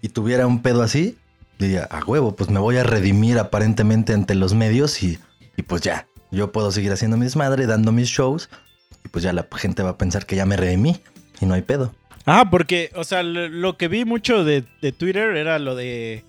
y 0.00 0.08
tuviera 0.08 0.48
un 0.48 0.60
pedo 0.60 0.82
así, 0.82 1.16
diría, 1.60 1.84
a 1.84 2.02
huevo, 2.04 2.34
pues 2.34 2.50
me 2.50 2.58
voy 2.58 2.78
a 2.78 2.82
redimir 2.82 3.38
aparentemente 3.38 4.12
ante 4.12 4.34
los 4.34 4.54
medios 4.54 5.00
y, 5.04 5.20
y 5.56 5.62
pues 5.62 5.82
ya, 5.82 6.08
yo 6.32 6.50
puedo 6.50 6.72
seguir 6.72 6.90
haciendo 6.92 7.16
mi 7.16 7.24
desmadre, 7.24 7.66
dando 7.66 7.92
mis 7.92 8.08
shows, 8.08 8.48
y 9.04 9.08
pues 9.08 9.22
ya 9.22 9.32
la 9.32 9.46
gente 9.56 9.82
va 9.82 9.90
a 9.90 9.98
pensar 9.98 10.26
que 10.26 10.34
ya 10.34 10.46
me 10.46 10.56
redimí 10.56 10.96
y 11.40 11.46
no 11.46 11.54
hay 11.54 11.62
pedo. 11.62 11.94
Ah, 12.24 12.48
porque, 12.50 12.90
o 12.94 13.04
sea, 13.04 13.22
lo, 13.22 13.76
que 13.76 13.88
vi 13.88 14.04
mucho 14.04 14.44
de, 14.44 14.64
de 14.80 14.92
Twitter 14.92 15.36
era 15.36 15.58
lo 15.58 15.74
de, 15.74 16.24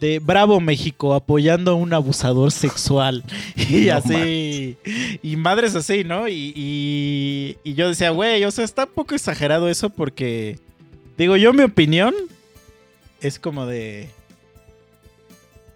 de 0.00 0.18
Bravo 0.18 0.60
México 0.60 1.14
apoyando 1.14 1.72
a 1.72 1.74
un 1.74 1.92
abusador 1.92 2.50
sexual. 2.52 3.22
Y 3.56 3.86
No 3.86 3.96
así, 3.96 4.76
y 5.22 5.36
madres 5.36 5.74
así, 5.74 6.04
¿no? 6.04 6.28
Y, 6.28 6.52
y, 6.56 7.56
y 7.64 7.74
yo 7.74 7.88
decía, 7.88 8.10
güey, 8.10 8.44
o 8.44 8.50
sea, 8.50 8.64
está 8.64 8.84
un 8.84 8.90
poco 8.90 9.14
exagerado 9.14 9.68
eso 9.68 9.90
porque, 9.90 10.58
digo, 11.18 11.36
yo 11.36 11.52
mi 11.52 11.62
opinión 11.62 12.14
es 13.20 13.38
como 13.38 13.66
de... 13.66 14.10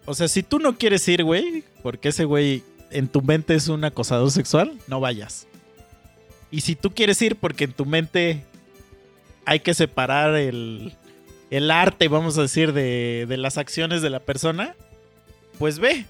O 0.07 0.15
sea, 0.15 0.27
si 0.29 0.43
tú 0.43 0.59
no 0.59 0.77
quieres 0.77 1.07
ir, 1.07 1.23
güey, 1.23 1.63
porque 1.83 2.09
ese 2.09 2.25
güey 2.25 2.65
en 2.91 3.09
tu 3.09 3.23
mente 3.23 3.55
es 3.55 3.69
un 3.69 3.85
acosador 3.85 4.31
sexual, 4.31 4.79
no 4.87 5.01
vayas. 5.01 5.47
Y 6.51 6.63
si 6.63 6.75
tú 6.75 6.91
quieres 6.91 7.21
ir 7.23 7.37
porque 7.37 7.65
en 7.65 7.73
tu 7.73 7.87
mente 7.87 8.45
hay 9.45 9.61
que 9.61 9.75
separar 9.75 10.35
el, 10.35 10.93
el 11.51 11.71
arte, 11.71 12.09
vamos 12.09 12.39
a 12.39 12.43
decir, 12.43 12.73
de, 12.73 13.27
de 13.29 13.37
las 13.37 13.59
acciones 13.59 14.03
de 14.03 14.11
la 14.11 14.21
persona, 14.21 14.75
pues 15.59 15.79
ve. 15.79 16.07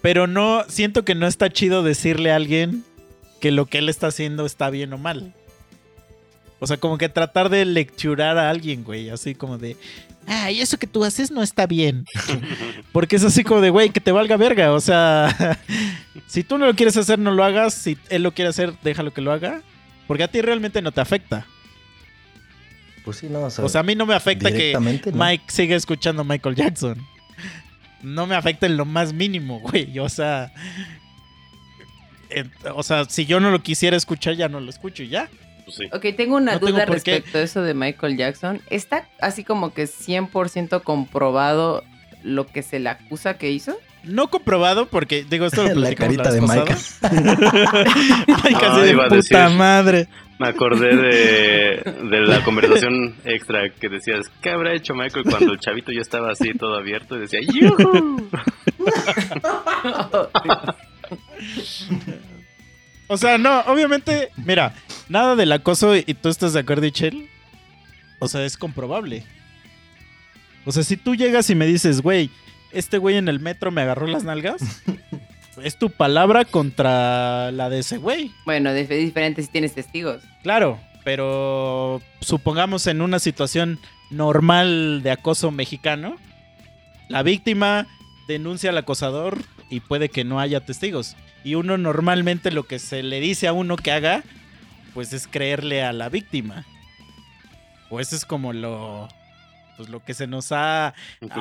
Pero 0.00 0.26
no, 0.26 0.64
siento 0.68 1.04
que 1.04 1.14
no 1.14 1.26
está 1.26 1.50
chido 1.50 1.82
decirle 1.82 2.32
a 2.32 2.36
alguien 2.36 2.84
que 3.40 3.50
lo 3.50 3.66
que 3.66 3.78
él 3.78 3.88
está 3.88 4.08
haciendo 4.08 4.46
está 4.46 4.70
bien 4.70 4.92
o 4.92 4.98
mal. 4.98 5.34
O 6.60 6.66
sea, 6.66 6.76
como 6.76 6.98
que 6.98 7.08
tratar 7.08 7.48
de 7.50 7.64
lecturar 7.64 8.36
a 8.38 8.50
alguien, 8.50 8.82
güey, 8.82 9.10
así 9.10 9.34
como 9.34 9.58
de, 9.58 9.76
ay, 10.26 10.60
eso 10.60 10.76
que 10.76 10.88
tú 10.88 11.04
haces 11.04 11.30
no 11.30 11.42
está 11.42 11.66
bien. 11.66 12.04
Porque 12.92 13.16
es 13.16 13.24
así 13.24 13.44
como 13.44 13.60
de, 13.60 13.70
güey, 13.70 13.90
que 13.90 14.00
te 14.00 14.10
valga 14.12 14.36
verga. 14.36 14.72
O 14.72 14.80
sea, 14.80 15.58
si 16.26 16.42
tú 16.42 16.58
no 16.58 16.66
lo 16.66 16.74
quieres 16.74 16.96
hacer, 16.96 17.18
no 17.18 17.30
lo 17.30 17.44
hagas. 17.44 17.74
Si 17.74 17.96
él 18.10 18.22
lo 18.24 18.32
quiere 18.32 18.48
hacer, 18.48 18.74
déjalo 18.82 19.12
que 19.14 19.20
lo 19.20 19.30
haga. 19.32 19.62
Porque 20.08 20.24
a 20.24 20.28
ti 20.28 20.40
realmente 20.40 20.82
no 20.82 20.90
te 20.90 21.00
afecta. 21.00 21.46
Pues 23.04 23.18
sí, 23.18 23.28
no, 23.30 23.42
o 23.44 23.50
sea, 23.50 23.64
O 23.64 23.68
sea, 23.68 23.80
a 23.82 23.84
mí 23.84 23.94
no 23.94 24.04
me 24.06 24.14
afecta 24.14 24.50
que. 24.50 24.76
Mike 25.14 25.44
siga 25.48 25.76
escuchando 25.76 26.22
a 26.22 26.24
Michael 26.24 26.56
Jackson. 26.56 26.98
No 28.02 28.26
me 28.26 28.34
afecta 28.34 28.66
en 28.66 28.76
lo 28.76 28.84
más 28.84 29.12
mínimo, 29.12 29.60
güey. 29.60 29.98
O 29.98 30.08
sea, 30.08 30.52
en- 32.30 32.50
o 32.74 32.82
sea, 32.82 33.04
si 33.06 33.26
yo 33.26 33.38
no 33.40 33.50
lo 33.50 33.62
quisiera 33.62 33.96
escuchar, 33.96 34.34
ya 34.34 34.48
no 34.48 34.60
lo 34.60 34.70
escucho 34.70 35.02
y 35.04 35.08
ya. 35.08 35.28
Pues 35.68 35.76
sí. 35.76 35.84
Ok, 35.92 36.16
tengo 36.16 36.36
una 36.36 36.52
No 36.54 36.60
tengo 36.60 36.72
duda 36.72 36.86
qué. 36.86 36.92
respecto 36.92 37.36
a 37.36 37.42
eso 37.42 37.60
de 37.62 37.74
Michael 37.74 38.16
Jackson. 38.16 38.62
¿Está 38.70 39.06
así 39.20 39.44
como 39.44 39.74
que 39.74 39.84
100% 39.84 40.82
comprobado 40.82 41.84
lo 42.22 42.46
que 42.46 42.62
se 42.62 42.78
le 42.78 42.88
acusa 42.88 43.36
que 43.36 43.50
hizo? 43.50 43.76
No 44.04 44.28
comprobado 44.30 44.86
porque, 44.86 45.26
digo, 45.28 45.44
esto 45.44 45.62
lo 45.64 45.68
La 45.74 45.74
platicamos 45.74 46.16
carita 46.16 46.32
de 46.32 46.40
vez 46.40 46.48
Mike. 46.48 46.72
pasada. 46.72 47.84
Mike 48.44 48.58
Ah, 48.64 48.72
así 48.72 48.80
de 48.80 48.90
iba 48.92 49.02
a 49.02 49.08
puta 49.08 49.16
decir. 49.16 49.38
madre. 49.58 50.08
Me 50.38 50.48
acordé 50.48 50.94
de, 50.96 51.82
de 52.08 52.20
la 52.20 52.42
conversación 52.44 53.16
extra 53.24 53.68
que 53.70 53.88
decías, 53.88 54.30
¿qué 54.40 54.50
habrá 54.50 54.72
hecho 54.72 54.94
Michael 54.94 55.24
cuando 55.28 55.52
el 55.52 55.58
chavito 55.58 55.90
ya 55.92 56.00
estaba 56.00 56.30
así 56.30 56.54
todo 56.54 56.76
abierto 56.78 57.16
y 57.16 57.20
decía, 57.20 57.40
¡Yuhu! 57.42 58.30
O 63.08 63.16
sea, 63.16 63.38
no, 63.38 63.60
obviamente, 63.60 64.28
mira, 64.44 64.74
nada 65.08 65.36
del 65.36 65.52
acoso 65.52 65.94
y 65.96 66.02
tú 66.14 66.28
estás 66.28 66.52
de 66.52 66.60
acuerdo, 66.60 66.86
Ichel. 66.86 67.28
O 68.18 68.28
sea, 68.28 68.44
es 68.44 68.56
comprobable. 68.56 69.24
O 70.64 70.72
sea, 70.72 70.82
si 70.82 70.96
tú 70.96 71.14
llegas 71.14 71.48
y 71.50 71.54
me 71.54 71.66
dices, 71.66 72.00
güey, 72.02 72.30
este 72.72 72.98
güey 72.98 73.16
en 73.16 73.28
el 73.28 73.40
metro 73.40 73.70
me 73.70 73.80
agarró 73.82 74.06
las 74.06 74.24
nalgas, 74.24 74.60
es 75.62 75.78
tu 75.78 75.90
palabra 75.90 76.44
contra 76.44 77.50
la 77.52 77.70
de 77.70 77.78
ese 77.80 77.96
güey. 77.98 78.32
Bueno, 78.44 78.72
de- 78.72 78.82
es 78.82 78.88
diferente 78.88 79.42
si 79.42 79.48
tienes 79.48 79.74
testigos. 79.74 80.22
Claro, 80.42 80.78
pero 81.04 82.02
supongamos 82.20 82.86
en 82.86 83.00
una 83.00 83.18
situación 83.18 83.78
normal 84.10 85.00
de 85.02 85.10
acoso 85.12 85.50
mexicano, 85.50 86.16
la 87.08 87.22
víctima 87.22 87.86
denuncia 88.26 88.70
al 88.70 88.78
acosador 88.78 89.38
y 89.70 89.80
puede 89.80 90.08
que 90.10 90.24
no 90.24 90.40
haya 90.40 90.60
testigos. 90.60 91.16
Y 91.44 91.54
uno 91.54 91.78
normalmente 91.78 92.50
lo 92.50 92.64
que 92.64 92.78
se 92.78 93.02
le 93.02 93.20
dice 93.20 93.46
a 93.48 93.52
uno 93.54 93.76
que 93.76 93.92
haga, 93.92 94.22
pues 94.94 95.12
es 95.12 95.26
creerle 95.26 95.82
a 95.82 95.92
la 95.92 96.08
víctima. 96.08 96.64
O 97.90 98.00
eso 98.00 98.16
es 98.16 98.24
como 98.24 98.52
lo, 98.52 99.08
pues 99.76 99.88
lo 99.88 100.04
que 100.04 100.12
se 100.12 100.26
nos 100.26 100.52
ha, 100.52 100.92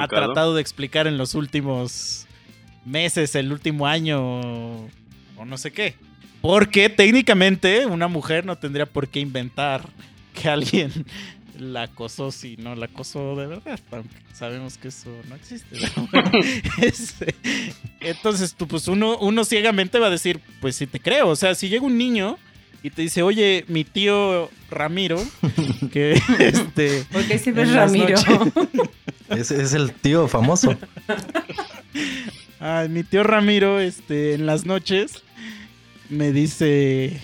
tratado 0.10 0.56
de 0.56 0.62
explicar 0.62 1.08
en 1.08 1.18
los 1.18 1.36
últimos 1.36 2.28
meses, 2.86 3.36
el 3.36 3.52
último 3.52 3.88
año 3.88 4.88
o, 5.38 5.46
no 5.46 5.58
sé 5.58 5.72
qué. 5.72 5.96
Porque 6.42 6.90
técnicamente 6.90 7.86
una 7.86 8.08
mujer 8.08 8.46
no 8.46 8.58
tendría 8.58 8.86
por 8.86 9.08
qué 9.08 9.20
inventar 9.20 9.90
que 10.34 10.48
alguien 10.48 10.92
la 11.60 11.84
acosó 11.84 12.32
si 12.32 12.58
no 12.58 12.76
la 12.76 12.86
acosó 12.86 13.36
de 13.36 13.48
verdad. 13.48 13.80
Aunque 13.92 14.16
sabemos 14.34 14.78
que 14.78 14.90
eso 14.90 15.10
no 15.28 15.36
existe. 15.36 15.78
bueno, 16.12 16.32
este, 16.80 17.34
entonces, 18.00 18.54
tú, 18.54 18.68
pues 18.68 18.88
uno, 18.88 19.18
uno 19.18 19.44
ciegamente 19.44 19.98
va 20.00 20.08
a 20.08 20.12
decir, 20.12 20.40
pues 20.62 20.76
sí 20.76 20.86
te 20.86 21.00
creo. 21.00 21.30
O 21.30 21.36
sea, 21.36 21.56
si 21.56 21.70
llega 21.70 21.86
un 21.86 21.98
niño 21.98 22.38
y 22.84 22.90
te 22.90 23.02
dice, 23.02 23.22
oye, 23.24 23.66
mi 23.68 23.84
tío 23.84 24.50
Ramiro, 24.70 25.22
que 25.92 26.22
este... 26.40 27.06
Porque 27.12 27.40
siempre 27.40 27.64
es 27.64 27.74
Ramiro. 27.74 28.16
noches. 28.18 28.54
Ese 29.30 29.62
es 29.62 29.74
el 29.74 29.92
tío 29.92 30.28
famoso. 30.28 30.78
Ay, 32.60 32.88
mi 32.88 33.04
tío 33.04 33.24
Ramiro, 33.24 33.80
este, 33.80 34.34
en 34.34 34.46
las 34.46 34.66
noches 34.66 35.24
me 36.10 36.32
dice. 36.32 37.20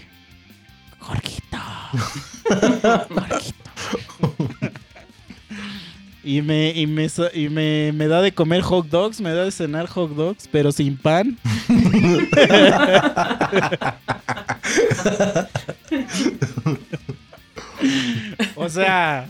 Jorgito. 1.00 1.58
Jorgito. 3.10 3.72
Y 6.24 6.42
me, 6.42 6.72
y, 6.72 6.88
me, 6.88 7.08
y 7.34 7.50
me, 7.50 7.92
me 7.92 8.08
da 8.08 8.22
de 8.22 8.32
comer 8.32 8.62
hot 8.62 8.88
dogs, 8.88 9.20
me 9.20 9.32
da 9.32 9.44
de 9.44 9.52
cenar 9.52 9.88
hot 9.88 10.12
dogs, 10.12 10.48
pero 10.50 10.72
sin 10.72 10.96
pan. 10.96 11.38
o 18.56 18.70
sea, 18.70 19.28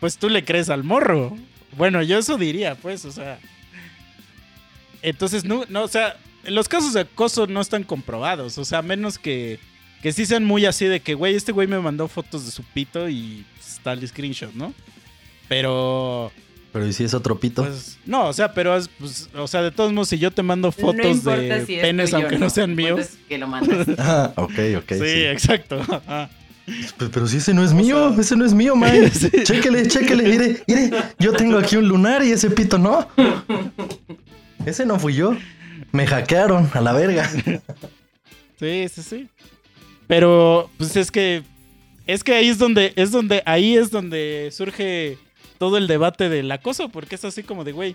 pues 0.00 0.16
tú 0.16 0.30
le 0.30 0.44
crees 0.44 0.70
al 0.70 0.82
morro. 0.82 1.36
Bueno, 1.76 2.02
yo 2.02 2.18
eso 2.18 2.38
diría, 2.38 2.74
pues, 2.74 3.04
o 3.04 3.12
sea. 3.12 3.38
Entonces, 5.02 5.44
no, 5.44 5.64
no, 5.68 5.82
o 5.82 5.88
sea, 5.88 6.16
los 6.44 6.68
casos 6.68 6.94
de 6.94 7.00
acoso 7.00 7.46
no 7.46 7.60
están 7.60 7.84
comprobados. 7.84 8.56
O 8.56 8.64
sea, 8.64 8.80
menos 8.80 9.18
que, 9.18 9.58
que 10.00 10.12
sí 10.12 10.24
sean 10.24 10.44
muy 10.44 10.64
así 10.64 10.86
de 10.86 11.00
que, 11.00 11.12
güey, 11.14 11.34
este 11.34 11.52
güey 11.52 11.68
me 11.68 11.78
mandó 11.80 12.08
fotos 12.08 12.46
de 12.46 12.50
su 12.50 12.62
pito 12.62 13.10
y 13.10 13.44
pues, 13.56 13.80
el 13.84 14.08
screenshot, 14.08 14.54
¿no? 14.54 14.72
Pero, 15.52 16.32
Pero 16.72 16.86
¿y 16.86 16.94
si 16.94 17.04
es 17.04 17.12
otro 17.12 17.38
pito? 17.38 17.62
pues, 17.62 17.98
no, 18.06 18.28
o 18.28 18.32
sea, 18.32 18.54
pero, 18.54 18.74
es, 18.74 18.88
pues, 18.88 19.28
o 19.36 19.46
sea, 19.46 19.60
de 19.60 19.70
todos 19.70 19.92
modos, 19.92 20.08
si 20.08 20.18
yo 20.18 20.30
te 20.30 20.42
mando 20.42 20.68
no 20.68 20.72
fotos 20.72 21.04
importa 21.04 21.42
de 21.42 21.66
si 21.66 21.74
es 21.74 21.82
penes, 21.82 22.10
tuyo 22.10 22.22
aunque 22.22 22.38
no 22.38 22.48
sean 22.48 22.74
míos. 22.74 23.10
Que 23.28 23.36
lo 23.36 23.46
mandas. 23.46 23.86
Ah, 23.98 24.32
ok, 24.36 24.58
ok. 24.78 24.88
sí, 24.88 24.98
sí. 24.98 25.24
exacto. 25.24 25.78
Ajá. 25.78 26.30
Pero, 26.96 27.10
pero 27.10 27.26
si 27.26 27.36
ese 27.36 27.52
no 27.52 27.62
es 27.62 27.74
mío, 27.74 28.18
ese 28.18 28.34
no 28.34 28.46
es 28.46 28.54
mío, 28.54 28.74
man. 28.74 29.10
Sí. 29.12 29.28
Chéquele, 29.42 29.86
chéquele, 29.88 30.22
mire, 30.22 30.62
mire. 30.66 30.90
Yo 31.18 31.34
tengo 31.34 31.58
aquí 31.58 31.76
un 31.76 31.86
lunar 31.86 32.24
y 32.24 32.30
ese 32.30 32.48
pito 32.48 32.78
no. 32.78 33.06
Ese 34.64 34.86
no 34.86 34.98
fui 34.98 35.12
yo. 35.12 35.36
Me 35.90 36.06
hackearon 36.06 36.70
a 36.72 36.80
la 36.80 36.94
verga. 36.94 37.28
Sí, 38.58 38.86
sí, 38.88 39.02
sí. 39.02 39.28
Pero, 40.06 40.70
pues 40.78 40.96
es 40.96 41.10
que. 41.10 41.42
Es 42.06 42.24
que 42.24 42.36
ahí 42.36 42.48
es 42.48 42.56
donde. 42.56 42.94
Es 42.96 43.10
donde. 43.10 43.42
Ahí 43.44 43.76
es 43.76 43.90
donde 43.90 44.48
surge 44.50 45.18
todo 45.62 45.76
el 45.76 45.86
debate 45.86 46.28
del 46.28 46.50
acoso. 46.50 46.88
Porque 46.88 47.14
es 47.14 47.24
así 47.24 47.44
como 47.44 47.62
de, 47.62 47.70
güey. 47.70 47.94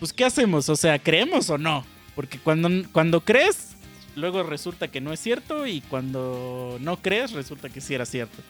Pues, 0.00 0.12
¿qué 0.12 0.24
hacemos? 0.24 0.68
O 0.68 0.74
sea, 0.74 0.98
¿creemos 0.98 1.48
o 1.48 1.58
no? 1.58 1.86
Porque 2.16 2.40
cuando, 2.40 2.68
cuando 2.90 3.20
crees, 3.20 3.76
luego 4.16 4.42
resulta 4.42 4.88
que 4.88 5.00
no 5.00 5.12
es 5.12 5.20
cierto. 5.20 5.64
Y 5.64 5.80
cuando 5.82 6.76
no 6.80 6.96
crees, 6.96 7.30
resulta 7.30 7.68
que 7.68 7.80
sí 7.80 7.94
era 7.94 8.04
cierto. 8.04 8.42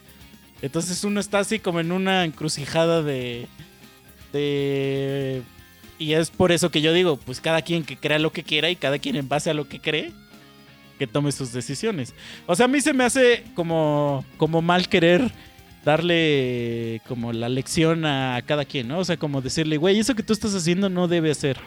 Entonces 0.62 1.04
uno 1.04 1.20
está 1.20 1.40
así 1.40 1.58
como 1.58 1.78
en 1.78 1.92
una 1.92 2.24
encrucijada 2.24 3.02
de. 3.02 3.48
de. 4.32 5.42
Y 5.98 6.14
es 6.14 6.30
por 6.30 6.50
eso 6.50 6.70
que 6.70 6.80
yo 6.80 6.94
digo, 6.94 7.18
pues 7.18 7.42
cada 7.42 7.60
quien 7.60 7.84
que 7.84 7.98
crea 7.98 8.18
lo 8.18 8.32
que 8.32 8.44
quiera 8.44 8.70
y 8.70 8.76
cada 8.76 8.98
quien 8.98 9.16
en 9.16 9.28
base 9.28 9.50
a 9.50 9.54
lo 9.54 9.68
que 9.68 9.78
cree, 9.78 10.10
que 10.98 11.06
tome 11.06 11.32
sus 11.32 11.52
decisiones. 11.52 12.14
O 12.46 12.56
sea, 12.56 12.64
a 12.64 12.68
mí 12.68 12.80
se 12.80 12.94
me 12.94 13.04
hace 13.04 13.44
como, 13.54 14.24
como 14.38 14.62
mal 14.62 14.88
querer 14.88 15.30
darle 15.84 17.00
como 17.06 17.32
la 17.32 17.48
lección 17.48 18.04
a 18.06 18.42
cada 18.46 18.64
quien, 18.64 18.88
¿no? 18.88 18.98
O 18.98 19.04
sea, 19.04 19.16
como 19.16 19.42
decirle, 19.42 19.76
güey, 19.76 19.98
eso 19.98 20.14
que 20.14 20.22
tú 20.22 20.32
estás 20.32 20.54
haciendo 20.54 20.88
no 20.88 21.08
debe 21.08 21.30
hacer. 21.30 21.58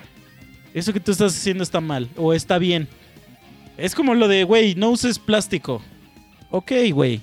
Eso 0.73 0.93
que 0.93 0.99
tú 0.99 1.11
estás 1.11 1.35
haciendo 1.35 1.63
está 1.63 1.81
mal 1.81 2.09
o 2.17 2.33
está 2.33 2.57
bien. 2.57 2.87
Es 3.77 3.93
como 3.95 4.15
lo 4.15 4.27
de, 4.27 4.43
güey, 4.43 4.75
no 4.75 4.89
uses 4.89 5.19
plástico. 5.19 5.81
Ok, 6.49 6.71
güey. 6.93 7.21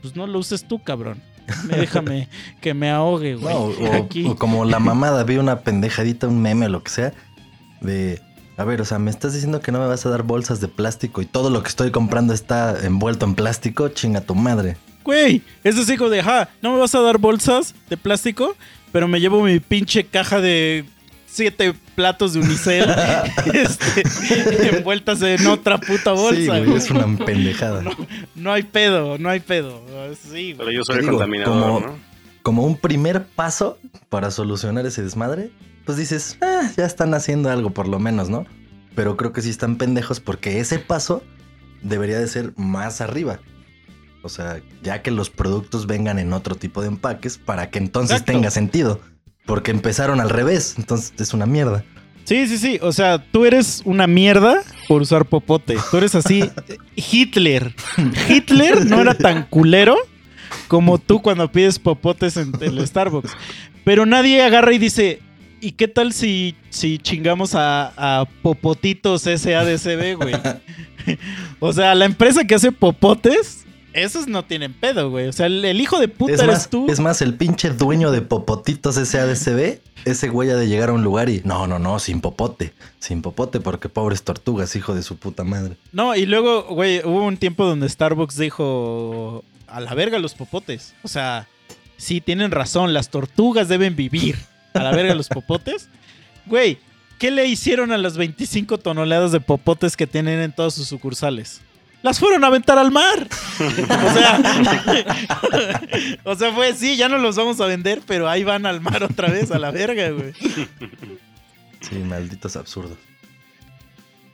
Pues 0.00 0.14
no 0.14 0.26
lo 0.26 0.38
uses 0.38 0.66
tú, 0.66 0.82
cabrón. 0.82 1.20
Déjame 1.68 2.28
que 2.60 2.74
me 2.74 2.90
ahogue, 2.90 3.34
güey. 3.34 3.54
No, 3.54 3.60
o, 3.64 4.30
o 4.30 4.36
como 4.36 4.64
la 4.64 4.78
mamada, 4.78 5.24
vi 5.24 5.38
una 5.38 5.60
pendejadita, 5.60 6.28
un 6.28 6.40
meme 6.40 6.66
o 6.66 6.68
lo 6.68 6.82
que 6.82 6.90
sea. 6.90 7.12
De, 7.80 8.20
a 8.58 8.64
ver, 8.64 8.80
o 8.80 8.84
sea, 8.84 8.98
me 8.98 9.10
estás 9.10 9.32
diciendo 9.32 9.60
que 9.60 9.72
no 9.72 9.78
me 9.78 9.86
vas 9.86 10.04
a 10.04 10.10
dar 10.10 10.24
bolsas 10.24 10.60
de 10.60 10.68
plástico 10.68 11.22
y 11.22 11.26
todo 11.26 11.48
lo 11.48 11.62
que 11.62 11.68
estoy 11.68 11.90
comprando 11.90 12.34
está 12.34 12.76
envuelto 12.84 13.24
en 13.24 13.34
plástico. 13.34 13.88
Chinga 13.88 14.20
tu 14.20 14.34
madre. 14.34 14.76
Güey, 15.04 15.40
eso 15.64 15.80
es 15.80 15.88
hijo 15.88 16.10
de, 16.10 16.22
ja, 16.22 16.50
no 16.60 16.72
me 16.74 16.78
vas 16.80 16.94
a 16.94 17.00
dar 17.00 17.16
bolsas 17.18 17.74
de 17.88 17.96
plástico, 17.96 18.54
pero 18.92 19.08
me 19.08 19.20
llevo 19.20 19.42
mi 19.42 19.58
pinche 19.60 20.04
caja 20.04 20.40
de 20.40 20.84
siete 21.26 21.72
platos 21.94 22.32
de 22.34 22.40
unicel 22.40 22.84
este, 23.54 24.76
envueltas 24.76 25.22
en 25.22 25.46
otra 25.46 25.78
puta 25.78 26.12
bolsa. 26.12 26.58
sí, 26.58 26.64
güey, 26.64 26.74
es 26.76 26.90
una 26.90 27.16
pendejada. 27.24 27.82
No, 27.82 27.92
no 28.34 28.52
hay 28.52 28.64
pedo, 28.64 29.18
no 29.18 29.28
hay 29.30 29.40
pedo. 29.40 29.80
Sí, 30.30 30.54
Pero 30.56 30.64
güey. 30.66 30.76
yo 30.76 30.84
soy 30.84 30.96
Te 30.96 31.00
el 31.00 31.06
digo, 31.06 31.18
contaminador, 31.18 31.54
como- 31.54 31.80
¿no? 31.80 32.08
Como 32.42 32.62
un 32.64 32.76
primer 32.76 33.24
paso 33.24 33.78
para 34.08 34.30
solucionar 34.30 34.86
ese 34.86 35.02
desmadre, 35.02 35.50
pues 35.88 35.96
dices, 35.96 36.36
ah, 36.42 36.70
ya 36.76 36.84
están 36.84 37.14
haciendo 37.14 37.48
algo 37.48 37.70
por 37.70 37.88
lo 37.88 37.98
menos, 37.98 38.28
¿no? 38.28 38.44
Pero 38.94 39.16
creo 39.16 39.32
que 39.32 39.40
sí 39.40 39.48
están 39.48 39.76
pendejos 39.76 40.20
porque 40.20 40.60
ese 40.60 40.78
paso 40.78 41.22
debería 41.80 42.18
de 42.18 42.28
ser 42.28 42.52
más 42.58 43.00
arriba. 43.00 43.40
O 44.22 44.28
sea, 44.28 44.60
ya 44.82 45.00
que 45.00 45.10
los 45.10 45.30
productos 45.30 45.86
vengan 45.86 46.18
en 46.18 46.34
otro 46.34 46.56
tipo 46.56 46.82
de 46.82 46.88
empaques 46.88 47.38
para 47.38 47.70
que 47.70 47.78
entonces 47.78 48.16
Exacto. 48.16 48.32
tenga 48.32 48.50
sentido. 48.50 49.00
Porque 49.46 49.70
empezaron 49.70 50.20
al 50.20 50.28
revés, 50.28 50.74
entonces 50.76 51.14
es 51.18 51.32
una 51.32 51.46
mierda. 51.46 51.82
Sí, 52.24 52.46
sí, 52.48 52.58
sí. 52.58 52.78
O 52.82 52.92
sea, 52.92 53.24
tú 53.32 53.46
eres 53.46 53.80
una 53.86 54.06
mierda 54.06 54.62
por 54.88 55.00
usar 55.00 55.24
popote. 55.24 55.78
Tú 55.90 55.96
eres 55.96 56.14
así. 56.14 56.50
Hitler. 56.96 57.74
Hitler 58.28 58.84
no 58.84 59.00
era 59.00 59.14
tan 59.14 59.44
culero 59.44 59.96
como 60.66 60.98
tú 60.98 61.22
cuando 61.22 61.50
pides 61.50 61.78
popotes 61.78 62.36
en 62.36 62.52
el 62.60 62.86
Starbucks. 62.86 63.32
Pero 63.84 64.04
nadie 64.04 64.42
agarra 64.42 64.74
y 64.74 64.78
dice. 64.78 65.22
¿Y 65.60 65.72
qué 65.72 65.88
tal 65.88 66.12
si, 66.12 66.54
si 66.70 66.98
chingamos 66.98 67.54
a, 67.54 67.92
a 67.96 68.24
Popotitos 68.42 69.22
SADCB, 69.22 70.16
güey? 70.16 70.34
o 71.60 71.72
sea, 71.72 71.94
la 71.94 72.04
empresa 72.04 72.44
que 72.44 72.54
hace 72.54 72.72
popotes, 72.72 73.64
esos 73.92 74.28
no 74.28 74.44
tienen 74.44 74.72
pedo, 74.72 75.10
güey. 75.10 75.26
O 75.28 75.32
sea, 75.32 75.46
el, 75.46 75.64
el 75.64 75.80
hijo 75.80 75.98
de 75.98 76.08
puta 76.08 76.34
Es 76.34 76.40
eres 76.40 76.52
más, 76.52 76.70
tú. 76.70 76.86
es 76.88 77.00
más, 77.00 77.22
el 77.22 77.34
pinche 77.34 77.70
dueño 77.70 78.10
de 78.10 78.22
Popotitos 78.22 78.96
SADCB, 78.96 79.80
ese 80.04 80.28
güey 80.28 80.50
ha 80.50 80.56
de 80.56 80.68
llegar 80.68 80.90
a 80.90 80.92
un 80.92 81.02
lugar 81.02 81.28
y 81.28 81.42
no, 81.44 81.66
no, 81.66 81.78
no, 81.78 81.98
sin 81.98 82.20
popote. 82.20 82.72
Sin 83.00 83.22
popote 83.22 83.60
porque 83.60 83.88
pobres 83.88 84.22
tortugas, 84.22 84.76
hijo 84.76 84.94
de 84.94 85.02
su 85.02 85.16
puta 85.16 85.42
madre. 85.44 85.76
No, 85.92 86.14
y 86.14 86.26
luego, 86.26 86.64
güey, 86.64 87.00
hubo 87.04 87.24
un 87.24 87.36
tiempo 87.36 87.64
donde 87.64 87.88
Starbucks 87.88 88.36
dijo 88.36 89.44
a 89.66 89.80
la 89.80 89.94
verga 89.94 90.18
los 90.18 90.34
popotes. 90.34 90.94
O 91.02 91.08
sea, 91.08 91.48
sí, 91.96 92.20
tienen 92.20 92.50
razón, 92.50 92.92
las 92.92 93.10
tortugas 93.10 93.68
deben 93.68 93.96
vivir. 93.96 94.36
A 94.78 94.82
la 94.84 94.92
verga 94.92 95.14
los 95.14 95.28
popotes. 95.28 95.88
Güey, 96.46 96.78
¿qué 97.18 97.30
le 97.30 97.46
hicieron 97.46 97.92
a 97.92 97.98
las 97.98 98.16
25 98.16 98.78
toneladas 98.78 99.32
de 99.32 99.40
popotes 99.40 99.96
que 99.96 100.06
tienen 100.06 100.40
en 100.40 100.52
todas 100.52 100.74
sus 100.74 100.88
sucursales? 100.88 101.60
Las 102.02 102.20
fueron 102.20 102.44
a 102.44 102.46
aventar 102.46 102.78
al 102.78 102.92
mar. 102.92 103.26
O 103.58 104.12
sea, 104.14 104.40
o 106.24 106.34
sea, 106.36 106.52
fue, 106.52 106.72
sí, 106.74 106.96
ya 106.96 107.08
no 107.08 107.18
los 107.18 107.36
vamos 107.36 107.60
a 107.60 107.66
vender, 107.66 108.02
pero 108.06 108.28
ahí 108.28 108.44
van 108.44 108.66
al 108.66 108.80
mar 108.80 109.02
otra 109.02 109.28
vez, 109.28 109.50
a 109.50 109.58
la 109.58 109.72
verga, 109.72 110.10
güey. 110.10 110.32
Sí, 111.80 111.96
malditos 111.96 112.56
absurdos. 112.56 112.98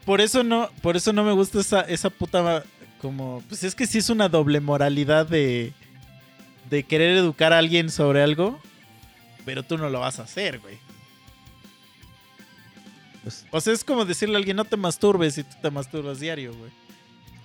Por 0.05 0.21
eso 0.21 0.45
no, 0.45 0.69
por 0.83 0.97
eso 0.97 1.13
no 1.13 1.25
me 1.25 1.33
gusta 1.33 1.61
esa, 1.61 1.81
esa 1.81 2.11
puta 2.11 2.63
como. 3.01 3.43
Pues 3.49 3.65
es 3.65 3.75
que 3.75 3.87
sí 3.87 3.99
es 3.99 4.11
una 4.11 4.29
doble 4.29 4.61
moralidad 4.61 5.27
de. 5.27 5.73
de 6.69 6.83
querer 6.83 7.17
educar 7.17 7.53
a 7.55 7.59
alguien 7.59 7.91
sobre 7.91 8.23
algo. 8.23 8.61
Pero 9.45 9.63
tú 9.63 9.77
no 9.79 9.89
lo 9.91 10.01
vas 10.01 10.19
a 10.19 10.25
hacer, 10.25 10.59
güey. 10.61 10.79
Pues, 13.23 13.47
O 13.51 13.61
sea, 13.61 13.73
es 13.73 13.85
como 13.85 14.05
decirle 14.05 14.37
a 14.37 14.39
alguien, 14.39 14.57
no 14.57 14.65
te 14.65 14.77
masturbes 14.77 15.35
si 15.35 15.45
tú 15.45 15.57
te 15.61 15.71
masturbas 15.71 16.21
diario, 16.21 16.55
güey. 16.55 16.71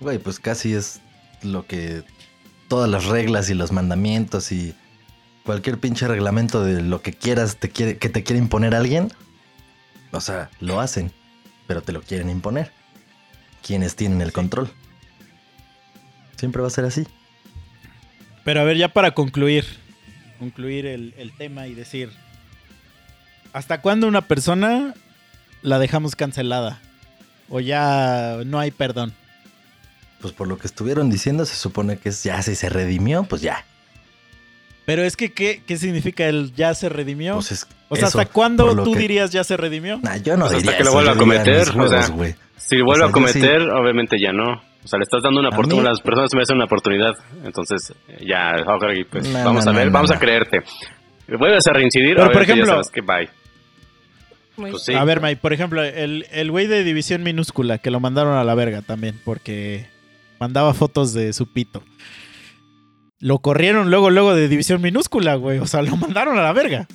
güey, 0.00 0.18
pues 0.18 0.38
casi 0.38 0.74
es 0.74 1.00
lo 1.42 1.66
que 1.66 2.02
todas 2.68 2.88
las 2.88 3.06
reglas 3.06 3.48
y 3.50 3.54
los 3.54 3.72
mandamientos 3.72 4.52
y 4.52 4.74
cualquier 5.44 5.78
pinche 5.78 6.06
reglamento 6.06 6.62
de 6.62 6.82
lo 6.82 7.00
que 7.02 7.12
quieras 7.12 7.56
te 7.56 7.70
quiere, 7.70 7.96
que 7.98 8.08
te 8.10 8.22
quiere 8.22 8.38
imponer 8.38 8.74
alguien, 8.74 9.10
o 10.12 10.20
sea, 10.20 10.50
lo 10.60 10.80
hacen, 10.80 11.12
pero 11.66 11.82
te 11.82 11.92
lo 11.92 12.02
quieren 12.02 12.28
imponer. 12.30 12.72
Quienes 13.66 13.96
tienen 13.96 14.20
el 14.20 14.32
control. 14.32 14.70
Siempre 16.36 16.62
va 16.62 16.68
a 16.68 16.70
ser 16.70 16.84
así. 16.84 17.06
Pero 18.44 18.60
a 18.60 18.64
ver, 18.64 18.76
ya 18.76 18.88
para 18.88 19.12
concluir, 19.12 19.66
concluir 20.40 20.86
el, 20.86 21.14
el 21.18 21.30
tema 21.36 21.68
y 21.68 21.74
decir, 21.74 22.10
¿hasta 23.52 23.80
cuándo 23.80 24.08
una 24.08 24.22
persona 24.22 24.94
la 25.62 25.78
dejamos 25.78 26.16
cancelada? 26.16 26.80
O 27.48 27.60
ya 27.60 28.38
no 28.46 28.58
hay 28.58 28.72
perdón. 28.72 29.12
Pues 30.20 30.32
por 30.34 30.48
lo 30.48 30.58
que 30.58 30.66
estuvieron 30.66 31.08
diciendo, 31.10 31.46
se 31.46 31.54
supone 31.54 31.96
que 31.98 32.08
es 32.08 32.24
ya 32.24 32.42
si 32.42 32.54
se 32.56 32.68
redimió, 32.68 33.22
pues 33.24 33.42
ya. 33.42 33.64
Pero 34.86 35.02
es 35.04 35.16
que, 35.16 35.32
¿qué, 35.32 35.62
qué 35.66 35.76
significa 35.76 36.26
el 36.26 36.52
ya 36.54 36.74
se 36.74 36.88
redimió? 36.88 37.34
Pues 37.34 37.52
es 37.52 37.66
o 37.88 37.96
sea, 37.96 38.08
eso, 38.08 38.18
¿hasta 38.18 38.32
cuándo 38.32 38.82
tú 38.82 38.92
que- 38.94 38.98
dirías 38.98 39.30
ya 39.30 39.44
se 39.44 39.56
redimió? 39.56 39.98
Nah, 40.02 40.16
yo 40.16 40.36
no 40.36 40.46
Pues 40.46 40.58
hasta 40.58 40.76
que 40.76 40.84
lo 40.84 40.92
vuelva 40.92 41.12
a 41.12 41.16
cometer, 41.16 41.68
o 41.78 41.88
sea. 41.88 42.02
Si 42.56 42.76
lo 42.76 42.84
vuelve 42.84 43.04
O 43.04 43.06
sea, 43.06 43.06
a 43.06 43.12
cometer, 43.12 43.62
obviamente 43.70 44.20
ya 44.20 44.32
no. 44.32 44.62
O 44.84 44.88
sea, 44.88 44.98
le 44.98 45.02
estás 45.04 45.22
dando 45.22 45.40
una 45.40 45.50
A 45.50 45.52
oportunidad. 45.52 45.90
Las 45.90 46.00
personas 46.00 46.30
me 46.34 46.42
hacen 46.42 46.56
una 46.56 46.64
oportunidad. 46.64 47.14
Entonces, 47.44 47.92
ya, 48.26 48.54
pues 49.10 49.28
No, 49.28 49.44
vamos 49.44 49.64
no, 49.66 49.70
a 49.70 49.74
ver, 49.74 49.86
no, 49.86 49.92
vamos 49.92 50.10
no, 50.10 50.16
a 50.16 50.18
creerte. 50.18 50.62
Vuelves 51.28 51.66
a 51.66 51.72
reincidir, 51.72 52.16
Pero, 52.16 52.26
por 52.32 52.42
obviamente 52.42 52.52
ejemplo- 52.52 52.66
ya 52.66 52.82
sabes 52.82 52.90
que 52.90 53.00
bye. 53.02 53.28
Muy 54.56 54.70
Pues 54.72 54.84
sí. 54.84 54.94
A 54.94 55.04
ver, 55.04 55.20
Mike, 55.20 55.40
por 55.40 55.52
ejemplo, 55.52 55.82
el, 55.82 56.26
el 56.32 56.50
güey 56.50 56.66
de 56.66 56.82
división 56.84 57.22
minúscula 57.22 57.78
que 57.78 57.90
lo 57.90 58.00
mandaron 58.00 58.34
a 58.36 58.44
la 58.44 58.54
verga 58.54 58.82
también 58.82 59.20
porque 59.24 59.86
mandaba 60.38 60.74
fotos 60.74 61.12
de 61.12 61.32
su 61.32 61.46
pito. 61.52 61.82
Lo 63.20 63.38
corrieron 63.40 63.90
luego, 63.90 64.10
luego 64.10 64.34
de 64.34 64.48
división 64.48 64.80
minúscula, 64.82 65.34
güey. 65.36 65.58
O 65.58 65.66
sea, 65.66 65.82
lo 65.82 65.94
mandaron 65.96 66.38
a 66.38 66.42
la 66.42 66.52
verga. 66.52 66.86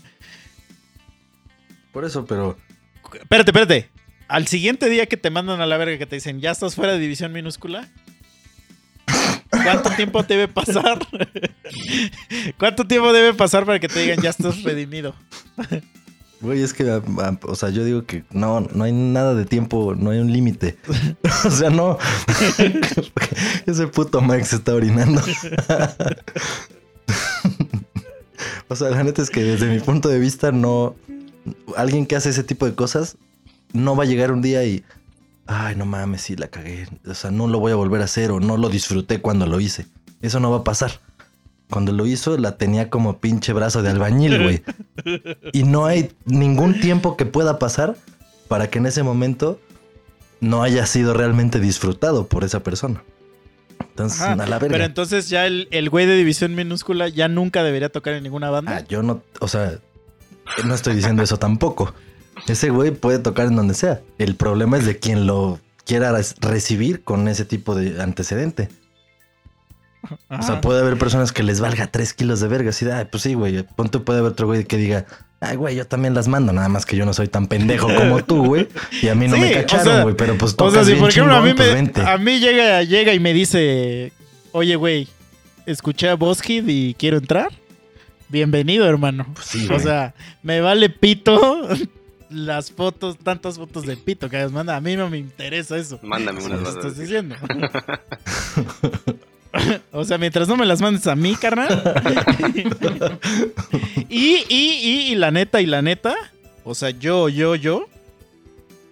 Por 1.92 2.04
eso, 2.04 2.26
pero 2.26 2.58
Espérate, 3.14 3.52
espérate. 3.52 3.90
Al 4.28 4.48
siguiente 4.48 4.90
día 4.90 5.06
que 5.06 5.18
te 5.18 5.30
mandan 5.30 5.62
a 5.62 5.66
la 5.66 5.78
verga, 5.78 5.98
que 5.98 6.06
te 6.06 6.16
dicen, 6.16 6.42
ya 6.42 6.52
estás 6.52 6.76
fuera 6.76 6.94
de 6.94 7.00
división 7.00 7.32
minúscula. 7.32 7.90
¿Cuánto 9.50 9.90
tiempo 9.92 10.24
debe 10.24 10.48
pasar? 10.48 11.00
¿Cuánto 12.58 12.86
tiempo 12.86 13.14
debe 13.14 13.34
pasar 13.34 13.66
para 13.66 13.80
que 13.80 13.88
te 13.88 14.00
digan, 14.00 14.22
ya 14.22 14.32
estás 14.32 14.64
redimido? 14.64 15.16
Güey, 16.42 16.62
es 16.62 16.74
que, 16.74 16.90
ah, 16.90 17.02
ah, 17.20 17.38
o 17.44 17.56
sea, 17.56 17.70
yo 17.70 17.84
digo 17.86 18.06
que 18.06 18.24
no, 18.32 18.62
no 18.62 18.84
hay 18.84 18.92
nada 18.92 19.34
de 19.36 19.46
tiempo, 19.46 19.96
no 19.96 20.10
hay 20.10 20.20
un 20.20 20.32
límite. 20.32 20.78
o 21.46 21.52
sea, 21.52 21.70
no. 21.70 21.98
Ese 23.66 23.88
puto 23.88 24.22
Mike 24.22 24.46
se 24.46 24.58
está 24.58 24.74
orinando. 24.74 25.22
o 28.68 28.76
sea, 28.76 28.90
la 28.90 29.04
neta 29.04 29.22
es 29.22 29.30
que 29.30 29.44
desde 29.44 29.68
mi 29.68 29.80
punto 29.80 30.10
de 30.10 30.20
vista, 30.20 30.52
no. 30.52 30.96
Alguien 31.78 32.06
que 32.06 32.16
hace 32.16 32.30
ese 32.30 32.44
tipo 32.44 32.66
de 32.66 32.74
cosas 32.74 33.18
no 33.76 33.96
va 33.96 34.04
a 34.04 34.08
llegar 34.08 34.32
un 34.32 34.42
día 34.42 34.64
y. 34.66 34.84
Ay, 35.48 35.76
no 35.76 35.86
mames, 35.86 36.22
sí 36.22 36.36
la 36.36 36.48
cagué. 36.48 36.88
O 37.06 37.14
sea, 37.14 37.30
no 37.30 37.48
lo 37.48 37.60
voy 37.60 37.72
a 37.72 37.76
volver 37.76 38.02
a 38.02 38.06
hacer 38.06 38.32
o 38.32 38.40
no 38.40 38.58
lo 38.58 38.70
disfruté 38.70 39.22
cuando 39.22 39.46
lo 39.46 39.60
hice. 39.60 39.86
Eso 40.22 40.40
no 40.40 40.50
va 40.50 40.58
a 40.58 40.64
pasar. 40.64 41.00
Cuando 41.70 41.92
lo 41.92 42.06
hizo, 42.08 42.38
la 42.38 42.58
tenía 42.58 42.90
como 42.90 43.20
pinche 43.20 43.54
brazo 43.54 43.84
de 43.84 43.90
albañil, 43.90 44.42
güey. 44.42 44.64
Y 45.54 45.64
no 45.64 45.86
hay 45.86 46.12
ningún 46.26 46.80
tiempo 46.80 47.16
que 47.18 47.26
pueda 47.26 47.60
pasar 47.60 47.96
para 48.48 48.70
que 48.70 48.80
en 48.80 48.86
ese 48.86 49.04
momento 49.04 49.60
no 50.40 50.64
haya 50.64 50.86
sido 50.86 51.14
realmente 51.14 51.60
disfrutado 51.60 52.28
por 52.28 52.44
esa 52.44 52.62
persona. 52.62 53.04
Entonces, 53.80 54.22
Ajá, 54.22 54.34
a 54.34 54.48
la 54.48 54.60
verga. 54.60 54.74
Pero 54.74 54.84
entonces 54.86 55.30
ya 55.30 55.46
el, 55.46 55.68
el 55.72 55.90
güey 55.90 56.06
de 56.06 56.16
división 56.16 56.56
minúscula 56.56 57.08
ya 57.08 57.28
nunca 57.28 57.64
debería 57.64 57.90
tocar 57.90 58.14
en 58.14 58.24
ninguna 58.24 58.50
banda. 58.50 58.78
Ah, 58.78 58.84
yo 58.88 59.04
no, 59.04 59.24
o 59.40 59.48
sea, 59.48 59.80
no 60.66 60.74
estoy 60.76 60.96
diciendo 60.96 61.24
eso 61.24 61.38
tampoco. 61.38 61.94
Ese 62.48 62.70
güey 62.70 62.92
puede 62.92 63.20
tocar 63.20 63.48
en 63.48 63.56
donde 63.56 63.74
sea. 63.74 64.02
El 64.18 64.36
problema 64.36 64.78
es 64.78 64.86
de 64.86 64.98
quien 64.98 65.26
lo 65.28 65.60
quiera 65.86 66.16
recibir 66.42 67.04
con 67.04 67.28
ese 67.28 67.46
tipo 67.46 67.76
de 67.76 68.02
antecedente. 68.02 68.70
O 70.04 70.08
sea, 70.44 70.54
Ajá. 70.56 70.62
puede 70.62 70.82
haber 70.82 70.98
personas 70.98 71.32
que 71.32 71.42
les 71.44 71.60
valga 71.60 71.88
tres 71.88 72.14
kilos 72.14 72.40
de 72.40 72.48
verga. 72.48 72.70
Así 72.70 72.86
de, 72.86 72.94
"Ay, 72.94 73.06
pues 73.10 73.24
sí, 73.24 73.34
güey. 73.34 73.64
Ponte 73.64 74.00
puede 74.00 74.20
haber 74.20 74.34
otro 74.34 74.46
güey 74.48 74.66
que 74.66 74.78
diga, 74.78 75.06
ay, 75.40 75.56
güey, 75.56 75.76
yo 75.76 75.88
también 75.88 76.14
las 76.14 76.28
mando. 76.28 76.54
Nada 76.54 76.70
más 76.70 76.86
que 76.86 76.96
yo 76.96 77.06
no 77.06 77.14
soy 77.14 77.28
tan 77.28 77.48
pendejo 77.48 77.88
como 77.94 78.24
tú, 78.24 78.46
güey. 78.46 78.68
Y 79.02 79.08
a 79.08 79.16
mí 79.16 79.28
no 79.28 79.36
Sí, 79.36 79.42
me 79.42 79.52
o 79.52 79.54
cacharon, 79.62 79.86
sea, 79.86 80.04
güey. 80.04 80.16
Pero 80.16 80.38
pues 80.38 80.54
O 80.54 80.56
tocas 80.58 80.74
sea, 80.74 80.84
si 80.84 80.92
bien 80.92 81.00
por 81.02 81.10
ejemplo 81.10 81.36
a 81.36 81.42
mí, 81.42 81.50
chingón, 81.52 81.58
pues 81.58 81.70
me, 81.70 81.74
vente. 81.76 82.02
a 82.02 82.18
mí 82.20 82.40
llega, 82.40 82.84
llega 82.84 83.14
y 83.14 83.20
me 83.20 83.34
dice, 83.34 84.12
oye, 84.52 84.76
güey, 84.76 85.08
escuché 85.66 86.10
a 86.10 86.16
Boskid 86.16 86.68
y 86.68 86.94
quiero 86.96 87.18
entrar. 87.18 87.50
Bienvenido, 88.30 88.88
hermano. 88.88 89.26
Pues 89.34 89.46
sí, 89.48 89.68
o 89.72 89.80
sea, 89.80 90.14
me 90.44 90.62
vale 90.62 90.90
pito 90.90 91.68
las 92.30 92.72
fotos, 92.72 93.18
tantas 93.18 93.58
fotos 93.58 93.86
de 93.86 93.98
pito 93.98 94.30
que 94.30 94.48
manda. 94.48 94.76
A 94.76 94.82
mí 94.82 94.96
no 94.96 95.10
me 95.10 95.18
interesa 95.18 95.78
eso. 95.78 96.00
Mándame 96.02 96.44
unas 96.44 96.68
a 96.68 96.70
estás 96.70 96.98
diciendo. 96.98 97.36
o 99.92 100.06
sea, 100.06 100.18
mientras 100.18 100.48
no 100.48 100.58
me 100.58 100.66
las 100.66 100.82
mandes 100.82 101.08
a 101.08 101.16
mí, 101.16 101.36
carnal. 101.36 101.70
y, 104.10 104.44
y, 104.50 104.52
y, 104.82 105.12
y 105.12 105.16
la 105.16 105.32
neta, 105.32 105.62
y 105.62 105.66
la 105.66 105.82
neta, 105.82 106.16
o 106.64 106.76
sea, 106.76 106.90
yo, 106.90 107.30
yo, 107.30 107.56
yo, 107.56 107.88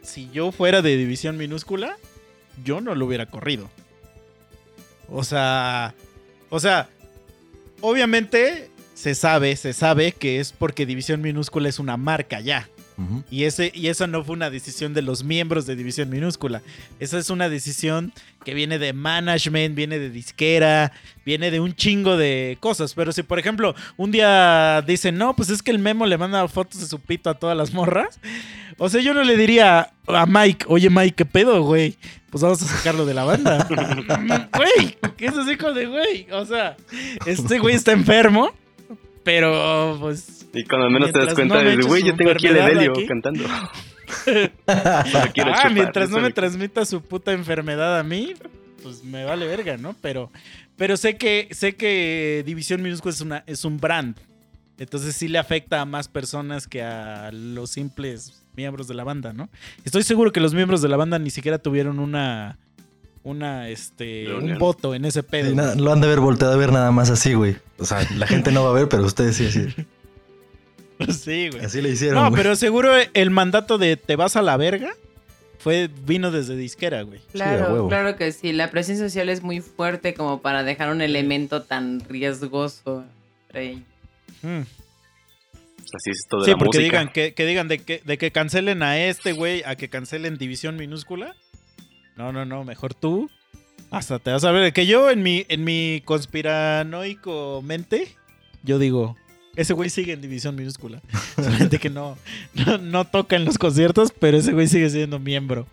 si 0.01 0.29
yo 0.31 0.51
fuera 0.51 0.81
de 0.81 0.95
división 0.95 1.37
minúscula, 1.37 1.97
yo 2.63 2.81
no 2.81 2.95
lo 2.95 3.05
hubiera 3.05 3.25
corrido. 3.25 3.69
O 5.09 5.23
sea, 5.23 5.93
o 6.49 6.59
sea, 6.59 6.89
obviamente 7.81 8.69
se 8.93 9.15
sabe, 9.15 9.55
se 9.55 9.73
sabe 9.73 10.11
que 10.11 10.39
es 10.39 10.51
porque 10.51 10.85
división 10.85 11.21
minúscula 11.21 11.69
es 11.69 11.79
una 11.79 11.97
marca 11.97 12.39
ya. 12.39 12.69
Y, 13.29 13.43
ese, 13.43 13.71
y 13.73 13.87
eso 13.87 14.07
no 14.07 14.23
fue 14.23 14.35
una 14.35 14.49
decisión 14.49 14.93
de 14.93 15.01
los 15.01 15.23
miembros 15.23 15.65
de 15.65 15.75
División 15.75 16.09
Minúscula. 16.09 16.61
Esa 16.99 17.17
es 17.17 17.29
una 17.29 17.49
decisión 17.49 18.13
que 18.43 18.53
viene 18.53 18.79
de 18.79 18.93
management, 18.93 19.75
viene 19.75 19.99
de 19.99 20.09
disquera, 20.09 20.91
viene 21.25 21.51
de 21.51 21.59
un 21.59 21.75
chingo 21.75 22.17
de 22.17 22.57
cosas. 22.59 22.93
Pero 22.93 23.11
si, 23.11 23.23
por 23.23 23.39
ejemplo, 23.39 23.75
un 23.97 24.11
día 24.11 24.83
dicen, 24.85 25.17
no, 25.17 25.35
pues 25.35 25.49
es 25.49 25.61
que 25.63 25.71
el 25.71 25.79
memo 25.79 26.05
le 26.05 26.17
manda 26.17 26.47
fotos 26.47 26.81
de 26.81 26.87
su 26.87 26.99
pito 26.99 27.29
a 27.29 27.39
todas 27.39 27.57
las 27.57 27.73
morras. 27.73 28.19
O 28.77 28.89
sea, 28.89 29.01
yo 29.01 29.13
no 29.13 29.23
le 29.23 29.37
diría 29.37 29.91
a 30.07 30.25
Mike, 30.25 30.65
oye 30.67 30.89
Mike, 30.89 31.15
¿qué 31.15 31.25
pedo, 31.25 31.61
güey? 31.63 31.97
Pues 32.29 32.41
vamos 32.41 32.61
a 32.63 32.65
sacarlo 32.65 33.05
de 33.05 33.13
la 33.13 33.25
banda. 33.25 33.67
Güey, 34.57 34.97
¿qué 35.17 35.27
es 35.27 35.37
así 35.37 35.55
de 35.55 35.85
güey? 35.85 36.27
O 36.31 36.45
sea, 36.45 36.75
este 37.27 37.59
güey 37.59 37.75
está 37.75 37.91
enfermo, 37.91 38.51
pero 39.23 39.97
pues 39.99 40.47
Y 40.53 40.63
cuando 40.65 40.89
menos 40.89 41.11
te 41.11 41.19
das 41.19 41.35
Mientras 41.35 41.49
cuenta, 41.49 41.63
no 41.75 41.87
güey, 41.87 42.03
yo 42.03 42.11
su 42.11 42.17
tengo 42.17 42.31
aquí 42.31 42.47
el 42.47 42.57
Evelio 42.57 42.91
aquí". 42.91 43.05
cantando. 43.07 43.43
Ah, 44.67 45.31
chupar, 45.33 45.73
mientras 45.73 46.09
no 46.09 46.19
me 46.19 46.31
transmita 46.31 46.85
su 46.85 47.01
puta 47.01 47.31
enfermedad 47.31 47.97
a 47.97 48.03
mí, 48.03 48.33
pues 48.83 49.03
me 49.03 49.23
vale 49.23 49.47
verga, 49.47 49.77
¿no? 49.77 49.95
Pero, 50.01 50.29
pero 50.77 50.97
sé 50.97 51.17
que 51.17 51.47
sé 51.51 51.75
que 51.75 52.43
División 52.45 52.83
Minúscula 52.83 53.11
es 53.11 53.21
una 53.21 53.43
es 53.47 53.65
un 53.65 53.77
brand. 53.77 54.15
Entonces 54.77 55.15
sí 55.15 55.27
le 55.27 55.39
afecta 55.39 55.81
a 55.81 55.85
más 55.85 56.07
personas 56.07 56.67
que 56.67 56.83
a 56.83 57.31
los 57.31 57.71
simples 57.71 58.43
miembros 58.55 58.87
de 58.87 58.93
la 58.93 59.03
banda, 59.03 59.33
¿no? 59.33 59.49
Estoy 59.85 60.03
seguro 60.03 60.31
que 60.31 60.39
los 60.41 60.53
miembros 60.53 60.81
de 60.81 60.89
la 60.89 60.97
banda 60.97 61.17
ni 61.19 61.29
siquiera 61.29 61.57
tuvieron 61.57 61.99
una 61.99 62.57
una 63.23 63.69
este 63.69 64.33
un 64.33 64.57
voto 64.57 64.93
en 64.95 65.05
ese 65.05 65.23
pedo. 65.23 65.49
Sí, 65.49 65.55
nada, 65.55 65.75
lo 65.75 65.91
han 65.91 66.01
de 66.01 66.07
haber 66.07 66.19
volteado 66.19 66.53
a 66.53 66.57
ver 66.57 66.71
nada 66.71 66.91
más 66.91 67.09
así, 67.09 67.33
güey. 67.33 67.55
O 67.77 67.85
sea, 67.85 68.05
la 68.17 68.27
gente 68.27 68.51
no 68.51 68.63
va 68.63 68.69
a 68.71 68.73
ver, 68.73 68.89
pero 68.89 69.03
ustedes 69.03 69.35
sí, 69.37 69.45
así. 69.47 69.67
sí, 71.13 71.49
güey. 71.49 71.65
Así 71.65 71.81
le 71.81 71.89
hicieron. 71.89 72.15
No, 72.23 72.29
güey. 72.29 72.41
pero 72.41 72.55
seguro 72.55 72.91
el 73.13 73.29
mandato 73.31 73.77
de 73.77 73.97
te 73.97 74.15
vas 74.15 74.35
a 74.35 74.41
la 74.41 74.57
verga 74.57 74.93
fue 75.59 75.89
vino 76.05 76.31
desde 76.31 76.55
disquera, 76.57 77.01
güey. 77.03 77.21
Claro, 77.31 77.87
claro 77.87 78.15
que 78.17 78.31
sí. 78.33 78.51
La 78.51 78.69
presión 78.69 78.97
social 78.97 79.29
es 79.29 79.41
muy 79.43 79.61
fuerte 79.61 80.13
como 80.13 80.41
para 80.41 80.63
dejar 80.63 80.89
un 80.91 81.01
elemento 81.01 81.63
tan 81.63 82.01
riesgoso. 82.01 83.05
ellos. 83.53 83.79
Mm. 84.41 84.61
Así 85.95 86.09
es 86.09 86.25
todo 86.27 86.43
Sí, 86.43 86.51
la 86.51 86.57
porque 86.57 86.79
música. 86.79 86.83
digan 86.99 87.13
que, 87.13 87.33
que 87.33 87.45
digan 87.45 87.67
de 87.67 87.79
que, 87.79 88.01
de 88.03 88.17
que 88.17 88.31
cancelen 88.31 88.83
a 88.83 88.99
este 89.05 89.31
güey, 89.31 89.63
a 89.65 89.75
que 89.75 89.89
cancelen 89.89 90.37
división 90.37 90.75
minúscula. 90.75 91.35
No, 92.15 92.31
no, 92.31 92.45
no, 92.45 92.63
mejor 92.63 92.93
tú. 92.93 93.29
Hasta 93.89 94.19
te 94.19 94.31
vas 94.31 94.43
a 94.43 94.51
ver. 94.51 94.73
Que 94.73 94.85
yo 94.85 95.09
en 95.09 95.21
mi, 95.23 95.45
en 95.49 95.63
mi 95.63 96.01
conspiranoico 96.05 97.61
mente, 97.63 98.15
yo 98.63 98.79
digo, 98.79 99.15
ese 99.55 99.73
güey 99.73 99.89
sigue 99.89 100.13
en 100.13 100.21
división 100.21 100.55
minúscula. 100.55 101.01
Solamente 101.35 101.79
que 101.79 101.89
no, 101.89 102.17
no, 102.53 102.77
no 102.77 103.05
toca 103.05 103.35
en 103.35 103.45
los 103.45 103.57
conciertos, 103.57 104.11
pero 104.17 104.37
ese 104.37 104.53
güey 104.53 104.67
sigue 104.67 104.89
siendo 104.89 105.19
miembro. 105.19 105.67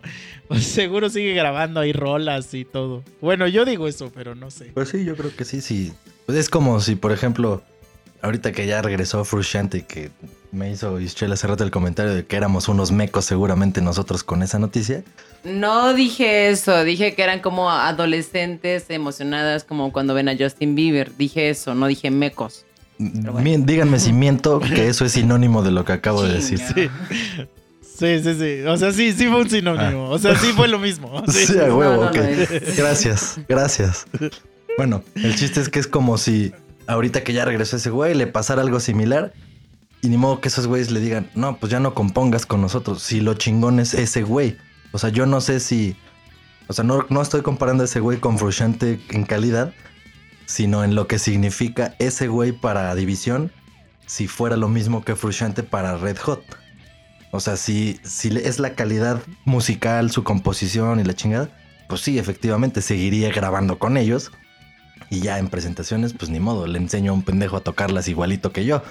Pues 0.47 0.65
seguro 0.65 1.09
sigue 1.09 1.33
grabando 1.33 1.79
ahí 1.79 1.93
rolas 1.93 2.53
y 2.53 2.65
todo. 2.65 3.03
Bueno, 3.21 3.47
yo 3.47 3.65
digo 3.65 3.87
eso, 3.87 4.11
pero 4.13 4.35
no 4.35 4.51
sé. 4.51 4.65
Pues 4.73 4.89
sí, 4.89 5.03
yo 5.03 5.15
creo 5.15 5.35
que 5.35 5.45
sí, 5.45 5.61
sí. 5.61 5.93
Pues 6.25 6.37
es 6.37 6.49
como 6.49 6.79
si, 6.79 6.95
por 6.95 7.11
ejemplo, 7.11 7.63
ahorita 8.21 8.51
que 8.51 8.67
ya 8.67 8.81
regresó 8.81 9.25
Frusciante, 9.25 9.85
que 9.85 10.11
me 10.51 10.69
hizo 10.69 10.99
Ischel 10.99 11.31
hace 11.31 11.47
rato 11.47 11.63
el 11.63 11.71
comentario 11.71 12.13
de 12.13 12.25
que 12.25 12.35
éramos 12.35 12.67
unos 12.67 12.91
mecos 12.91 13.25
seguramente 13.25 13.81
nosotros 13.81 14.23
con 14.23 14.43
esa 14.43 14.59
noticia. 14.59 15.03
No 15.43 15.93
dije 15.93 16.49
eso, 16.49 16.83
dije 16.83 17.15
que 17.15 17.23
eran 17.23 17.39
como 17.39 17.71
adolescentes 17.71 18.85
emocionadas 18.89 19.63
como 19.63 19.91
cuando 19.91 20.13
ven 20.13 20.29
a 20.29 20.35
Justin 20.37 20.75
Bieber. 20.75 21.15
Dije 21.17 21.49
eso, 21.49 21.73
no 21.73 21.87
dije 21.87 22.11
mecos. 22.11 22.65
bueno. 22.97 23.65
Díganme 23.65 23.99
si 23.99 24.13
miento, 24.13 24.59
que 24.59 24.87
eso 24.87 25.05
es 25.05 25.13
sinónimo 25.13 25.63
de 25.63 25.71
lo 25.71 25.85
que 25.85 25.93
acabo 25.93 26.23
de 26.23 26.33
decir. 26.33 26.59
Sí, 26.59 28.19
sí, 28.23 28.33
sí. 28.33 28.61
O 28.63 28.77
sea, 28.77 28.91
sí, 28.91 29.13
sí 29.13 29.27
fue 29.27 29.41
un 29.41 29.49
sinónimo. 29.49 30.09
O 30.09 30.17
sea, 30.17 30.35
sí 30.35 30.47
fue 30.55 30.67
lo 30.67 30.79
mismo. 30.79 31.23
Sí. 31.31 31.45
Sí, 31.45 31.59
a 31.59 31.73
huevo, 31.73 32.03
no 32.03 32.09
ok. 32.09 32.17
Gracias, 32.75 33.39
gracias. 33.47 34.05
Bueno, 34.75 35.03
el 35.15 35.35
chiste 35.35 35.61
es 35.61 35.69
que 35.69 35.79
es 35.79 35.87
como 35.87 36.17
si 36.17 36.51
ahorita 36.87 37.23
que 37.23 37.33
ya 37.33 37.45
regresó 37.45 37.77
ese 37.77 37.89
güey 37.89 38.15
le 38.15 38.27
pasara 38.27 38.61
algo 38.63 38.79
similar 38.79 39.33
y 40.01 40.09
ni 40.09 40.17
modo 40.17 40.41
que 40.41 40.47
esos 40.47 40.67
güeyes 40.67 40.91
le 40.91 40.99
digan, 40.99 41.29
no, 41.35 41.57
pues 41.57 41.71
ya 41.71 41.79
no 41.79 41.93
compongas 41.93 42.45
con 42.45 42.61
nosotros, 42.61 43.03
si 43.03 43.21
lo 43.21 43.35
chingón 43.35 43.79
es 43.79 43.93
ese 43.93 44.23
güey. 44.23 44.57
O 44.91 44.97
sea, 44.97 45.09
yo 45.09 45.25
no 45.25 45.41
sé 45.41 45.59
si, 45.59 45.95
o 46.67 46.73
sea, 46.73 46.83
no, 46.83 47.05
no 47.09 47.21
estoy 47.21 47.41
comparando 47.41 47.83
a 47.83 47.85
ese 47.85 47.99
güey 47.99 48.19
con 48.19 48.37
Frusciante 48.37 48.99
en 49.09 49.23
calidad, 49.23 49.73
sino 50.45 50.83
en 50.83 50.95
lo 50.95 51.07
que 51.07 51.19
significa 51.19 51.95
ese 51.99 52.27
güey 52.27 52.51
para 52.51 52.93
División 52.95 53.51
si 54.05 54.27
fuera 54.27 54.57
lo 54.57 54.67
mismo 54.67 55.05
que 55.05 55.15
Frusciante 55.15 55.63
para 55.63 55.95
Red 55.95 56.17
Hot. 56.17 56.43
O 57.31 57.39
sea, 57.39 57.55
si, 57.55 57.99
si 58.03 58.27
es 58.37 58.59
la 58.59 58.75
calidad 58.75 59.21
musical, 59.45 60.11
su 60.11 60.23
composición 60.23 60.99
y 60.99 61.05
la 61.05 61.13
chingada, 61.13 61.49
pues 61.87 62.01
sí, 62.01 62.19
efectivamente, 62.19 62.81
seguiría 62.81 63.31
grabando 63.31 63.79
con 63.79 63.95
ellos. 63.95 64.31
Y 65.09 65.21
ya 65.21 65.39
en 65.39 65.47
presentaciones, 65.47 66.13
pues 66.13 66.29
ni 66.29 66.39
modo, 66.39 66.67
le 66.67 66.77
enseño 66.77 67.11
a 67.11 67.13
un 67.13 67.23
pendejo 67.23 67.57
a 67.57 67.61
tocarlas 67.61 68.07
igualito 68.09 68.51
que 68.51 68.65
yo. 68.65 68.81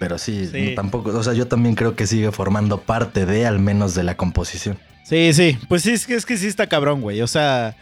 Pero 0.00 0.18
sí, 0.18 0.46
Sí. 0.50 0.74
tampoco, 0.74 1.10
o 1.16 1.22
sea, 1.22 1.34
yo 1.34 1.46
también 1.46 1.76
creo 1.76 1.94
que 1.94 2.08
sigue 2.08 2.32
formando 2.32 2.80
parte 2.80 3.24
de, 3.26 3.46
al 3.46 3.60
menos 3.60 3.94
de 3.94 4.02
la 4.02 4.16
composición. 4.16 4.76
Sí, 5.04 5.32
sí. 5.32 5.56
Pues 5.68 5.82
sí, 5.82 5.92
es 5.92 6.06
que, 6.06 6.14
es 6.14 6.26
que 6.26 6.36
sí 6.36 6.46
está 6.48 6.66
cabrón, 6.66 7.02
güey. 7.02 7.20
O 7.20 7.26
sea, 7.28 7.76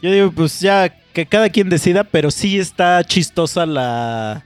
yo 0.00 0.10
digo, 0.12 0.30
pues 0.30 0.60
ya 0.60 0.88
que 1.12 1.26
cada 1.26 1.50
quien 1.50 1.68
decida, 1.68 2.04
pero 2.04 2.30
sí 2.30 2.58
está 2.58 3.02
chistosa 3.04 3.66
la. 3.66 4.44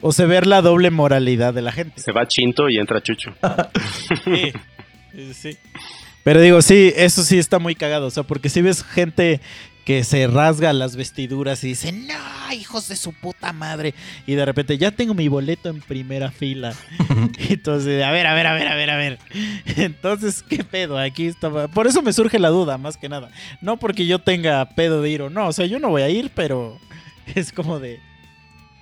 O 0.00 0.12
sea, 0.12 0.26
ver 0.26 0.46
la 0.46 0.60
doble 0.62 0.90
moralidad 0.90 1.54
de 1.54 1.62
la 1.62 1.72
gente. 1.72 2.00
Se 2.00 2.12
va 2.12 2.28
Chinto 2.28 2.68
y 2.68 2.78
entra 2.78 3.02
Chucho. 3.02 3.32
Sí, 5.12 5.34
sí. 5.34 5.58
Pero 6.22 6.40
digo, 6.40 6.60
sí, 6.62 6.92
eso 6.94 7.22
sí 7.24 7.38
está 7.38 7.58
muy 7.58 7.74
cagado. 7.74 8.06
O 8.06 8.10
sea, 8.10 8.22
porque 8.22 8.48
si 8.50 8.60
ves 8.62 8.84
gente 8.84 9.40
que 9.88 10.04
se 10.04 10.26
rasga 10.26 10.74
las 10.74 10.96
vestiduras 10.96 11.64
y 11.64 11.68
dice, 11.68 11.92
no, 11.92 12.52
hijos 12.52 12.88
de 12.88 12.96
su 12.96 13.14
puta 13.14 13.54
madre. 13.54 13.94
Y 14.26 14.34
de 14.34 14.44
repente, 14.44 14.76
ya 14.76 14.90
tengo 14.90 15.14
mi 15.14 15.28
boleto 15.28 15.70
en 15.70 15.80
primera 15.80 16.30
fila. 16.30 16.74
Entonces, 17.48 18.04
a 18.04 18.10
ver, 18.10 18.26
a 18.26 18.34
ver, 18.34 18.48
a 18.48 18.52
ver, 18.52 18.68
a 18.68 18.74
ver, 18.74 18.90
a 18.90 18.96
ver. 18.98 19.18
Entonces, 19.64 20.44
¿qué 20.46 20.62
pedo? 20.62 20.98
Aquí 20.98 21.24
estaba. 21.24 21.68
Por 21.68 21.86
eso 21.86 22.02
me 22.02 22.12
surge 22.12 22.38
la 22.38 22.50
duda, 22.50 22.76
más 22.76 22.98
que 22.98 23.08
nada. 23.08 23.30
No 23.62 23.78
porque 23.78 24.04
yo 24.04 24.18
tenga 24.18 24.68
pedo 24.74 25.00
de 25.00 25.08
ir 25.08 25.22
o 25.22 25.30
no. 25.30 25.48
O 25.48 25.54
sea, 25.54 25.64
yo 25.64 25.78
no 25.78 25.88
voy 25.88 26.02
a 26.02 26.10
ir, 26.10 26.32
pero 26.34 26.78
es 27.34 27.50
como 27.50 27.80
de. 27.80 27.98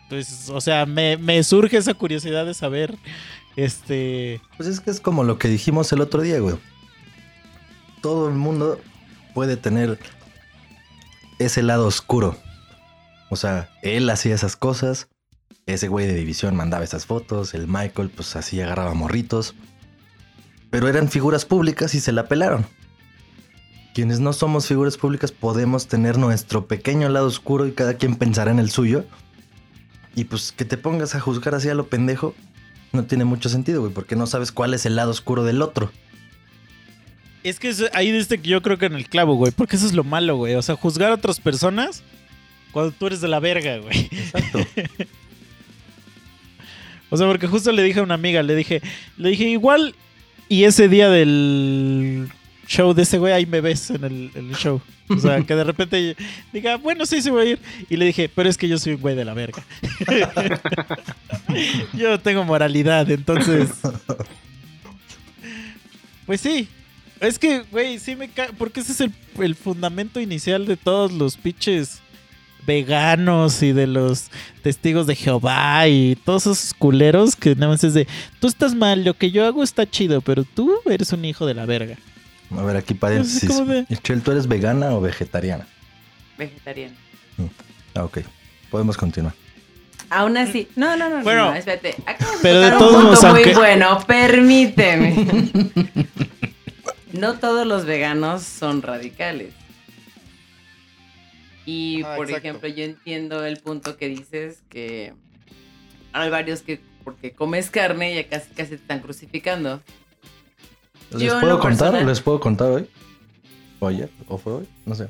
Pues, 0.08 0.50
o 0.50 0.60
sea, 0.60 0.86
me, 0.86 1.16
me 1.18 1.40
surge 1.44 1.76
esa 1.76 1.94
curiosidad 1.94 2.46
de 2.46 2.54
saber. 2.54 2.96
Este. 3.54 4.40
Pues 4.56 4.68
es 4.68 4.80
que 4.80 4.90
es 4.90 4.98
como 4.98 5.22
lo 5.22 5.38
que 5.38 5.46
dijimos 5.46 5.92
el 5.92 6.00
otro 6.00 6.22
día, 6.22 6.40
güey. 6.40 6.56
Todo 8.02 8.28
el 8.28 8.34
mundo 8.34 8.80
puede 9.34 9.56
tener 9.56 10.00
ese 11.38 11.62
lado 11.62 11.86
oscuro. 11.86 12.36
O 13.30 13.36
sea, 13.36 13.70
él 13.82 14.08
hacía 14.10 14.34
esas 14.34 14.56
cosas. 14.56 15.08
Ese 15.66 15.88
güey 15.88 16.06
de 16.06 16.14
división 16.14 16.54
mandaba 16.56 16.84
esas 16.84 17.06
fotos. 17.06 17.54
El 17.54 17.66
Michael, 17.66 18.10
pues 18.10 18.36
así 18.36 18.60
agarraba 18.60 18.94
morritos. 18.94 19.54
Pero 20.70 20.88
eran 20.88 21.08
figuras 21.08 21.44
públicas 21.44 21.94
y 21.94 22.00
se 22.00 22.12
la 22.12 22.26
pelaron. 22.26 22.66
Quienes 23.94 24.20
no 24.20 24.32
somos 24.32 24.66
figuras 24.66 24.96
públicas 24.96 25.32
podemos 25.32 25.88
tener 25.88 26.18
nuestro 26.18 26.66
pequeño 26.66 27.08
lado 27.08 27.26
oscuro 27.26 27.66
y 27.66 27.72
cada 27.72 27.94
quien 27.94 28.16
pensará 28.16 28.50
en 28.50 28.58
el 28.58 28.70
suyo. 28.70 29.04
Y 30.14 30.24
pues 30.24 30.52
que 30.52 30.64
te 30.64 30.76
pongas 30.76 31.14
a 31.14 31.20
juzgar 31.20 31.54
así 31.54 31.68
a 31.68 31.74
lo 31.74 31.88
pendejo 31.88 32.34
no 32.92 33.04
tiene 33.04 33.24
mucho 33.24 33.48
sentido, 33.48 33.80
güey, 33.82 33.92
porque 33.92 34.16
no 34.16 34.26
sabes 34.26 34.52
cuál 34.52 34.74
es 34.74 34.86
el 34.86 34.96
lado 34.96 35.10
oscuro 35.10 35.44
del 35.44 35.62
otro. 35.62 35.90
Es 37.48 37.60
que 37.60 37.72
ahí 37.92 38.10
diste 38.10 38.38
que 38.38 38.48
yo 38.48 38.60
creo 38.62 38.78
que 38.78 38.86
en 38.86 38.94
el 38.94 39.08
clavo, 39.08 39.34
güey. 39.34 39.52
Porque 39.52 39.76
eso 39.76 39.86
es 39.86 39.92
lo 39.92 40.04
malo, 40.04 40.36
güey. 40.36 40.54
O 40.54 40.62
sea, 40.62 40.74
juzgar 40.74 41.12
a 41.12 41.14
otras 41.14 41.38
personas 41.40 42.02
cuando 42.72 42.92
tú 42.92 43.06
eres 43.06 43.20
de 43.20 43.28
la 43.28 43.40
verga, 43.40 43.78
güey. 43.78 44.08
Exacto. 44.10 44.60
O 47.08 47.16
sea, 47.16 47.28
porque 47.28 47.46
justo 47.46 47.70
le 47.70 47.84
dije 47.84 48.00
a 48.00 48.02
una 48.02 48.14
amiga, 48.14 48.42
le 48.42 48.56
dije, 48.56 48.82
le 49.16 49.30
dije, 49.30 49.44
igual, 49.44 49.94
y 50.48 50.64
ese 50.64 50.88
día 50.88 51.08
del 51.08 52.28
show 52.66 52.92
de 52.94 53.02
ese 53.02 53.18
güey, 53.18 53.32
ahí 53.32 53.46
me 53.46 53.60
ves 53.60 53.90
en 53.90 54.02
el, 54.02 54.30
en 54.34 54.48
el 54.48 54.56
show. 54.56 54.80
O 55.08 55.16
sea, 55.16 55.40
que 55.42 55.54
de 55.54 55.62
repente 55.62 56.16
diga, 56.52 56.76
bueno, 56.76 57.06
sí, 57.06 57.22
sí 57.22 57.30
voy 57.30 57.46
a 57.46 57.50
ir. 57.52 57.60
Y 57.88 57.96
le 57.96 58.06
dije, 58.06 58.28
pero 58.28 58.48
es 58.48 58.56
que 58.56 58.66
yo 58.66 58.76
soy 58.76 58.94
un 58.94 59.00
güey 59.00 59.14
de 59.14 59.24
la 59.24 59.34
verga. 59.34 59.62
yo 61.94 62.18
tengo 62.18 62.44
moralidad, 62.44 63.10
entonces. 63.10 63.70
Pues 66.26 66.40
sí. 66.40 66.68
Es 67.20 67.38
que, 67.38 67.60
güey, 67.70 67.98
sí 67.98 68.14
me 68.16 68.28
cae. 68.28 68.50
Porque 68.56 68.80
ese 68.80 68.92
es 68.92 69.00
el, 69.00 69.12
el 69.40 69.54
fundamento 69.54 70.20
inicial 70.20 70.66
de 70.66 70.76
todos 70.76 71.12
los 71.12 71.36
pinches 71.36 72.00
veganos 72.66 73.62
y 73.62 73.72
de 73.72 73.86
los 73.86 74.30
testigos 74.62 75.06
de 75.06 75.14
Jehová 75.14 75.86
y 75.86 76.16
todos 76.24 76.42
esos 76.46 76.74
culeros 76.74 77.36
que 77.36 77.54
nada 77.54 77.68
más 77.68 77.84
es 77.84 77.94
de 77.94 78.08
tú 78.40 78.48
estás 78.48 78.74
mal, 78.74 79.04
lo 79.04 79.14
que 79.14 79.30
yo 79.30 79.46
hago 79.46 79.62
está 79.62 79.88
chido, 79.88 80.20
pero 80.20 80.42
tú 80.42 80.72
eres 80.86 81.12
un 81.12 81.24
hijo 81.24 81.46
de 81.46 81.54
la 81.54 81.64
verga. 81.64 81.96
A 82.50 82.62
ver, 82.62 82.76
aquí 82.76 82.94
paréntesis. 82.94 83.48
¿cómo 83.48 83.66
de? 83.72 83.86
Michelle, 83.88 84.20
¿tú 84.20 84.32
eres 84.32 84.48
vegana 84.48 84.90
o 84.94 85.00
vegetariana? 85.00 85.66
Vegetariano. 86.36 86.94
Ah, 87.94 88.04
ok. 88.04 88.18
Podemos 88.70 88.96
continuar. 88.96 89.32
Aún 90.10 90.36
así. 90.36 90.68
No, 90.76 90.96
no, 90.96 91.08
no, 91.08 91.22
Bueno, 91.22 91.46
no, 91.50 91.54
espérate. 91.54 91.94
Acabas 92.04 92.36
pero 92.42 92.60
de 92.60 92.66
tocar 92.70 92.78
todos 92.78 92.94
un 92.94 93.00
punto 93.10 93.22
modos, 93.22 93.22
muy 93.32 93.42
aunque- 93.42 93.54
bueno, 93.54 94.04
permíteme. 94.06 95.26
no 97.18 97.38
todos 97.38 97.66
los 97.66 97.84
veganos 97.84 98.42
son 98.42 98.82
radicales. 98.82 99.52
Y 101.64 102.02
Ah, 102.04 102.14
por 102.16 102.26
exacto. 102.26 102.48
ejemplo, 102.48 102.68
yo 102.68 102.84
entiendo 102.84 103.44
el 103.44 103.58
punto 103.58 103.96
que 103.96 104.08
dices 104.08 104.62
que 104.68 105.12
hay 106.12 106.30
varios 106.30 106.62
que 106.62 106.80
porque 107.04 107.32
comes 107.32 107.70
carne 107.70 108.14
ya 108.14 108.28
casi 108.28 108.50
casi 108.50 108.70
te 108.70 108.74
están 108.76 109.00
crucificando. 109.00 109.82
¿Les 111.12 111.22
Yo 111.22 111.40
puedo 111.40 111.58
contar? 111.60 111.88
personal- 111.90 112.06
¿Les 112.06 112.20
puedo 112.20 112.40
contar 112.40 112.70
hoy? 112.70 112.88
¿O 113.78 113.86
ayer? 113.88 114.10
¿O 114.28 114.38
fue 114.38 114.52
hoy? 114.54 114.68
No 114.86 114.94
sé. 114.94 115.08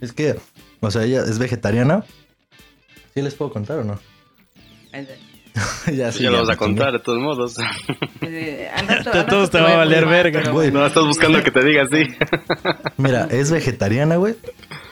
Es 0.00 0.12
que, 0.12 0.36
o 0.80 0.90
sea, 0.90 1.04
ella 1.04 1.22
es 1.22 1.38
vegetariana. 1.38 2.04
¿Sí 3.14 3.22
les 3.22 3.34
puedo 3.34 3.52
contar 3.52 3.78
o 3.78 3.84
no? 3.84 3.98
ya, 5.92 6.10
sí, 6.10 6.24
ya 6.24 6.30
lo 6.30 6.40
vas 6.40 6.50
a 6.50 6.56
contar 6.56 6.92
de 6.92 6.98
todos 6.98 7.20
modos. 7.20 7.54
Eh, 8.22 8.68
al 8.74 8.88
rato- 8.88 9.10
todos 9.10 9.24
rato 9.26 9.50
te 9.50 9.60
va 9.60 9.72
a 9.74 9.76
valer 9.76 10.06
verga, 10.06 10.40
pero 10.40 10.52
güey. 10.52 10.72
No, 10.72 10.84
estás 10.84 11.04
buscando 11.04 11.42
que 11.42 11.50
te 11.50 11.64
diga 11.64 11.84
así. 11.84 12.08
Mira, 12.96 13.28
es 13.30 13.50
vegetariana, 13.52 14.16
güey. 14.16 14.34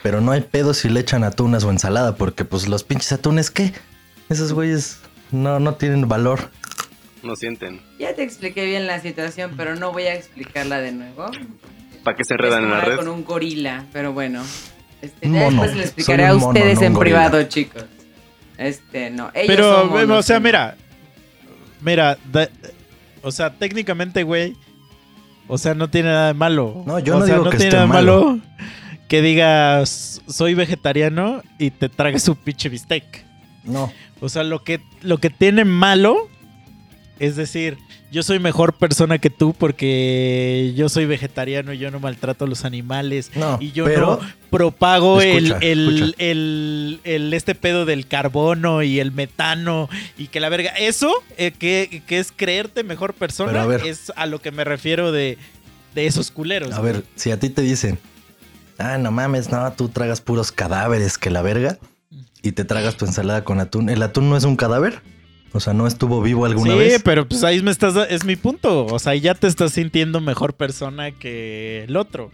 Pero 0.02 0.20
no 0.20 0.32
hay 0.32 0.40
pedo 0.42 0.72
si 0.74 0.88
le 0.88 1.00
echan 1.00 1.24
atunas 1.24 1.64
o 1.64 1.70
ensalada. 1.70 2.14
Porque, 2.16 2.44
pues, 2.44 2.68
los 2.68 2.84
pinches 2.84 3.12
atunes, 3.12 3.50
¿qué? 3.50 3.72
Esos 4.28 4.52
güeyes 4.52 5.00
no, 5.32 5.58
no 5.58 5.74
tienen 5.74 6.08
valor. 6.08 6.50
No 7.22 7.36
sienten. 7.36 7.80
Ya 7.98 8.14
te 8.14 8.22
expliqué 8.22 8.64
bien 8.64 8.86
la 8.86 9.00
situación, 9.00 9.52
pero 9.56 9.74
no 9.76 9.92
voy 9.92 10.04
a 10.04 10.14
explicarla 10.14 10.80
de 10.80 10.92
nuevo. 10.92 11.26
¿Para 12.04 12.16
qué 12.16 12.24
se 12.24 12.34
enredan 12.34 12.64
en 12.64 12.70
la 12.70 12.80
red? 12.80 12.96
con 12.96 13.08
un 13.08 13.24
gorila, 13.24 13.86
pero 13.92 14.12
bueno. 14.12 14.42
Este, 15.00 15.28
ya 15.30 15.44
después 15.48 15.74
le 15.76 15.82
explicaré 15.82 16.26
a 16.26 16.34
mono, 16.34 16.48
ustedes 16.48 16.80
no 16.80 16.86
en 16.86 16.92
gorila. 16.94 17.28
privado, 17.28 17.42
chicos. 17.48 17.84
Este, 18.62 19.10
no. 19.10 19.30
Ellos 19.34 19.46
Pero, 19.48 19.80
son 19.82 19.90
monos, 19.90 20.18
o 20.18 20.22
sea, 20.22 20.40
mira. 20.40 20.76
Mira, 21.80 22.16
da- 22.30 22.48
o 23.22 23.30
sea, 23.32 23.52
técnicamente, 23.52 24.22
güey. 24.22 24.54
O 25.48 25.58
sea, 25.58 25.74
no 25.74 25.88
tiene 25.90 26.08
nada 26.10 26.28
de 26.28 26.34
malo. 26.34 26.82
No, 26.86 26.98
yo 26.98 27.16
o 27.16 27.20
no 27.20 27.26
sea, 27.26 27.34
digo 27.34 27.44
no 27.44 27.50
que 27.50 27.56
tiene 27.58 27.68
esté 27.68 27.76
nada 27.76 27.86
de 27.88 27.92
malo. 27.92 28.24
malo 28.26 28.40
que 29.08 29.20
digas 29.20 30.22
soy 30.26 30.54
vegetariano 30.54 31.42
y 31.58 31.70
te 31.70 31.88
tragues 31.90 32.26
un 32.28 32.36
pinche 32.36 32.68
bistec. 32.68 33.04
No. 33.64 33.92
O 34.20 34.28
sea, 34.28 34.42
lo 34.44 34.62
que, 34.64 34.80
lo 35.02 35.18
que 35.18 35.28
tiene 35.28 35.64
malo 35.66 36.28
es 37.18 37.36
decir, 37.36 37.76
yo 38.12 38.22
soy 38.22 38.38
mejor 38.38 38.74
persona 38.74 39.18
que 39.18 39.30
tú 39.30 39.54
porque 39.54 40.72
yo 40.76 40.88
soy 40.88 41.06
vegetariano 41.06 41.72
y 41.72 41.78
yo 41.78 41.90
no 41.90 41.98
maltrato 41.98 42.44
a 42.44 42.48
los 42.48 42.64
animales 42.64 43.30
No, 43.34 43.56
y 43.60 43.72
yo 43.72 43.84
pero- 43.86 44.20
no 44.22 44.28
propago 44.50 45.20
Escucha, 45.20 45.56
el, 45.62 45.62
el, 45.62 45.88
escucha. 46.02 46.14
el- 46.18 47.00
el- 47.04 47.34
este 47.34 47.54
pedo 47.54 47.84
del 47.86 48.06
carbono 48.06 48.82
y 48.82 49.00
el 49.00 49.10
metano 49.12 49.88
y 50.18 50.26
que 50.28 50.40
la 50.40 50.48
verga. 50.50 50.70
Eso, 50.78 51.10
eh, 51.38 51.52
que, 51.52 52.02
que 52.06 52.18
es 52.18 52.32
creerte 52.36 52.84
mejor 52.84 53.14
persona, 53.14 53.50
Pero 53.52 53.64
a 53.64 53.66
ver. 53.66 53.86
es 53.86 54.12
a 54.14 54.26
lo 54.26 54.40
que 54.40 54.50
me 54.52 54.64
refiero 54.64 55.10
de, 55.10 55.38
de 55.94 56.06
esos 56.06 56.30
culeros. 56.30 56.72
A 56.74 56.80
güey. 56.80 56.92
ver, 56.92 57.04
si 57.16 57.30
a 57.30 57.40
ti 57.40 57.48
te 57.48 57.62
dicen, 57.62 57.98
ah, 58.78 58.98
no 58.98 59.10
mames, 59.10 59.50
no, 59.50 59.72
tú 59.72 59.88
tragas 59.88 60.20
puros 60.20 60.52
cadáveres 60.52 61.16
que 61.16 61.30
la 61.30 61.40
verga 61.40 61.78
y 62.42 62.52
te 62.52 62.64
tragas 62.66 62.96
tu 62.96 63.06
ensalada 63.06 63.42
con 63.44 63.58
atún, 63.58 63.88
¿el 63.88 64.02
atún 64.02 64.28
no 64.28 64.36
es 64.36 64.44
un 64.44 64.56
cadáver? 64.56 65.00
O 65.54 65.60
sea, 65.60 65.74
no 65.74 65.86
estuvo 65.86 66.22
vivo 66.22 66.46
alguna 66.46 66.72
sí, 66.72 66.78
vez. 66.78 67.02
pero 67.04 67.28
pues 67.28 67.44
ahí 67.44 67.60
me 67.62 67.70
estás, 67.70 67.94
es 68.08 68.24
mi 68.24 68.36
punto. 68.36 68.86
O 68.86 68.98
sea, 68.98 69.14
ya 69.14 69.34
te 69.34 69.46
estás 69.46 69.72
sintiendo 69.72 70.20
mejor 70.20 70.54
persona 70.54 71.10
que 71.10 71.84
el 71.86 71.96
otro. 71.96 72.30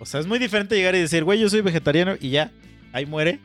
O 0.00 0.06
sea, 0.06 0.20
es 0.20 0.26
muy 0.26 0.38
diferente 0.38 0.74
llegar 0.74 0.94
y 0.96 0.98
decir, 0.98 1.22
güey, 1.24 1.38
yo 1.38 1.48
soy 1.48 1.60
vegetariano 1.60 2.14
y 2.20 2.30
ya, 2.30 2.50
ahí 2.92 3.06
muere. 3.06 3.38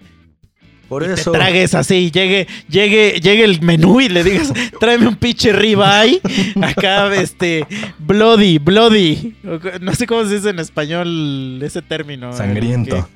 Por 0.89 1.03
y 1.03 1.11
eso. 1.11 1.31
te 1.31 1.37
tragues 1.37 1.75
así, 1.75 2.09
llegue, 2.09 2.47
llegue, 2.67 3.19
llegue 3.21 3.43
el 3.43 3.61
menú 3.61 4.01
y 4.01 4.09
le 4.09 4.23
digas, 4.23 4.51
tráeme 4.79 5.07
un 5.07 5.15
pinche 5.15 5.53
ribeye. 5.53 6.19
Acá, 6.59 7.13
este, 7.15 7.67
bloody, 7.99 8.57
bloody. 8.57 9.35
No 9.81 9.93
sé 9.93 10.07
cómo 10.07 10.25
se 10.25 10.35
dice 10.35 10.49
en 10.49 10.57
español 10.57 11.59
ese 11.61 11.83
término. 11.83 12.31
eh, 12.31 12.33
Sangriento. 12.33 13.07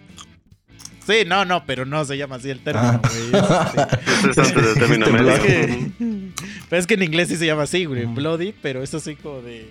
Sí, 1.05 1.23
no, 1.27 1.43
no, 1.45 1.65
pero 1.65 1.85
no 1.85 2.03
se 2.05 2.17
llama 2.17 2.35
así 2.37 2.49
el 2.49 2.59
término, 2.59 3.01
Ah. 3.01 3.01
güey. 3.01 3.43
Este, 4.29 4.29
es 4.31 4.37
antes 4.37 4.65
del 4.65 4.73
término 4.75 5.07
medio. 5.07 5.31
es 5.33 5.39
que, 5.41 5.91
Ujú. 5.99 6.31
pero 6.69 6.79
es 6.79 6.87
que 6.87 6.93
en 6.93 7.03
inglés 7.03 7.27
sí 7.29 7.35
se 7.35 7.45
llama 7.45 7.63
así, 7.63 7.85
güey. 7.85 8.05
Bloody, 8.05 8.53
pero 8.61 8.81
es 8.83 8.93
así 8.93 9.15
como 9.15 9.41
de. 9.41 9.69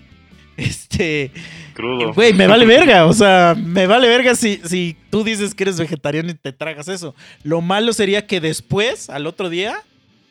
Este. 0.59 1.31
Crudo. 1.75 2.13
Güey, 2.13 2.35
me 2.35 2.47
vale 2.47 2.67
verga. 2.67 3.07
O 3.07 3.15
sea, 3.15 3.57
me 3.59 3.87
vale 3.87 4.07
verga 4.09 4.35
si, 4.35 4.61
si 4.65 4.97
tú 5.11 5.25
dices 5.25 5.55
que 5.55 5.65
eres 5.65 5.79
vegetariano 5.79 6.31
y 6.31 6.35
te 6.35 6.53
tragas 6.53 6.89
eso. 6.89 7.15
Lo 7.43 7.63
malo 7.63 7.93
sería 7.95 8.27
que 8.27 8.41
después, 8.41 9.09
al 9.09 9.27
otro 9.27 9.49
día, 9.49 9.77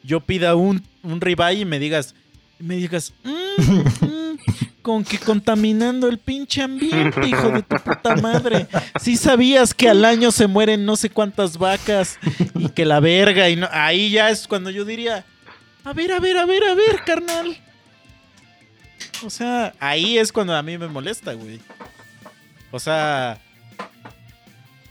yo 0.04 0.20
pida 0.20 0.54
un, 0.56 0.84
un 1.02 1.20
ribeye 1.22 1.62
y 1.62 1.66
me 1.66 1.80
digas. 1.80 2.14
Me 2.60 2.76
digas. 2.76 3.12
"Mm, 3.24 4.06
mm, 4.06 4.38
con 4.82 5.03
que 5.03 5.17
contaminando 5.19 6.07
el 6.07 6.17
pinche 6.17 6.61
ambiente, 6.61 7.27
hijo 7.27 7.49
de 7.49 7.61
tu 7.63 7.75
puta 7.77 8.15
madre. 8.15 8.67
Si 8.99 9.15
sabías 9.17 9.73
que 9.73 9.89
al 9.89 10.03
año 10.05 10.32
se 10.32 10.47
mueren 10.47 10.86
no 10.86 10.95
sé 10.95 11.09
cuántas 11.09 11.57
vacas 11.57 12.17
y 12.55 12.69
que 12.69 12.86
la 12.86 12.99
verga 12.99 13.49
y 13.49 13.55
no. 13.55 13.67
Ahí 13.71 14.09
ya 14.11 14.29
es 14.29 14.47
cuando 14.47 14.69
yo 14.69 14.84
diría. 14.86 15.25
A 15.84 15.93
ver, 15.93 16.11
a 16.11 16.19
ver, 16.19 16.38
a 16.38 16.45
ver, 16.45 16.63
a 16.63 16.73
ver, 16.73 17.01
carnal. 17.05 17.57
O 19.25 19.29
sea, 19.29 19.73
ahí 19.79 20.17
es 20.17 20.32
cuando 20.32 20.55
a 20.55 20.61
mí 20.63 20.77
me 20.77 20.88
molesta, 20.88 21.34
güey. 21.34 21.59
O 22.71 22.79
sea. 22.79 23.39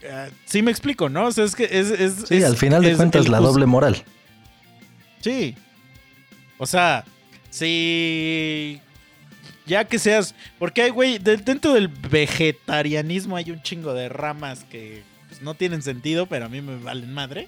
eh, 0.01 0.31
sí 0.45 0.61
me 0.61 0.71
explico, 0.71 1.09
¿no? 1.09 1.25
O 1.27 1.31
sea, 1.31 1.43
es 1.45 1.55
que 1.55 1.63
es. 1.65 1.91
es- 1.91 2.25
Sí, 2.27 2.35
es- 2.37 2.43
al 2.45 2.55
final 2.57 2.81
de 2.83 2.95
cuentas, 2.95 3.27
la 3.27 3.39
doble 3.39 3.65
moral. 3.65 4.03
Sí. 5.21 5.55
O 6.57 6.65
sea, 6.65 7.03
si. 7.49 8.79
Ya 9.65 9.85
que 9.85 9.99
seas. 9.99 10.35
Porque 10.59 10.83
hay, 10.83 10.89
güey, 10.89 11.17
de- 11.19 11.37
dentro 11.37 11.73
del 11.73 11.87
vegetarianismo 11.87 13.35
hay 13.35 13.51
un 13.51 13.61
chingo 13.61 13.93
de 13.93 14.09
ramas 14.09 14.63
que 14.65 15.03
pues, 15.29 15.41
no 15.41 15.53
tienen 15.53 15.81
sentido, 15.81 16.25
pero 16.25 16.45
a 16.45 16.49
mí 16.49 16.61
me 16.61 16.77
valen 16.77 17.13
madre. 17.13 17.47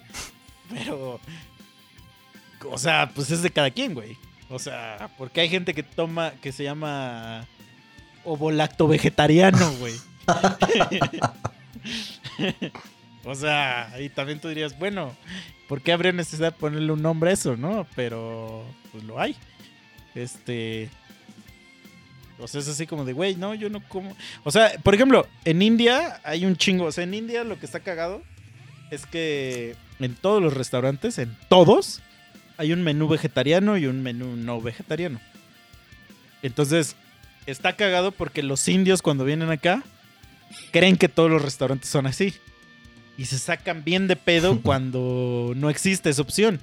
Pero. 0.70 1.20
O 2.70 2.78
sea, 2.78 3.10
pues 3.14 3.30
es 3.30 3.42
de 3.42 3.50
cada 3.50 3.70
quien, 3.70 3.94
güey. 3.94 4.16
O 4.48 4.58
sea, 4.58 5.10
porque 5.18 5.40
hay 5.42 5.48
gente 5.48 5.74
que 5.74 5.82
toma. 5.82 6.32
que 6.40 6.52
se 6.52 6.64
llama. 6.64 7.46
Ovolacto 8.24 8.88
vegetariano, 8.88 9.70
güey. 9.74 9.94
o 13.24 13.34
sea, 13.34 13.94
y 14.00 14.08
también 14.08 14.40
tú 14.40 14.48
dirías, 14.48 14.78
bueno, 14.78 15.14
¿por 15.68 15.82
qué 15.82 15.92
habría 15.92 16.12
necesidad 16.12 16.52
de 16.52 16.58
ponerle 16.58 16.92
un 16.92 17.02
nombre 17.02 17.30
a 17.30 17.34
eso, 17.34 17.56
no? 17.56 17.86
Pero, 17.94 18.64
pues 18.92 19.04
lo 19.04 19.20
hay. 19.20 19.36
Este. 20.14 20.88
O 22.38 22.48
sea, 22.48 22.60
es 22.60 22.68
así 22.68 22.86
como 22.86 23.04
de, 23.04 23.12
güey, 23.12 23.36
no, 23.36 23.54
yo 23.54 23.70
no 23.70 23.80
como. 23.88 24.16
O 24.42 24.50
sea, 24.50 24.72
por 24.82 24.94
ejemplo, 24.94 25.26
en 25.44 25.62
India 25.62 26.20
hay 26.24 26.44
un 26.44 26.56
chingo. 26.56 26.84
O 26.86 26.92
sea, 26.92 27.04
en 27.04 27.14
India 27.14 27.44
lo 27.44 27.58
que 27.58 27.66
está 27.66 27.80
cagado 27.80 28.22
es 28.90 29.06
que 29.06 29.76
en 30.00 30.14
todos 30.14 30.42
los 30.42 30.54
restaurantes, 30.54 31.18
en 31.18 31.36
todos, 31.48 32.00
hay 32.56 32.72
un 32.72 32.82
menú 32.82 33.08
vegetariano 33.08 33.78
y 33.78 33.86
un 33.86 34.02
menú 34.02 34.36
no 34.36 34.60
vegetariano. 34.60 35.20
Entonces, 36.42 36.96
está 37.46 37.74
cagado 37.74 38.12
porque 38.12 38.42
los 38.42 38.66
indios 38.68 39.02
cuando 39.02 39.24
vienen 39.24 39.50
acá 39.50 39.82
creen 40.72 40.96
que 40.96 41.08
todos 41.08 41.30
los 41.30 41.42
restaurantes 41.42 41.88
son 41.88 42.06
así. 42.06 42.34
Y 43.16 43.26
se 43.26 43.38
sacan 43.38 43.84
bien 43.84 44.08
de 44.08 44.16
pedo 44.16 44.60
cuando 44.62 45.52
no 45.56 45.70
existe 45.70 46.10
esa 46.10 46.22
opción. 46.22 46.60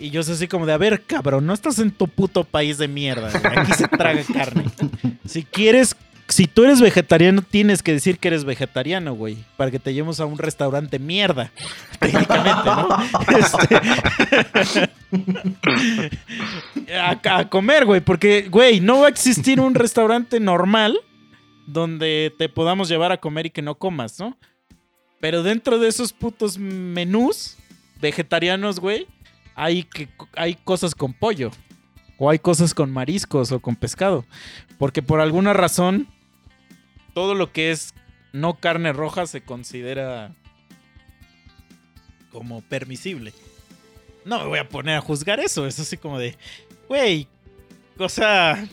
Y 0.00 0.10
yo 0.10 0.22
soy 0.22 0.34
así 0.34 0.48
como 0.48 0.64
de, 0.66 0.72
a 0.72 0.78
ver, 0.78 1.02
cabrón, 1.02 1.44
no 1.46 1.52
estás 1.52 1.78
en 1.78 1.90
tu 1.90 2.08
puto 2.08 2.42
país 2.44 2.78
de 2.78 2.88
mierda. 2.88 3.30
güey. 3.30 3.58
Aquí 3.58 3.72
se 3.74 3.86
traga 3.88 4.22
carne. 4.32 4.64
Si 5.26 5.44
quieres, 5.44 5.94
si 6.28 6.46
tú 6.48 6.64
eres 6.64 6.80
vegetariano, 6.80 7.42
tienes 7.42 7.82
que 7.84 7.92
decir 7.92 8.18
que 8.18 8.26
eres 8.28 8.44
vegetariano, 8.44 9.14
güey. 9.14 9.36
Para 9.56 9.70
que 9.70 9.78
te 9.78 9.92
llevemos 9.94 10.18
a 10.18 10.24
un 10.26 10.38
restaurante 10.38 10.98
mierda. 10.98 11.52
Técnicamente, 12.00 12.64
¿no? 12.64 12.88
Este- 13.38 14.90
a, 16.98 17.20
a 17.38 17.48
comer, 17.48 17.84
güey. 17.84 18.00
Porque, 18.00 18.48
güey, 18.50 18.80
no 18.80 19.00
va 19.00 19.06
a 19.06 19.10
existir 19.10 19.60
un 19.60 19.74
restaurante 19.74 20.40
normal 20.40 20.98
donde 21.66 22.32
te 22.38 22.48
podamos 22.48 22.88
llevar 22.88 23.12
a 23.12 23.18
comer 23.18 23.46
y 23.46 23.50
que 23.50 23.62
no 23.62 23.76
comas, 23.76 24.18
¿no? 24.18 24.36
Pero 25.20 25.42
dentro 25.42 25.78
de 25.78 25.88
esos 25.88 26.12
putos 26.12 26.58
menús 26.58 27.56
vegetarianos, 28.00 28.80
güey, 28.80 29.06
hay, 29.54 29.84
que, 29.84 30.08
hay 30.36 30.54
cosas 30.54 30.94
con 30.94 31.12
pollo. 31.12 31.50
O 32.18 32.28
hay 32.28 32.38
cosas 32.38 32.74
con 32.74 32.90
mariscos 32.90 33.50
o 33.50 33.60
con 33.60 33.76
pescado. 33.76 34.26
Porque 34.78 35.02
por 35.02 35.20
alguna 35.20 35.54
razón, 35.54 36.06
todo 37.14 37.34
lo 37.34 37.50
que 37.52 37.70
es 37.70 37.94
no 38.32 38.60
carne 38.60 38.92
roja 38.92 39.26
se 39.26 39.40
considera 39.40 40.34
como 42.30 42.60
permisible. 42.60 43.32
No 44.24 44.38
me 44.40 44.46
voy 44.46 44.58
a 44.58 44.68
poner 44.68 44.96
a 44.96 45.00
juzgar 45.00 45.40
eso. 45.40 45.66
Es 45.66 45.80
así 45.80 45.96
como 45.96 46.18
de, 46.18 46.36
güey, 46.88 47.26
o 47.98 48.08
sea, 48.08 48.68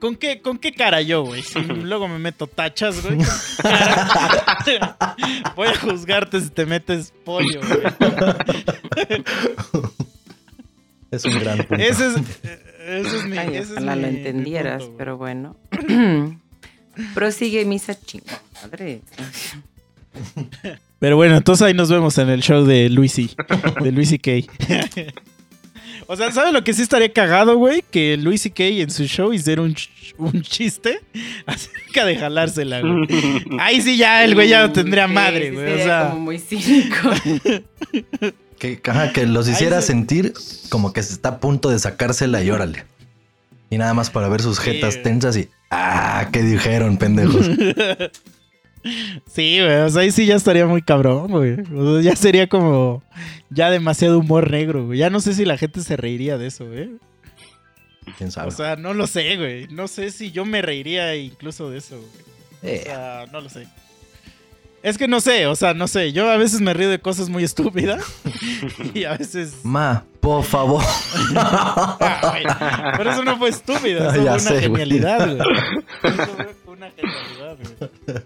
¿con 0.00 0.16
qué, 0.16 0.40
¿con 0.42 0.58
qué 0.58 0.72
cara 0.72 1.00
yo, 1.02 1.22
güey? 1.24 1.42
Si 1.42 1.58
luego 1.60 2.08
me 2.08 2.18
meto 2.18 2.46
tachas, 2.46 3.02
güey. 3.02 3.18
voy 5.56 5.68
a 5.68 5.78
juzgarte 5.78 6.40
si 6.40 6.50
te 6.50 6.66
metes 6.66 7.12
pollo, 7.24 7.60
güey. 7.60 7.80
Es 11.10 11.24
un 11.24 11.38
gran 11.38 11.58
punto. 11.58 11.74
Ese 11.76 12.08
es, 12.08 12.14
ese 12.86 13.16
es 13.16 13.24
mi. 13.26 13.38
Ay, 13.38 13.48
ese 13.50 13.58
es 13.60 13.70
ojalá 13.72 13.96
mi- 13.96 14.02
lo 14.02 14.08
mi 14.10 14.16
entendieras, 14.16 14.82
punto, 14.82 14.98
pero 14.98 15.16
bueno. 15.16 15.56
Prosigue 17.14 17.64
misa 17.64 17.98
chingón, 17.98 18.36
madre. 18.62 19.02
Pero 20.98 21.16
bueno, 21.16 21.36
entonces 21.36 21.66
ahí 21.66 21.74
nos 21.74 21.90
vemos 21.90 22.16
en 22.18 22.28
el 22.30 22.42
show 22.42 22.64
de 22.64 22.88
Luisi. 22.90 23.30
De 23.82 23.92
Luisi 23.92 24.18
K. 24.18 24.32
o 26.06 26.16
sea, 26.16 26.30
¿sabes 26.32 26.52
lo 26.52 26.62
que 26.64 26.72
sí 26.72 26.82
estaría 26.82 27.12
cagado, 27.12 27.56
güey? 27.56 27.82
Que 27.90 28.16
Luisi 28.16 28.50
K 28.50 28.64
en 28.64 28.90
su 28.90 29.04
show 29.04 29.32
hiciera 29.32 29.62
un, 29.62 29.74
ch- 29.74 29.88
un 30.18 30.40
chiste 30.42 31.00
acerca 31.46 32.04
de 32.04 32.16
jalársela, 32.16 32.80
güey. 32.80 33.06
Ahí 33.60 33.80
sí 33.82 33.96
ya 33.96 34.24
el 34.24 34.34
güey 34.34 34.48
ya 34.48 34.66
no 34.66 34.72
tendría 34.72 35.06
madre, 35.08 35.50
güey. 35.50 35.72
O 35.74 35.76
sea, 35.78 36.08
como 36.10 36.20
muy 36.22 36.38
cínico. 36.38 37.10
Que, 38.58 38.80
ajá, 38.86 39.12
que 39.12 39.26
los 39.26 39.46
hiciera 39.50 39.82
se- 39.82 39.88
sentir 39.88 40.32
como 40.70 40.94
que 40.94 41.02
se 41.02 41.12
está 41.12 41.28
a 41.28 41.40
punto 41.40 41.68
de 41.68 41.78
sacársela 41.78 42.42
y 42.42 42.50
órale. 42.50 42.86
Y 43.68 43.76
nada 43.76 43.92
más 43.92 44.08
para 44.08 44.28
ver 44.28 44.40
sus 44.40 44.58
jetas 44.60 45.02
tensas 45.02 45.36
y. 45.36 45.50
¡Ah! 45.70 46.28
¿Qué 46.32 46.40
dijeron, 46.42 46.96
pendejos? 46.96 47.50
Sí, 49.26 49.58
güey. 49.60 49.76
O 49.82 49.90
sea, 49.90 50.02
ahí 50.02 50.10
sí 50.10 50.26
ya 50.26 50.34
estaría 50.36 50.66
muy 50.66 50.82
cabrón, 50.82 51.28
güey. 51.28 51.56
O 51.74 51.94
sea, 52.00 52.02
ya 52.10 52.16
sería 52.16 52.48
como. 52.48 53.02
Ya 53.50 53.70
demasiado 53.70 54.18
humor 54.18 54.50
negro, 54.50 54.86
güey. 54.86 54.98
Ya 54.98 55.10
no 55.10 55.20
sé 55.20 55.34
si 55.34 55.44
la 55.44 55.56
gente 55.56 55.80
se 55.82 55.96
reiría 55.96 56.36
de 56.38 56.46
eso, 56.48 56.66
güey. 56.66 56.90
¿Quién 58.18 58.30
sabe? 58.30 58.48
O 58.48 58.50
sea, 58.50 58.76
no 58.76 58.94
lo 58.94 59.06
sé, 59.06 59.36
güey. 59.36 59.66
No 59.68 59.88
sé 59.88 60.10
si 60.10 60.30
yo 60.30 60.44
me 60.44 60.62
reiría 60.62 61.14
incluso 61.16 61.70
de 61.70 61.78
eso, 61.78 61.96
güey. 61.96 62.74
Eh, 62.74 62.80
O 62.82 62.84
sea, 62.84 63.26
no 63.32 63.40
lo 63.40 63.48
sé. 63.48 63.66
Es 64.82 64.98
que 64.98 65.08
no 65.08 65.20
sé, 65.20 65.46
o 65.48 65.56
sea, 65.56 65.74
no 65.74 65.88
sé. 65.88 66.12
Yo 66.12 66.30
a 66.30 66.36
veces 66.36 66.60
me 66.60 66.72
río 66.72 66.88
de 66.88 67.00
cosas 67.00 67.28
muy 67.28 67.42
estúpidas. 67.44 68.04
y 68.94 69.04
a 69.04 69.16
veces. 69.16 69.54
Ma, 69.64 70.04
por 70.20 70.44
favor. 70.44 70.82
Ah, 71.34 72.94
Pero 72.96 73.10
eso 73.10 73.24
no 73.24 73.36
fue 73.36 73.48
estúpido, 73.50 74.08
eso 74.10 74.22
Ya 74.22 74.22
fue 74.22 74.30
una 74.30 74.38
sé, 74.38 74.60
genialidad, 74.60 75.36
güey. 75.36 75.48
Eso 76.02 76.54
fue 76.64 76.74
una 76.74 76.90
genialidad, 76.90 77.56
güey. 77.58 78.22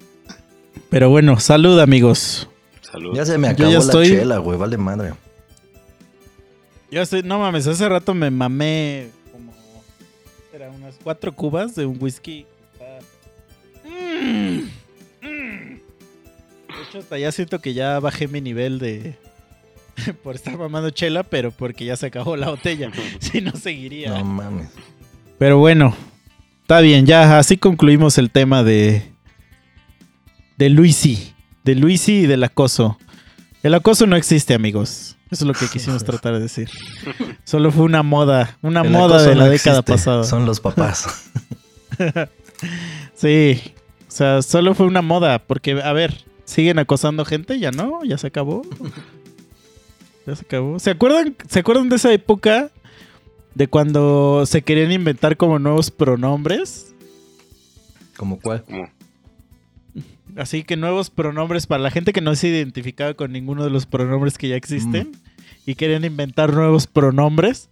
Pero 0.90 1.08
bueno, 1.10 1.38
salud, 1.40 1.78
amigos. 1.80 2.48
Salud. 2.82 3.14
Ya 3.14 3.24
se 3.24 3.38
me 3.38 3.48
Yo 3.48 3.52
acabó 3.52 3.70
ya 3.70 3.78
la 3.78 3.84
estoy- 3.84 4.08
chela, 4.08 4.38
güey. 4.38 4.58
Vale 4.58 4.76
madre. 4.76 5.12
Yo 6.90 7.02
estoy, 7.02 7.22
no 7.22 7.38
mames, 7.38 7.66
hace 7.68 7.88
rato 7.88 8.12
me 8.14 8.30
mamé 8.30 9.08
como. 9.30 9.52
Era 10.52 10.70
unas 10.70 10.96
cuatro 11.02 11.32
cubas 11.32 11.76
de 11.76 11.86
un 11.86 11.96
whisky. 12.00 12.46
Mm, 13.84 14.62
mm. 15.22 15.78
De 15.78 16.82
hecho, 16.88 16.98
hasta 16.98 17.18
ya 17.18 17.30
siento 17.30 17.60
que 17.60 17.74
ya 17.74 18.00
bajé 18.00 18.26
mi 18.26 18.40
nivel 18.40 18.78
de. 18.80 19.14
por 20.24 20.34
estar 20.34 20.56
mamando 20.58 20.90
chela, 20.90 21.22
pero 21.22 21.52
porque 21.52 21.84
ya 21.84 21.96
se 21.96 22.06
acabó 22.06 22.36
la 22.36 22.50
botella. 22.50 22.90
Si 23.20 23.40
no, 23.40 23.52
seguiría. 23.52 24.10
No 24.10 24.24
mames. 24.24 24.70
Pero 25.38 25.58
bueno, 25.58 25.94
está 26.62 26.80
bien, 26.80 27.06
ya 27.06 27.38
así 27.38 27.56
concluimos 27.56 28.18
el 28.18 28.30
tema 28.32 28.64
de. 28.64 29.04
De 30.60 30.68
Luisi. 30.68 31.32
De 31.64 31.74
Luisi 31.74 32.18
y 32.18 32.26
del 32.26 32.44
acoso. 32.44 32.98
El 33.62 33.72
acoso 33.72 34.06
no 34.06 34.14
existe, 34.14 34.52
amigos. 34.52 35.16
Eso 35.30 35.44
es 35.44 35.48
lo 35.48 35.54
que 35.54 35.66
quisimos 35.72 36.04
tratar 36.04 36.34
de 36.34 36.40
decir. 36.40 36.68
Solo 37.44 37.72
fue 37.72 37.84
una 37.84 38.02
moda, 38.02 38.58
una 38.60 38.82
El 38.82 38.90
moda 38.90 39.22
de 39.22 39.34
la 39.34 39.44
no 39.44 39.50
década 39.50 39.78
existe, 39.78 39.92
pasada. 39.92 40.24
Son 40.24 40.46
los 40.46 40.60
papás. 40.60 41.30
Sí, 43.14 43.60
o 44.06 44.10
sea, 44.10 44.42
solo 44.42 44.74
fue 44.74 44.86
una 44.86 45.00
moda, 45.00 45.38
porque, 45.38 45.80
a 45.82 45.92
ver, 45.94 46.24
¿siguen 46.44 46.78
acosando 46.78 47.24
gente? 47.24 47.58
¿Ya 47.58 47.70
no? 47.70 48.04
¿Ya 48.04 48.18
se 48.18 48.26
acabó? 48.26 48.62
¿Ya 50.26 50.36
se 50.36 50.44
acabó? 50.44 50.78
¿Se 50.78 50.90
acuerdan, 50.90 51.36
¿Se 51.48 51.60
acuerdan 51.60 51.88
de 51.88 51.96
esa 51.96 52.12
época 52.12 52.70
de 53.54 53.66
cuando 53.66 54.44
se 54.46 54.60
querían 54.60 54.92
inventar 54.92 55.38
como 55.38 55.58
nuevos 55.58 55.90
pronombres? 55.90 56.94
¿Como 58.16 58.38
cuál? 58.38 58.62
Como, 58.64 58.88
Así 60.36 60.64
que 60.64 60.76
nuevos 60.76 61.10
pronombres 61.10 61.66
para 61.66 61.82
la 61.82 61.90
gente 61.90 62.12
que 62.12 62.20
no 62.20 62.34
se 62.34 62.48
identificaba 62.48 63.14
con 63.14 63.32
ninguno 63.32 63.64
de 63.64 63.70
los 63.70 63.86
pronombres 63.86 64.38
que 64.38 64.48
ya 64.48 64.56
existen 64.56 65.12
y 65.66 65.74
querían 65.74 66.04
inventar 66.04 66.52
nuevos 66.52 66.86
pronombres. 66.86 67.68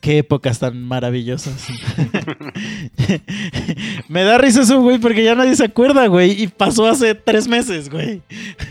Qué 0.00 0.18
épocas 0.18 0.58
tan 0.58 0.82
maravillosas. 0.82 1.68
Me 4.08 4.24
da 4.24 4.36
risa 4.36 4.62
eso, 4.62 4.80
güey, 4.80 4.98
porque 4.98 5.22
ya 5.22 5.36
nadie 5.36 5.54
se 5.54 5.62
acuerda, 5.62 6.08
güey. 6.08 6.42
Y 6.42 6.48
pasó 6.48 6.88
hace 6.88 7.14
tres 7.14 7.46
meses, 7.46 7.88
güey. 7.88 8.20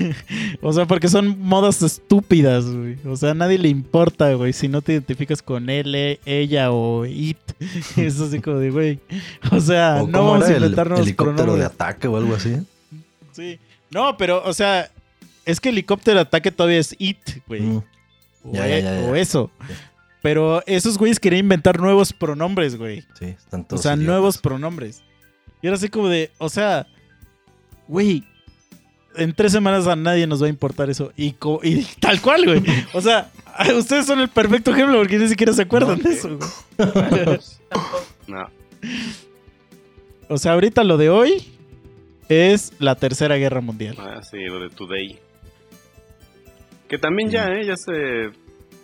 o 0.61 0.73
sea, 0.73 0.85
porque 0.87 1.07
son 1.07 1.39
modas 1.39 1.81
estúpidas, 1.83 2.65
güey. 2.65 2.97
O 3.05 3.15
sea, 3.15 3.31
a 3.31 3.33
nadie 3.33 3.57
le 3.59 3.69
importa, 3.69 4.33
güey, 4.33 4.51
si 4.51 4.67
no 4.67 4.81
te 4.81 4.91
identificas 4.91 5.41
con 5.41 5.69
él, 5.69 6.19
ella 6.25 6.73
o 6.73 7.05
it. 7.05 7.37
es 7.95 8.19
así 8.19 8.41
como 8.41 8.57
de, 8.57 8.71
güey. 8.71 8.99
O 9.51 9.61
sea, 9.61 10.03
¿O 10.03 10.07
no 10.07 10.25
vamos 10.25 10.43
a 10.43 10.47
era 10.47 10.57
el 10.57 10.63
inventar 10.63 10.89
nuevos 10.89 11.07
helicóptero 11.07 11.37
de 11.37 11.43
pronombres. 11.43 11.65
ataque 11.67 12.07
o 12.09 12.17
algo 12.17 12.35
así? 12.35 12.57
Sí. 13.31 13.59
No, 13.89 14.17
pero, 14.17 14.43
o 14.45 14.53
sea, 14.53 14.89
es 15.45 15.59
que 15.59 15.69
helicóptero 15.69 16.19
ataque 16.19 16.51
todavía 16.51 16.79
es 16.79 16.95
IT, 16.97 17.41
güey. 17.47 17.61
Mm. 17.61 17.77
O, 17.77 18.53
Ya, 18.53 18.67
ya, 18.67 18.77
e- 18.77 18.83
ya, 18.83 19.01
ya. 19.01 19.07
o 19.07 19.15
eso. 19.15 19.51
Pero 20.21 20.63
esos 20.67 20.97
güeyes 20.97 21.19
querían 21.19 21.41
inventar 21.45 21.79
nuevos 21.79 22.13
pronombres, 22.13 22.75
güey. 22.77 23.01
Sí, 23.19 23.25
están 23.25 23.61
O 23.61 23.65
todos 23.65 23.81
sea, 23.81 23.93
idiotas. 23.93 24.07
nuevos 24.07 24.37
pronombres. 24.37 25.03
Y 25.61 25.67
ahora 25.67 25.77
así 25.77 25.89
como 25.89 26.07
de, 26.09 26.31
o 26.37 26.47
sea, 26.49 26.85
güey, 27.87 28.23
en 29.15 29.33
tres 29.33 29.51
semanas 29.51 29.87
a 29.87 29.95
nadie 29.95 30.25
nos 30.27 30.41
va 30.41 30.45
a 30.45 30.49
importar 30.49 30.89
eso. 30.89 31.11
Y, 31.17 31.33
co- 31.33 31.59
y 31.63 31.83
tal 31.99 32.21
cual, 32.21 32.45
güey. 32.45 32.63
O 32.93 33.01
sea, 33.01 33.31
ustedes 33.77 34.05
son 34.05 34.19
el 34.19 34.29
perfecto 34.29 34.71
ejemplo 34.71 34.97
porque 34.99 35.17
ni 35.17 35.27
siquiera 35.27 35.53
se 35.53 35.63
acuerdan 35.63 35.99
No, 36.01 36.09
de 36.09 36.15
eso, 36.15 36.37
güey. 36.37 37.39
no. 38.27 38.47
O 40.29 40.37
sea, 40.37 40.53
ahorita 40.53 40.83
lo 40.83 40.97
de 40.97 41.09
hoy 41.09 41.51
es 42.31 42.73
la 42.79 42.95
tercera 42.95 43.35
guerra 43.35 43.61
mundial. 43.61 43.95
Ah, 43.99 44.21
sí, 44.23 44.37
lo 44.45 44.59
de 44.59 44.69
Today. 44.69 45.19
Que 46.87 46.97
también 46.97 47.29
ya, 47.29 47.47
¿eh? 47.47 47.65
Ya 47.65 47.75
se... 47.75 48.31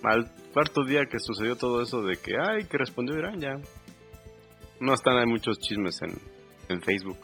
Al 0.04 0.30
cuarto 0.54 0.84
día 0.86 1.06
que 1.06 1.18
sucedió 1.20 1.56
todo 1.56 1.82
eso 1.82 2.02
de 2.04 2.18
que, 2.18 2.34
ay, 2.38 2.66
que 2.66 2.78
respondió 2.78 3.18
Irán, 3.18 3.40
ya. 3.40 3.58
No 4.80 4.94
están, 4.94 5.18
hay 5.18 5.26
muchos 5.26 5.60
chismes 5.60 6.00
en, 6.02 6.18
en 6.70 6.82
Facebook. 6.82 7.18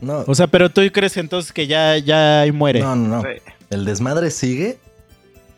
No, 0.00 0.24
O 0.26 0.34
sea, 0.34 0.46
pero 0.46 0.70
tú 0.70 0.80
crees 0.92 1.16
entonces 1.16 1.52
que 1.52 1.66
ya, 1.66 1.96
ya 1.98 2.40
ahí 2.42 2.52
muere. 2.52 2.80
no, 2.80 2.96
no, 2.96 3.16
no. 3.16 3.22
Sí. 3.22 3.28
El 3.70 3.84
desmadre 3.84 4.30
sigue, 4.30 4.78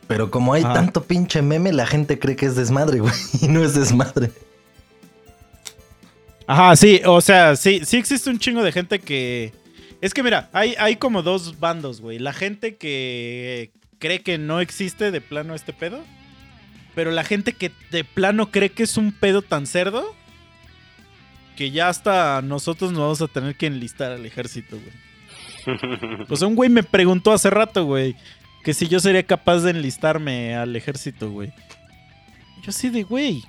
pero 0.07 0.31
como 0.31 0.53
hay 0.53 0.63
Ah. 0.67 0.73
tanto 0.75 1.03
pinche 1.05 1.41
meme, 1.43 1.73
la 1.73 1.87
gente 1.87 2.19
cree 2.19 2.37
que 2.37 2.47
es 2.47 2.57
desmadre, 2.57 2.99
güey. 3.01 3.13
Y 3.41 3.49
no 3.49 3.63
es 3.65 3.75
desmadre. 3.75 4.31
Ajá, 6.47 6.77
sí, 6.77 7.01
o 7.05 7.21
sea, 7.21 7.57
sí, 7.57 7.83
sí 7.85 7.97
existe 7.97 8.31
un 8.31 8.39
chingo 8.39 8.63
de 8.63 8.73
gente 8.73 8.99
que... 8.99 9.53
Es 10.01 10.13
que 10.15 10.23
mira, 10.23 10.51
hay, 10.53 10.75
hay 10.79 10.97
como 10.97 11.23
dos 11.23 11.61
bandos, 11.61 12.01
güey. 12.01 12.19
La 12.19 12.33
gente 12.33 12.77
que 12.77 13.71
cree 13.99 14.23
que 14.23 14.37
no 14.37 14.61
existe 14.61 15.13
de 15.13 15.21
plano 15.21 15.55
este 15.55 15.73
pedo. 15.73 16.03
Pero 16.95 17.11
la 17.13 17.25
gente 17.25 17.53
que 17.53 17.71
de 17.91 18.05
plano 18.05 18.51
cree 18.51 18.71
que 18.71 18.83
es 18.83 18.97
un 18.97 19.13
pedo 19.13 19.43
tan 19.43 19.67
cerdo. 19.67 20.15
Que 21.57 21.71
ya 21.71 21.89
hasta 21.89 22.43
nosotros 22.43 22.91
nos 22.91 23.01
vamos 23.01 23.23
a 23.23 23.29
tener 23.29 23.55
que 23.55 23.67
enlistar 23.67 24.11
al 24.11 24.27
ejército, 24.27 24.77
güey. 24.77 26.27
Sea, 26.37 26.49
un 26.49 26.57
güey 26.57 26.69
me 26.69 26.83
preguntó 26.83 27.33
hace 27.33 27.51
rato, 27.51 27.85
güey. 27.85 28.17
Que 28.65 28.75
si 28.75 28.89
yo 28.89 28.99
sería 28.99 29.23
capaz 29.23 29.61
de 29.61 29.71
enlistarme 29.71 30.57
al 30.57 30.75
ejército, 30.75 31.31
güey. 31.31 31.53
Yo 32.63 32.71
así 32.71 32.91
de, 32.91 33.05
güey. 33.05 33.45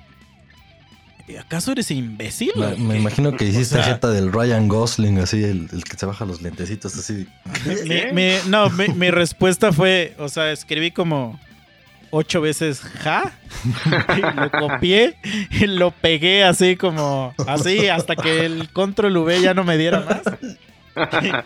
¿Acaso 1.40 1.72
eres 1.72 1.90
imbécil? 1.90 2.52
Me, 2.56 2.76
me 2.76 2.96
imagino 2.98 3.32
que 3.36 3.44
hiciste 3.46 3.78
O 3.78 3.82
sea- 3.82 3.94
jeta 3.94 4.10
del 4.10 4.30
Ryan 4.32 4.68
Gosling, 4.68 5.18
así, 5.18 5.42
el, 5.42 5.68
el 5.72 5.84
que 5.84 5.96
se 5.96 6.04
baja 6.06 6.24
los 6.26 6.42
lentecitos, 6.42 6.94
así. 6.96 7.26
Mi- 7.86 8.12
mi- 8.12 8.36
no, 8.48 8.68
mi, 8.70 8.88
mi 8.88 9.10
respuesta 9.10 9.72
fue, 9.72 10.14
o 10.18 10.28
sea, 10.28 10.52
escribí 10.52 10.90
como 10.90 11.40
ocho 12.10 12.40
veces 12.42 12.80
ja, 12.80 13.32
y 14.16 14.20
lo 14.20 14.50
copié 14.50 15.16
y 15.50 15.66
lo 15.66 15.90
pegué 15.90 16.44
así 16.44 16.76
como, 16.76 17.34
así, 17.48 17.88
hasta 17.88 18.14
que 18.16 18.44
el 18.44 18.68
control 18.70 19.16
V 19.16 19.40
ya 19.40 19.54
no 19.54 19.64
me 19.64 19.76
diera 19.78 20.00
más. 20.00 20.22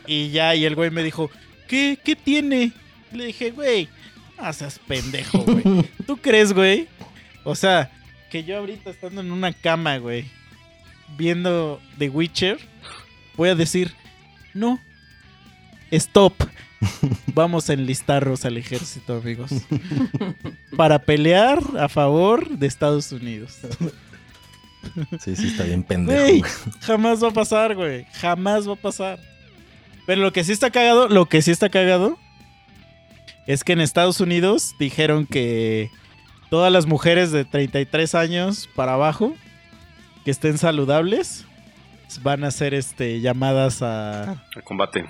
Y 0.07 0.31
ya, 0.31 0.55
y 0.55 0.65
el 0.67 0.75
güey 0.75 0.91
me 0.91 1.03
dijo, 1.03 1.31
¿qué, 1.69 1.99
qué 2.05 2.17
tiene? 2.17 2.73
Y 3.13 3.17
le 3.17 3.27
dije, 3.27 3.51
güey, 3.53 3.89
no 4.39 4.53
seas 4.53 4.79
pendejo, 4.87 5.39
güey. 5.39 5.89
¿Tú 6.07 6.17
crees, 6.19 6.53
güey? 6.53 6.87
O 7.45 7.55
sea, 7.55 7.91
que 8.31 8.45
yo 8.45 8.59
ahorita 8.59 8.91
estando 8.91 9.21
en 9.21 9.33
una 9.33 9.53
cama, 9.53 9.99
güey, 9.99 10.27
viendo 11.17 11.81
The 11.99 12.09
Witcher, 12.11 12.59
voy 13.37 13.49
a 13.49 13.55
decir, 13.55 13.93
no, 14.55 14.81
stop. 15.91 16.35
Vamos 17.35 17.69
a 17.71 17.73
enlistarnos 17.73 18.45
al 18.45 18.57
ejército, 18.57 19.17
amigos. 19.17 19.51
Para 20.77 21.01
pelear 21.01 21.61
a 21.79 21.89
favor 21.89 22.49
de 22.49 22.67
Estados 22.67 23.11
Unidos. 23.11 23.59
Sí, 25.21 25.35
sí, 25.35 25.49
está 25.49 25.65
bien 25.65 25.83
pendejo. 25.83 26.21
Güey, 26.21 26.43
jamás 26.81 27.23
va 27.23 27.29
a 27.29 27.33
pasar, 27.33 27.75
güey. 27.75 28.07
Jamás 28.13 28.69
va 28.69 28.75
a 28.75 28.77
pasar. 28.77 29.19
Pero 30.07 30.23
lo 30.23 30.33
que 30.33 30.45
sí 30.45 30.53
está 30.53 30.71
cagado, 30.71 31.09
lo 31.09 31.27
que 31.27 31.43
sí 31.43 31.51
está 31.51 31.69
cagado 31.69 32.19
es 33.47 33.65
que 33.65 33.73
en 33.73 33.81
Estados 33.81 34.21
Unidos 34.21 34.75
dijeron 34.79 35.27
que 35.27 35.91
todas 36.51 36.73
las 36.73 36.87
mujeres 36.87 37.33
de 37.33 37.45
33 37.45 38.15
años 38.15 38.69
para 38.75 38.95
abajo 38.95 39.35
que 40.25 40.31
estén 40.31 40.59
saludables 40.59 41.45
van 42.23 42.45
a 42.45 42.51
ser 42.51 42.75
este 42.75 43.21
llamadas 43.21 43.83
a, 43.83 44.43
El 44.57 44.63
combate. 44.65 45.05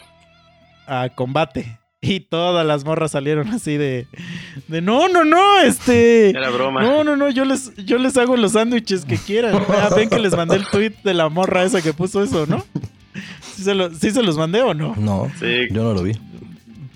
a 0.87 1.09
combate. 1.15 1.79
Y 2.01 2.21
todas 2.21 2.65
las 2.65 2.85
morras 2.85 3.11
salieron 3.11 3.49
así 3.49 3.77
de, 3.77 4.07
de 4.69 4.81
no, 4.81 5.09
no, 5.09 5.25
no, 5.25 5.59
este. 5.61 6.31
Era 6.31 6.49
broma. 6.51 6.81
No, 6.81 7.03
no, 7.03 7.17
no, 7.17 7.29
yo 7.29 7.45
les, 7.45 7.75
yo 7.77 7.99
les 7.99 8.17
hago 8.17 8.37
los 8.37 8.53
sándwiches 8.53 9.05
que 9.05 9.17
quieran. 9.17 9.55
Ah, 9.69 9.91
ven 9.97 10.09
que 10.09 10.21
les 10.21 10.37
mandé 10.37 10.55
el 10.57 10.67
tweet 10.67 10.93
de 11.03 11.15
la 11.15 11.29
morra 11.29 11.65
esa 11.65 11.83
que 11.83 11.93
puso 11.93 12.23
eso, 12.23 12.47
¿no? 12.47 12.65
¿Sí 13.41 13.65
se, 13.65 13.75
lo- 13.75 13.93
sí 13.93 14.13
se 14.13 14.23
los 14.23 14.37
mandé 14.39 14.63
o 14.63 14.75
no? 14.75 14.95
No, 14.97 15.29
Sí, 15.41 15.67
yo 15.73 15.83
no 15.83 15.93
lo 15.95 16.03
vi. 16.05 16.13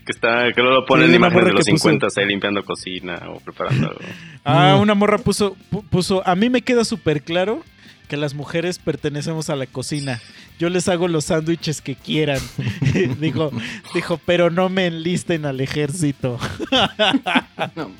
Que 0.05 0.13
está, 0.13 0.53
que 0.53 0.61
luego 0.63 0.85
ponen 0.87 1.11
Sí, 1.11 1.17
imágenes 1.17 1.35
morra 1.43 1.47
de 1.49 1.53
los 1.55 1.65
que 1.65 1.73
puso- 1.73 1.89
50 1.91 2.09
ahí 2.21 2.27
limpiando 2.27 2.65
cocina 2.65 3.21
o 3.29 3.41
preparando 3.41 3.89
algo. 3.89 4.01
Ah, 4.45 4.77
una 4.81 4.95
morra 4.95 5.19
puso, 5.19 5.57
pu- 5.71 5.85
puso, 5.89 6.27
a 6.27 6.35
mí 6.35 6.51
me 6.51 6.63
queda 6.63 6.85
súper 6.85 7.23
claro 7.23 7.63
que 8.09 8.17
las 8.17 8.35
mujeres 8.35 8.79
pertenecemos 8.79 9.49
a 9.51 9.57
la 9.57 9.67
cocina. 9.67 10.21
Yo 10.59 10.69
les 10.69 10.89
hago 10.89 11.07
los 11.09 11.27
sándwiches 11.27 11.81
que 11.81 11.95
quieran. 11.95 12.41
dijo, 13.21 13.51
dijo, 13.95 14.21
pero 14.27 14.51
no 14.51 14.69
me 14.69 14.87
enlisten 14.87 15.47
al 15.47 15.61
ejército. 15.61 16.39
No. 17.77 17.91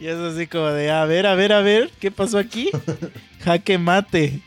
Y 0.00 0.06
es 0.06 0.16
así 0.16 0.48
como 0.48 0.66
de, 0.66 0.90
a 0.90 1.04
ver, 1.04 1.26
a 1.26 1.34
ver, 1.36 1.52
a 1.52 1.60
ver, 1.60 1.90
¿qué 2.00 2.10
pasó 2.10 2.38
aquí? 2.38 2.70
Jaque 3.44 3.78
mate. 3.78 4.40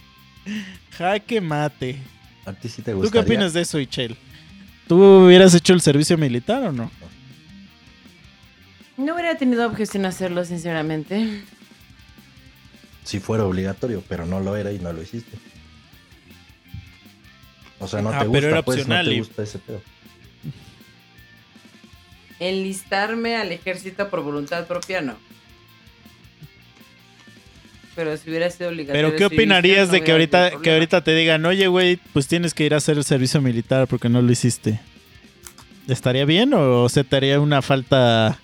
Jaque 0.97 1.39
mate. 1.39 1.97
¿A 2.45 2.51
ti 2.53 2.67
sí 2.67 2.81
te 2.81 2.91
¿Tú 2.91 3.09
qué 3.09 3.19
opinas 3.19 3.53
de 3.53 3.61
eso, 3.61 3.79
Ichel? 3.79 4.17
¿Tú 4.87 5.01
hubieras 5.25 5.53
hecho 5.53 5.73
el 5.73 5.81
servicio 5.81 6.17
militar 6.17 6.63
o 6.63 6.71
no? 6.71 6.89
No 8.97 9.13
hubiera 9.13 9.35
tenido 9.37 9.67
objeción 9.67 10.05
a 10.05 10.09
hacerlo, 10.09 10.43
sinceramente. 10.45 11.43
Si 13.03 13.19
fuera 13.19 13.43
obligatorio, 13.45 14.03
pero 14.07 14.25
no 14.25 14.39
lo 14.39 14.55
era 14.55 14.71
y 14.71 14.79
no 14.79 14.91
lo 14.93 15.01
hiciste. 15.01 15.37
O 17.79 17.87
sea, 17.87 18.01
no 18.01 18.09
Ah, 18.09 18.19
te 18.19 18.25
pero 18.25 18.29
gusta, 18.31 18.47
era 18.47 18.61
pues, 18.63 18.77
no 18.77 18.81
opcional 18.83 19.05
te 19.05 19.13
y- 19.13 19.19
gusta 19.19 19.43
ese 19.43 19.59
pedo. 19.59 19.81
Enlistarme 22.39 23.35
al 23.35 23.51
ejército 23.51 24.09
por 24.09 24.21
voluntad 24.21 24.67
propia, 24.67 25.01
no. 25.01 25.17
Pero 27.97 28.15
si 28.15 28.29
hubiera 28.29 28.47
sido 28.51 28.69
obligatorio. 28.69 29.07
Pero 29.07 29.17
¿qué 29.17 29.25
opinarías 29.25 29.87
no 29.87 29.93
de 29.93 30.03
que 30.03 30.11
ahorita, 30.11 30.51
que 30.61 30.71
ahorita 30.71 31.03
te 31.03 31.15
digan, 31.15 31.43
oye, 31.47 31.65
güey, 31.67 31.95
pues 32.13 32.27
tienes 32.27 32.53
que 32.53 32.63
ir 32.63 32.75
a 32.75 32.77
hacer 32.77 32.95
el 32.95 33.03
servicio 33.03 33.41
militar 33.41 33.87
porque 33.87 34.07
no 34.07 34.21
lo 34.21 34.31
hiciste? 34.31 34.79
¿Estaría 35.87 36.23
bien 36.23 36.53
o 36.53 36.87
se 36.89 37.03
te 37.03 37.15
haría 37.15 37.39
una 37.39 37.63
falta 37.63 38.37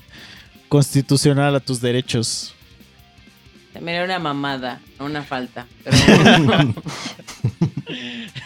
constitucional 0.70 1.56
a 1.56 1.60
tus 1.60 1.82
derechos? 1.82 2.56
También 3.74 3.98
era 3.98 4.06
una 4.06 4.18
mamada, 4.18 4.82
no 4.98 5.06
una 5.06 5.22
falta. 5.22 5.68
Pero 5.84 5.98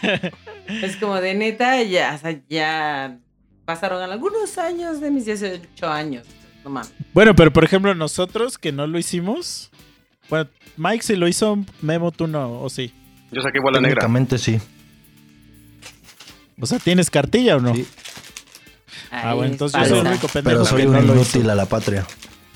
es 0.82 0.96
como 0.96 1.22
de 1.22 1.34
neta, 1.34 1.82
ya, 1.84 2.16
o 2.16 2.18
sea, 2.18 2.38
ya 2.50 3.16
pasaron 3.64 4.02
algunos 4.02 4.58
años 4.58 5.00
de 5.00 5.10
mis 5.10 5.24
18 5.24 5.88
años. 5.88 6.26
No 6.64 6.68
mames. 6.68 6.92
Bueno, 7.14 7.34
pero 7.34 7.50
por 7.50 7.64
ejemplo, 7.64 7.94
nosotros 7.94 8.58
que 8.58 8.72
no 8.72 8.86
lo 8.86 8.98
hicimos. 8.98 9.70
Bueno, 10.28 10.48
Mike 10.76 11.02
sí 11.02 11.16
lo 11.16 11.26
hizo, 11.28 11.58
Memo 11.80 12.10
tú 12.12 12.26
no, 12.26 12.60
o 12.60 12.68
sí. 12.68 12.92
Yo 13.32 13.42
saqué 13.42 13.60
bola 13.60 13.80
negra. 13.80 14.00
Técnicamente 14.00 14.38
sí. 14.38 14.60
O 16.60 16.66
sea, 16.66 16.78
¿tienes 16.78 17.10
cartilla 17.10 17.56
o 17.56 17.60
no? 17.60 17.74
Sí. 17.74 17.86
Ah, 19.10 19.34
bueno, 19.34 19.52
entonces 19.52 19.80
es 19.80 19.88
yo 19.88 19.94
soy 19.96 20.00
el 20.04 20.12
único 20.12 20.28
pendejo 20.28 20.56
Pero 20.56 20.64
soy 20.64 20.82
un 20.86 20.92
no 20.92 21.02
hizo. 21.02 21.14
inútil 21.14 21.50
a 21.50 21.54
la 21.54 21.66
patria. 21.66 22.06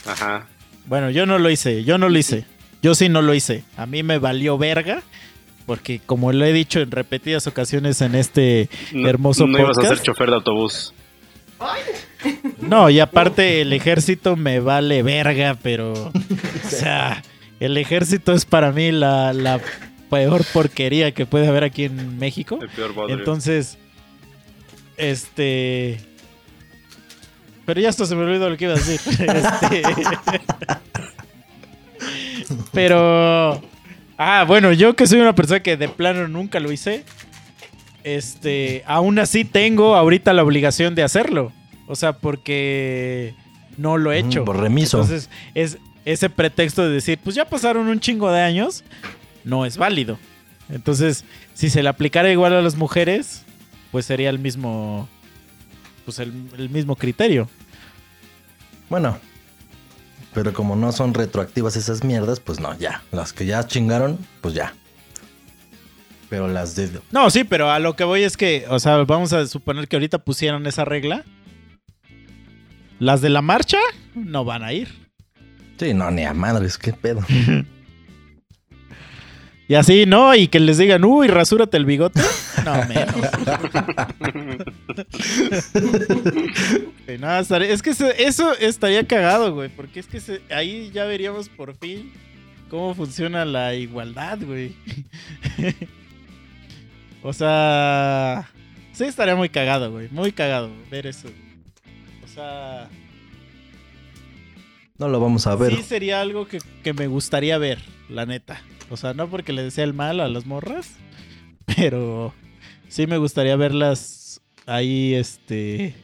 Ajá. 0.06 0.46
Bueno, 0.86 1.10
yo 1.10 1.24
no 1.26 1.38
lo 1.38 1.48
hice, 1.50 1.84
yo 1.84 1.98
no 1.98 2.08
lo 2.08 2.18
hice. 2.18 2.44
Yo 2.82 2.94
sí 2.94 3.08
no 3.08 3.22
lo 3.22 3.32
hice. 3.32 3.64
A 3.76 3.86
mí 3.86 4.02
me 4.02 4.18
valió 4.18 4.58
verga. 4.58 5.02
Porque 5.64 6.00
como 6.04 6.32
lo 6.32 6.44
he 6.44 6.52
dicho 6.52 6.80
en 6.80 6.90
repetidas 6.90 7.46
ocasiones 7.46 8.00
en 8.00 8.16
este 8.16 8.68
No, 8.92 9.08
hermoso 9.08 9.46
no 9.46 9.60
ibas 9.60 9.78
a 9.78 9.82
ser 9.82 10.02
chofer 10.02 10.28
de 10.28 10.34
autobús. 10.34 10.92
No, 12.60 12.90
y 12.90 12.98
aparte 12.98 13.60
el 13.60 13.72
ejército 13.72 14.34
me 14.34 14.58
vale 14.58 15.04
verga, 15.04 15.56
pero... 15.62 15.92
O 15.92 16.68
sea, 16.68 17.22
el 17.62 17.78
ejército 17.78 18.32
es 18.32 18.44
para 18.44 18.72
mí 18.72 18.90
la, 18.90 19.32
la 19.32 19.60
peor 20.10 20.44
porquería 20.52 21.12
que 21.12 21.26
puede 21.26 21.46
haber 21.46 21.62
aquí 21.62 21.84
en 21.84 22.18
México. 22.18 22.58
El 22.60 22.68
peor 22.68 22.92
bodrio. 22.92 23.16
Entonces, 23.16 23.78
este... 24.96 26.00
Pero 27.64 27.80
ya 27.80 27.88
hasta 27.88 28.04
se 28.04 28.16
me 28.16 28.24
olvidó 28.24 28.50
lo 28.50 28.56
que 28.56 28.64
iba 28.64 28.74
a 28.74 28.76
decir. 28.76 29.00
Este... 29.06 29.82
Pero... 32.72 33.62
Ah, 34.18 34.44
bueno, 34.46 34.72
yo 34.72 34.96
que 34.96 35.06
soy 35.06 35.20
una 35.20 35.34
persona 35.34 35.60
que 35.60 35.76
de 35.76 35.88
plano 35.88 36.26
nunca 36.26 36.58
lo 36.58 36.72
hice, 36.72 37.04
este, 38.02 38.82
aún 38.86 39.20
así 39.20 39.44
tengo 39.44 39.94
ahorita 39.94 40.32
la 40.32 40.42
obligación 40.42 40.96
de 40.96 41.04
hacerlo. 41.04 41.52
O 41.86 41.94
sea, 41.94 42.14
porque 42.14 43.34
no 43.76 43.98
lo 43.98 44.12
he 44.12 44.18
hecho. 44.18 44.42
Mm, 44.42 44.44
por 44.44 44.58
remiso. 44.58 45.00
Entonces, 45.00 45.30
es 45.54 45.78
ese 46.04 46.30
pretexto 46.30 46.82
de 46.82 46.90
decir, 46.90 47.18
pues 47.22 47.36
ya 47.36 47.44
pasaron 47.44 47.88
un 47.88 48.00
chingo 48.00 48.30
de 48.30 48.40
años, 48.40 48.84
no 49.44 49.64
es 49.66 49.76
válido. 49.76 50.18
Entonces, 50.68 51.24
si 51.54 51.70
se 51.70 51.82
le 51.82 51.88
aplicara 51.88 52.30
igual 52.30 52.54
a 52.54 52.62
las 52.62 52.76
mujeres, 52.76 53.42
pues 53.90 54.06
sería 54.06 54.30
el 54.30 54.38
mismo, 54.38 55.08
pues 56.04 56.18
el, 56.18 56.32
el 56.56 56.70
mismo 56.70 56.96
criterio. 56.96 57.48
Bueno. 58.88 59.18
Pero 60.34 60.54
como 60.54 60.76
no 60.76 60.92
son 60.92 61.12
retroactivas 61.12 61.76
esas 61.76 62.04
mierdas, 62.04 62.40
pues 62.40 62.58
no, 62.58 62.76
ya. 62.78 63.02
Las 63.10 63.34
que 63.34 63.44
ya 63.44 63.66
chingaron, 63.66 64.18
pues 64.40 64.54
ya. 64.54 64.74
Pero 66.30 66.48
las 66.48 66.74
de... 66.74 66.88
No, 67.10 67.28
sí, 67.28 67.44
pero 67.44 67.70
a 67.70 67.78
lo 67.78 67.94
que 67.94 68.04
voy 68.04 68.22
es 68.22 68.38
que, 68.38 68.64
o 68.70 68.78
sea, 68.78 68.96
vamos 69.04 69.34
a 69.34 69.46
suponer 69.46 69.88
que 69.88 69.96
ahorita 69.96 70.20
pusieron 70.20 70.66
esa 70.66 70.86
regla. 70.86 71.24
Las 72.98 73.20
de 73.20 73.28
la 73.28 73.42
marcha 73.42 73.76
no 74.14 74.46
van 74.46 74.62
a 74.62 74.72
ir. 74.72 75.01
Sí, 75.82 75.94
no, 75.94 76.12
ni 76.12 76.22
a 76.24 76.32
madres, 76.32 76.78
qué 76.78 76.92
pedo. 76.92 77.20
Y 79.68 79.74
así, 79.74 80.04
¿no? 80.04 80.34
Y 80.34 80.48
que 80.48 80.60
les 80.60 80.76
digan, 80.76 81.02
uy, 81.04 81.28
rasúrate 81.28 81.78
el 81.78 81.86
bigote. 81.86 82.20
No, 82.64 82.74
menos. 82.84 83.14
No, 87.18 87.38
estaría- 87.38 87.68
es 87.72 87.80
que 87.82 87.90
eso 87.90 88.52
estaría 88.58 89.06
cagado, 89.06 89.54
güey. 89.54 89.68
Porque 89.70 90.00
es 90.00 90.06
que 90.06 90.20
se- 90.20 90.42
ahí 90.50 90.90
ya 90.92 91.04
veríamos 91.04 91.48
por 91.48 91.74
fin 91.76 92.12
cómo 92.68 92.94
funciona 92.94 93.44
la 93.46 93.74
igualdad, 93.74 94.38
güey. 94.44 94.74
o 97.22 97.32
sea, 97.32 98.50
sí 98.92 99.04
estaría 99.04 99.36
muy 99.36 99.48
cagado, 99.48 99.90
güey. 99.90 100.08
Muy 100.10 100.32
cagado 100.32 100.70
ver 100.90 101.06
eso. 101.06 101.28
O 102.24 102.28
sea, 102.28 102.88
No 104.98 105.08
lo 105.08 105.20
vamos 105.20 105.46
a 105.46 105.56
ver. 105.56 105.74
sí 105.76 105.82
sería 105.82 106.20
algo 106.20 106.46
que, 106.46 106.58
que 106.84 106.92
me 106.92 107.06
gustaría 107.06 107.58
ver, 107.58 107.80
la 108.08 108.26
neta. 108.26 108.62
O 108.90 108.96
sea, 108.96 109.14
no 109.14 109.28
porque 109.28 109.52
le 109.52 109.62
desea 109.62 109.84
el 109.84 109.94
mal 109.94 110.20
a 110.20 110.28
las 110.28 110.46
morras, 110.46 110.90
pero 111.76 112.32
sí 112.88 113.06
me 113.06 113.16
gustaría 113.18 113.56
verlas 113.56 114.40
ahí, 114.66 115.14
este... 115.14 115.94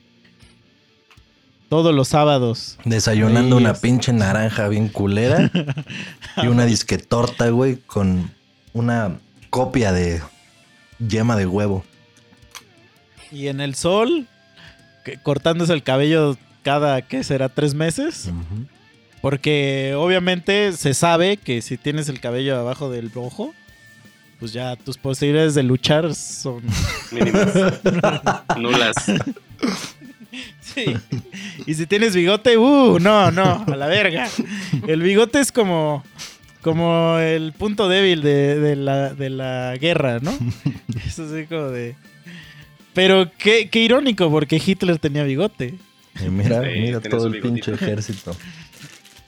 Todos 1.69 1.95
los 1.95 2.09
sábados. 2.09 2.79
Desayunando 2.87 3.57
Ahí 3.57 3.63
una 3.63 3.73
es. 3.73 3.79
pinche 3.81 4.11
naranja 4.15 4.69
bien 4.69 4.89
culera. 4.89 5.51
y 6.43 6.47
una 6.47 6.65
disque 6.65 6.97
torta, 6.97 7.51
güey, 7.51 7.77
con 7.77 8.31
una 8.73 9.19
copia 9.51 9.93
de 9.93 10.23
yema 10.99 11.37
de 11.37 11.47
huevo. 11.47 11.85
Y 13.31 13.49
en 13.49 13.61
el 13.61 13.75
sol, 13.75 14.27
que- 15.05 15.19
cortándose 15.23 15.75
el 15.75 15.83
cabello 15.83 16.39
cada, 16.63 17.03
¿qué 17.03 17.23
será? 17.23 17.51
¿Tres 17.51 17.75
meses? 17.75 18.31
Porque 19.21 19.95
obviamente 19.97 20.73
se 20.73 20.95
sabe 20.95 21.37
que 21.37 21.61
si 21.63 21.77
tienes 21.77 22.09
el 22.09 22.21
cabello 22.21 22.59
abajo 22.59 22.91
del 22.91 23.11
ojo, 23.15 23.55
pues 24.39 24.53
ya 24.53 24.77
tus 24.77 24.97
posibilidades 24.97 25.55
de 25.55 25.65
luchar 25.65 26.15
son... 26.15 26.63
Mínimas. 27.11 27.55
Nulas. 28.59 28.95
Sí. 30.61 30.95
Y 31.67 31.75
si 31.75 31.87
tienes 31.87 32.15
bigote, 32.15 32.57
uh, 32.57 32.99
no, 33.01 33.31
no, 33.31 33.65
a 33.67 33.77
la 33.77 33.87
verga. 33.87 34.29
El 34.87 35.03
bigote 35.03 35.41
es 35.41 35.51
como, 35.51 36.05
como 36.63 37.19
el 37.19 37.53
punto 37.53 37.89
débil 37.89 38.23
de, 38.23 38.61
de 38.61 38.77
la, 38.77 39.15
de 39.15 39.31
la 39.31 39.77
guerra, 39.81 40.21
¿no? 40.21 40.37
Es 41.05 41.19
así 41.19 41.47
como 41.47 41.69
de... 41.71 41.97
Pero 42.95 43.31
qué, 43.39 43.69
qué 43.69 43.81
irónico, 43.81 44.31
porque 44.31 44.61
Hitler 44.65 44.99
tenía 44.99 45.25
bigote. 45.25 45.75
Y 46.25 46.29
mira, 46.31 46.63
Sí, 46.63 46.81
mira 46.81 47.01
todo 47.01 47.29
el 47.29 47.41
pinche 47.41 47.73
ejército. 47.73 48.37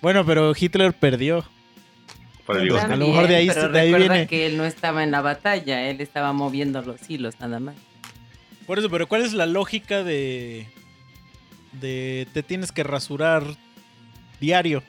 Bueno, 0.02 0.24
pero 0.24 0.52
Hitler 0.58 0.92
perdió. 0.92 1.44
Bigote. 2.48 2.80
a 2.82 2.96
lo 2.96 3.06
mejor 3.08 3.28
de 3.28 3.36
ahí- 3.36 3.48
pero 3.54 3.68
de 3.68 3.78
ahí 3.80 3.92
recuerda 3.92 4.14
viene. 4.14 4.26
que 4.26 4.46
él 4.46 4.56
no 4.56 4.64
estaba 4.64 5.04
en 5.04 5.12
la 5.12 5.20
batalla, 5.20 5.88
él 5.88 6.00
estaba 6.00 6.32
moviendo 6.32 6.82
los 6.82 7.08
hilos 7.08 7.34
nada 7.38 7.60
más. 7.60 7.76
Por 8.66 8.78
eso, 8.80 8.90
pero 8.90 9.06
¿cuál 9.06 9.22
es 9.22 9.32
la 9.34 9.46
lógica 9.46 10.02
de... 10.02 10.66
de 11.80 12.26
te 12.32 12.42
tienes 12.42 12.72
que 12.72 12.82
rasurar 12.82 13.44
diario 14.40 14.82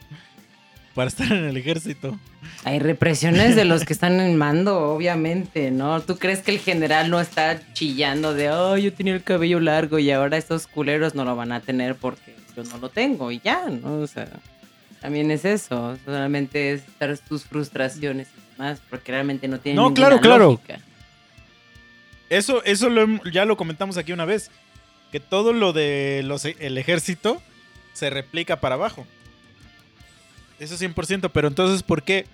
para 0.96 1.08
estar 1.08 1.32
en 1.32 1.46
el 1.46 1.56
ejército? 1.58 2.18
Hay 2.64 2.80
represiones 2.80 3.56
de 3.56 3.66
los 3.66 3.86
que 3.86 3.94
están 3.94 4.20
en 4.20 4.38
mando, 4.38 4.80
obviamente, 4.96 5.70
¿no? 5.70 6.02
¿Tú 6.02 6.18
crees 6.18 6.40
que 6.42 6.50
el 6.52 6.60
general 6.60 7.12
no 7.12 7.20
está 7.22 7.60
chillando 7.74 8.34
de, 8.34 8.50
oh, 8.50 8.76
yo 8.78 8.92
tenía 8.92 9.14
el 9.14 9.24
cabello 9.24 9.60
largo 9.60 10.00
y 10.00 10.10
ahora 10.10 10.38
estos 10.38 10.66
culeros 10.66 11.14
no 11.14 11.26
lo 11.26 11.36
van 11.36 11.52
a 11.52 11.60
tener 11.60 11.94
porque 11.96 12.36
yo 12.58 12.64
no 12.64 12.78
lo 12.80 12.90
tengo 12.90 13.32
y 13.32 13.40
ya, 13.40 13.68
¿no? 13.70 14.00
O 14.00 14.08
sea, 14.08 14.28
también 15.02 15.32
es 15.32 15.44
eso, 15.46 15.98
solamente 16.06 16.74
es 16.74 16.82
estar 16.88 17.18
tus 17.18 17.44
frustraciones 17.44 18.28
y 18.38 18.52
demás, 18.52 18.82
porque 18.90 19.12
realmente 19.12 19.48
no 19.48 19.60
tiene 19.60 19.76
No, 19.76 19.94
claro, 19.94 20.22
claro. 20.22 20.52
lógica. 20.52 20.80
Eso, 22.30 22.64
eso 22.64 22.90
lo 22.90 23.22
ya 23.32 23.44
lo 23.46 23.58
comentamos 23.58 23.98
aquí 23.98 24.14
una 24.14 24.26
vez. 24.26 24.52
Que 25.12 25.20
todo 25.20 25.52
lo 25.52 25.74
de 25.74 26.22
los, 26.24 26.46
el 26.46 26.78
ejército 26.78 27.42
se 27.92 28.10
replica 28.10 28.62
para 28.62 28.76
abajo. 28.76 29.06
Eso 30.60 30.76
100%. 30.78 31.30
Pero 31.34 31.48
entonces, 31.50 31.84
¿por 31.84 32.04
qué 32.04 32.26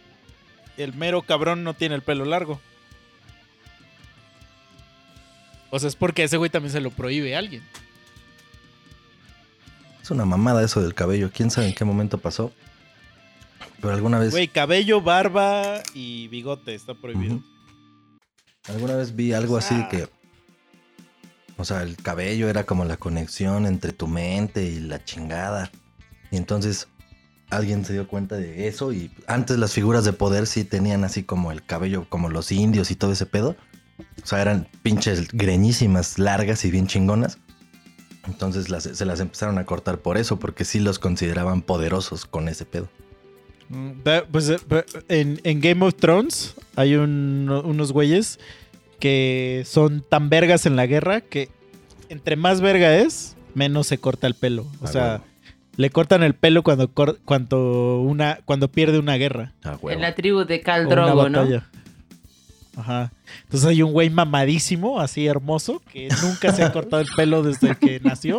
el 0.78 0.94
mero 0.94 1.24
cabrón 1.24 1.64
no 1.64 1.74
tiene 1.74 1.96
el 1.96 2.04
pelo 2.04 2.26
largo? 2.26 2.62
O 5.72 5.80
sea, 5.80 5.88
es 5.90 5.96
porque 5.96 6.24
ese 6.24 6.38
güey 6.38 6.50
también 6.52 6.72
se 6.72 6.82
lo 6.82 6.92
prohíbe 6.92 7.36
a 7.36 7.40
alguien. 7.40 7.64
Es 10.08 10.12
una 10.12 10.24
mamada 10.24 10.64
eso 10.64 10.82
del 10.82 10.94
cabello. 10.94 11.32
¿Quién 11.34 11.52
sabe 11.52 11.68
en 11.68 11.76
qué 11.76 11.84
momento 11.84 12.18
pasó? 12.18 12.54
Pero 13.82 13.94
alguna 13.94 14.18
vez... 14.18 14.32
Güey, 14.32 14.48
cabello, 14.48 15.02
barba 15.02 15.84
y 15.94 16.30
bigote 16.30 16.74
está 16.74 16.94
prohibido. 16.94 17.42
Alguna 18.70 18.96
vez 18.96 19.18
vi 19.18 19.34
algo 19.34 19.58
así 19.58 19.76
de 19.76 19.88
que... 19.90 20.10
O 21.58 21.66
sea, 21.66 21.84
el 21.84 21.98
cabello 21.98 22.48
era 22.48 22.66
como 22.66 22.86
la 22.86 22.96
conexión 22.96 23.66
entre 23.66 23.92
tu 23.92 24.08
mente 24.08 24.64
y 24.64 24.80
la 24.80 25.04
chingada. 25.04 25.72
Y 26.32 26.38
entonces 26.38 26.88
alguien 27.50 27.84
se 27.84 27.92
dio 27.92 28.08
cuenta 28.08 28.38
de 28.38 28.70
eso 28.70 28.94
y 28.94 29.12
antes 29.28 29.58
las 29.58 29.74
figuras 29.74 30.06
de 30.06 30.14
poder 30.14 30.48
sí 30.48 30.64
tenían 30.64 31.04
así 31.04 31.24
como 31.24 31.52
el 31.52 31.66
cabello, 31.66 32.08
como 32.08 32.30
los 32.30 32.54
indios 32.54 32.92
y 32.92 32.96
todo 32.96 33.12
ese 33.12 33.26
pedo. 33.26 33.58
O 34.24 34.26
sea, 34.26 34.42
eran 34.42 34.70
pinches 34.84 35.28
greñísimas, 35.34 36.18
largas 36.18 36.64
y 36.64 36.72
bien 36.72 36.88
chingonas. 36.88 37.40
Entonces 38.28 38.70
las- 38.70 38.84
se 38.84 39.06
las 39.06 39.20
empezaron 39.20 39.58
a 39.58 39.66
cortar 39.66 40.00
por 40.00 40.18
eso, 40.18 40.38
porque 40.38 40.66
sí 40.66 40.80
los 40.80 41.00
consideraban 41.00 41.62
poderosos 41.62 42.26
con 42.26 42.48
ese 42.50 42.66
pedo. 42.66 42.88
Mm, 43.70 43.92
Pues 44.32 44.50
eh, 44.50 44.58
en, 45.10 45.40
en 45.44 45.62
Game 45.62 45.84
of 45.86 45.96
Thrones 45.96 46.56
hay 46.76 46.96
un- 46.96 47.50
unos 47.64 47.92
güeyes 47.92 48.40
que 49.00 49.64
son 49.66 50.04
tan 50.08 50.30
vergas 50.30 50.66
en 50.66 50.76
la 50.76 50.86
guerra 50.86 51.22
que 51.22 51.50
entre 52.10 52.36
más 52.36 52.62
verga 52.62 52.96
es, 52.98 53.36
menos 53.54 53.88
se 53.88 53.98
corta 53.98 54.28
el 54.28 54.34
pelo. 54.34 54.64
O 54.82 54.86
Ah, 54.86 54.88
sea, 54.88 55.24
le 55.76 55.90
cortan 55.90 56.24
el 56.24 56.34
pelo 56.34 56.64
cuando, 56.64 56.90
cuando, 56.90 58.00
una, 58.02 58.40
cuando 58.46 58.70
pierde 58.70 58.98
una 59.00 59.16
guerra. 59.16 59.54
Ah, 59.64 59.78
En 59.90 60.02
la 60.02 60.16
tribu 60.16 60.46
de 60.46 60.62
Khal 60.62 60.86
o 60.86 60.88
una 60.90 60.96
Drogo, 61.06 61.30
¿no? 61.30 61.46
Ajá. 62.78 63.12
Entonces 63.46 63.68
hay 63.68 63.82
un 63.82 63.92
güey 63.92 64.12
mamadísimo, 64.12 65.00
así 65.02 65.26
hermoso, 65.26 65.82
que 65.92 66.10
nunca 66.22 66.54
se 66.54 66.64
ha 66.64 66.72
cortado 66.74 67.02
el 67.02 67.08
pelo 67.16 67.42
desde 67.42 67.76
que 67.76 68.00
nació. 68.00 68.38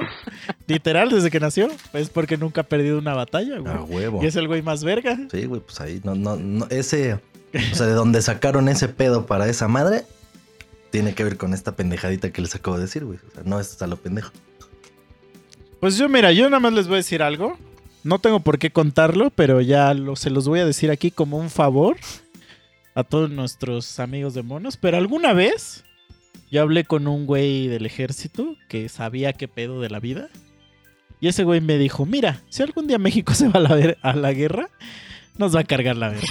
Literal, 0.69 1.11
desde 1.11 1.31
que 1.31 1.41
nació. 1.41 1.69
Es 1.93 2.09
porque 2.09 2.37
nunca 2.37 2.61
ha 2.61 2.65
perdido 2.65 2.99
una 2.99 3.15
batalla, 3.15 3.59
güey. 3.59 3.75
A 3.75 3.83
huevo. 3.83 4.23
Y 4.23 4.27
es 4.27 4.37
el 4.37 4.47
güey 4.47 4.63
más 4.63 4.85
verga. 4.85 5.19
Sí, 5.31 5.47
güey, 5.47 5.61
pues 5.61 5.81
ahí 5.81 6.01
no, 6.05 6.15
no, 6.15 6.37
no, 6.37 6.67
ese, 6.71 7.15
o 7.15 7.75
sea, 7.75 7.87
de 7.87 7.93
donde 7.93 8.23
sacaron 8.23 8.69
ese 8.69 8.89
pedo 8.89 9.27
para 9.27 9.49
esa 9.49 9.67
madre, 9.67 10.05
tiene 10.91 11.15
que 11.15 11.25
ver 11.25 11.37
con 11.37 11.53
esta 11.53 11.75
pendejadita 11.75 12.31
que 12.31 12.41
les 12.41 12.55
acabo 12.55 12.77
de 12.77 12.85
decir, 12.85 13.05
güey. 13.05 13.19
O 13.19 13.35
sea, 13.35 13.43
no 13.45 13.59
es 13.59 13.83
a 13.83 13.89
lo 13.89 13.97
pendejo. 13.97 14.31
Pues 15.81 15.97
yo, 15.97 16.09
mira, 16.09 16.31
yo 16.31 16.45
nada 16.45 16.61
más 16.61 16.73
les 16.73 16.87
voy 16.87 16.95
a 16.95 16.99
decir 16.99 17.23
algo. 17.23 17.59
No 18.05 18.21
tengo 18.21 18.39
por 18.41 18.61
qué 18.61 18.71
contarlo, 18.71 19.31
pero 19.31 19.61
ya 19.61 19.93
lo, 19.95 20.15
se 20.15 20.31
los 20.31 20.47
voy 20.47 20.61
a 20.61 20.65
decir 20.65 20.93
aquí 20.93 21.11
como 21.11 21.39
un 21.39 21.51
favor 21.51 21.97
a 22.99 23.05
todos 23.05 23.31
nuestros 23.31 23.99
amigos 24.01 24.35
de 24.35 24.43
monos. 24.43 24.77
Pero 24.77 24.97
alguna 24.97 25.33
vez 25.33 25.85
yo 26.51 26.63
hablé 26.63 26.85
con 26.85 27.07
un 27.07 27.27
güey 27.27 27.69
del 27.69 27.87
ejército 27.87 28.57
que 28.69 28.89
sabía 28.89 29.33
qué 29.33 29.47
pedo 29.49 29.81
de 29.81 29.91
la 29.91 30.01
vida. 30.01 30.29
Y 31.21 31.29
ese 31.29 31.45
güey 31.45 31.61
me 31.61 31.79
dijo, 31.79 32.07
mira, 32.07 32.43
si 32.49 32.63
algún 32.63 32.87
día 32.87 32.99
México 32.99 33.35
se 33.37 33.49
va 33.49 33.61
a 33.61 33.63
la, 33.63 33.75
ver- 33.75 33.99
a 34.03 34.15
la 34.15 34.33
guerra, 34.33 34.69
nos 35.37 35.55
va 35.55 35.61
a 35.61 35.65
cargar 35.65 35.97
la 35.97 36.09
verga. 36.11 36.29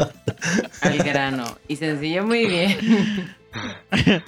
Al 0.82 0.98
grano. 0.98 1.44
Y 1.68 1.76
sencillo, 1.76 2.24
muy 2.26 2.46
bien. 2.46 2.76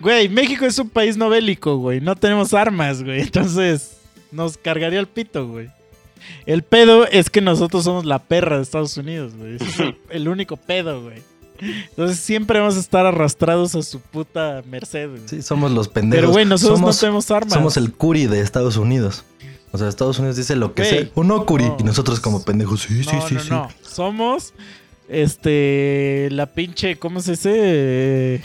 Güey, 0.00 0.28
México 0.30 0.64
es 0.64 0.78
un 0.78 0.88
país 0.88 1.16
no 1.16 1.28
bélico, 1.28 1.76
güey. 1.76 2.00
No 2.00 2.16
tenemos 2.16 2.54
armas, 2.54 3.04
güey. 3.04 3.20
Entonces, 3.20 3.98
nos 4.32 4.56
cargaría 4.56 4.98
el 4.98 5.06
pito, 5.06 5.46
güey. 5.46 5.68
El 6.46 6.62
pedo 6.62 7.06
es 7.06 7.30
que 7.30 7.40
nosotros 7.40 7.84
somos 7.84 8.04
la 8.04 8.18
perra 8.18 8.56
de 8.56 8.62
Estados 8.62 8.96
Unidos, 8.96 9.34
güey. 9.36 9.56
Ese 9.56 9.64
es 9.64 9.80
el, 9.80 9.96
el 10.10 10.28
único 10.28 10.56
pedo, 10.56 11.02
güey. 11.02 11.22
Entonces, 11.60 12.18
siempre 12.18 12.58
vamos 12.58 12.76
a 12.76 12.80
estar 12.80 13.04
arrastrados 13.04 13.74
a 13.74 13.82
su 13.82 14.00
puta 14.00 14.62
merced, 14.66 15.08
güey. 15.08 15.22
Sí, 15.26 15.42
somos 15.42 15.70
los 15.70 15.88
pendejos. 15.88 16.22
Pero, 16.22 16.32
güey, 16.32 16.46
nosotros 16.46 16.78
somos, 16.78 16.96
no 16.96 17.00
tenemos 17.00 17.30
armas. 17.30 17.52
Somos 17.52 17.76
el 17.76 17.92
curi 17.92 18.26
de 18.26 18.40
Estados 18.40 18.76
Unidos. 18.76 19.24
O 19.72 19.78
sea, 19.78 19.88
Estados 19.88 20.18
Unidos 20.18 20.36
dice 20.36 20.56
lo 20.56 20.74
que 20.74 20.84
sea. 20.84 21.08
O 21.14 21.22
no, 21.22 21.46
curi. 21.46 21.64
no. 21.64 21.76
Y 21.78 21.84
nosotros 21.84 22.18
como 22.20 22.42
pendejos, 22.44 22.82
sí, 22.82 23.04
sí, 23.04 23.10
no, 23.14 23.28
sí, 23.28 23.34
no, 23.34 23.40
sí. 23.40 23.50
no. 23.50 23.68
Somos, 23.82 24.54
este, 25.08 26.28
la 26.32 26.46
pinche, 26.46 26.96
¿cómo 26.96 27.20
se 27.20 27.32
dice? 27.32 28.42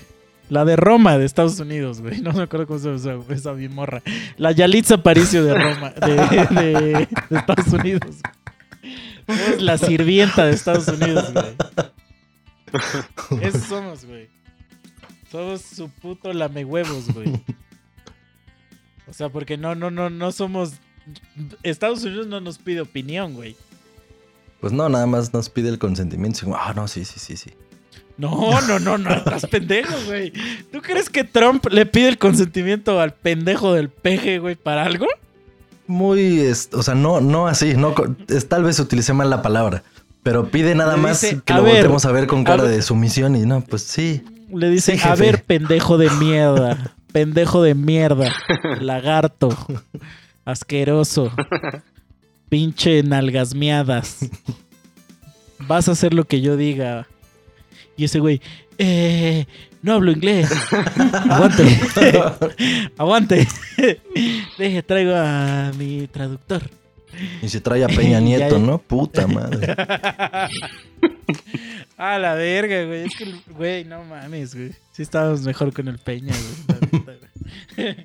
La 0.50 0.66
de 0.66 0.76
Roma 0.76 1.18
de 1.18 1.26
Estados 1.26 1.60
Unidos, 1.60 2.02
güey. 2.02 2.18
No 2.22 2.34
me 2.34 2.44
acuerdo 2.44 2.68
cómo 2.68 2.80
se 2.80 2.98
llama 2.98 3.24
esa, 3.30 3.52
bimorra. 3.54 4.02
La 4.38 4.52
Yalitza 4.52 4.96
Aparicio 4.96 5.44
de 5.44 5.54
Roma, 5.56 5.92
de, 5.92 6.16
de- 6.16 7.08
de 7.30 7.38
Estados 7.38 7.68
Unidos. 7.74 8.18
Somos 9.28 9.62
la 9.62 9.78
sirvienta 9.78 10.46
de 10.46 10.54
Estados 10.54 10.88
Unidos, 10.88 11.34
güey. 11.34 11.56
Eso 13.42 13.60
somos, 13.60 14.06
güey. 14.06 14.30
Somos 15.32 15.62
su 15.62 15.90
puto 15.90 16.32
lamehuevos, 16.32 17.12
güey. 17.14 17.42
O 19.08 19.14
sea, 19.14 19.30
porque 19.30 19.58
no, 19.58 19.74
no, 19.76 19.90
no, 19.92 20.10
no 20.10 20.32
somos. 20.32 20.74
Estados 21.64 22.04
Unidos 22.04 22.28
no 22.28 22.40
nos 22.40 22.58
pide 22.60 22.82
opinión, 22.82 23.34
güey. 23.34 23.56
Pues 24.62 24.74
no, 24.74 24.88
nada 24.90 25.06
más 25.08 25.34
nos 25.34 25.50
pide 25.50 25.70
el 25.70 25.80
consentimiento. 25.80 26.56
Ah, 26.56 26.74
no, 26.76 26.88
sí, 26.88 27.04
sí, 27.06 27.20
sí, 27.20 27.36
sí. 27.38 27.52
No, 28.18 28.62
no, 28.62 28.80
no, 28.80 28.98
no, 28.98 29.10
estás 29.14 29.46
pendejo, 29.48 29.94
güey. 30.06 30.32
¿Tú 30.72 30.82
crees 30.82 31.10
que 31.10 31.24
Trump 31.26 31.66
le 31.70 31.86
pide 31.86 32.08
el 32.08 32.18
consentimiento 32.18 33.00
al 33.02 33.14
pendejo 33.14 33.74
del 33.74 33.90
peje, 33.90 34.40
güey, 34.40 34.56
para 34.56 34.84
algo? 34.86 35.06
Muy, 35.88 36.40
o 36.72 36.82
sea, 36.84 36.96
no, 36.96 37.20
no 37.22 37.48
así, 37.48 37.76
no, 37.76 37.94
es, 38.28 38.48
tal 38.48 38.64
vez 38.64 38.80
utilicé 38.80 39.14
mal 39.14 39.30
la 39.30 39.42
palabra, 39.42 39.84
pero 40.24 40.48
pide 40.50 40.74
nada 40.76 40.96
Le 40.96 41.02
más 41.02 41.22
dice, 41.22 41.42
que 41.46 41.54
"A 41.54 41.58
lo 41.58 41.64
ver, 41.64 41.74
voltemos 41.76 42.06
a 42.06 42.12
ver 42.12 42.26
con 42.26 42.44
cara 42.44 42.64
ver". 42.64 42.72
de 42.72 42.82
sumisión 42.82 43.36
y 43.36 43.42
no, 43.46 43.62
pues 43.62 43.84
sí. 43.84 44.24
Le 44.52 44.70
dice, 44.70 44.98
Sí, 44.98 45.08
a 45.08 45.14
ver, 45.16 45.44
pendejo 45.44 45.98
de 45.98 46.10
mierda, 46.12 46.96
pendejo 47.12 47.62
de 47.62 47.76
mierda, 47.76 48.34
lagarto, 48.80 49.50
asqueroso, 50.46 51.32
pinche 52.50 53.04
nalgasmeadas. 53.04 54.20
Vas 55.68 55.88
a 55.88 55.92
hacer 55.94 56.14
lo 56.14 56.24
que 56.26 56.42
yo 56.42 56.58
diga. 56.58 57.08
Y 57.98 58.06
ese 58.06 58.20
güey, 58.20 58.42
eh, 58.78 59.46
no 59.82 59.94
hablo 59.94 60.12
inglés. 60.12 60.50
Aguante. 61.30 61.80
Aguante. 62.98 63.48
Deje, 64.58 64.84
traigo 64.84 65.14
a 65.16 65.72
mi 65.78 66.08
traductor. 66.08 66.70
Y 67.42 67.48
se 67.48 67.62
trae 67.62 67.84
a 67.84 67.88
Peña 67.88 68.20
Nieto. 68.20 68.60
¿no? 68.60 68.78
Puta 68.78 69.26
madre. 69.28 69.74
A 71.98 72.20
la 72.20 72.34
verga, 72.34 72.84
güey. 72.86 73.06
Es 73.06 73.16
que, 73.16 73.34
güey, 73.52 73.86
no 73.86 74.04
mames, 74.04 74.54
güey. 74.54 74.72
Sí 74.92 75.02
estábamos 75.02 75.42
mejor 75.42 75.72
con 75.72 75.88
el 75.88 75.98
Peña, 75.98 76.34
güey. 77.78 77.96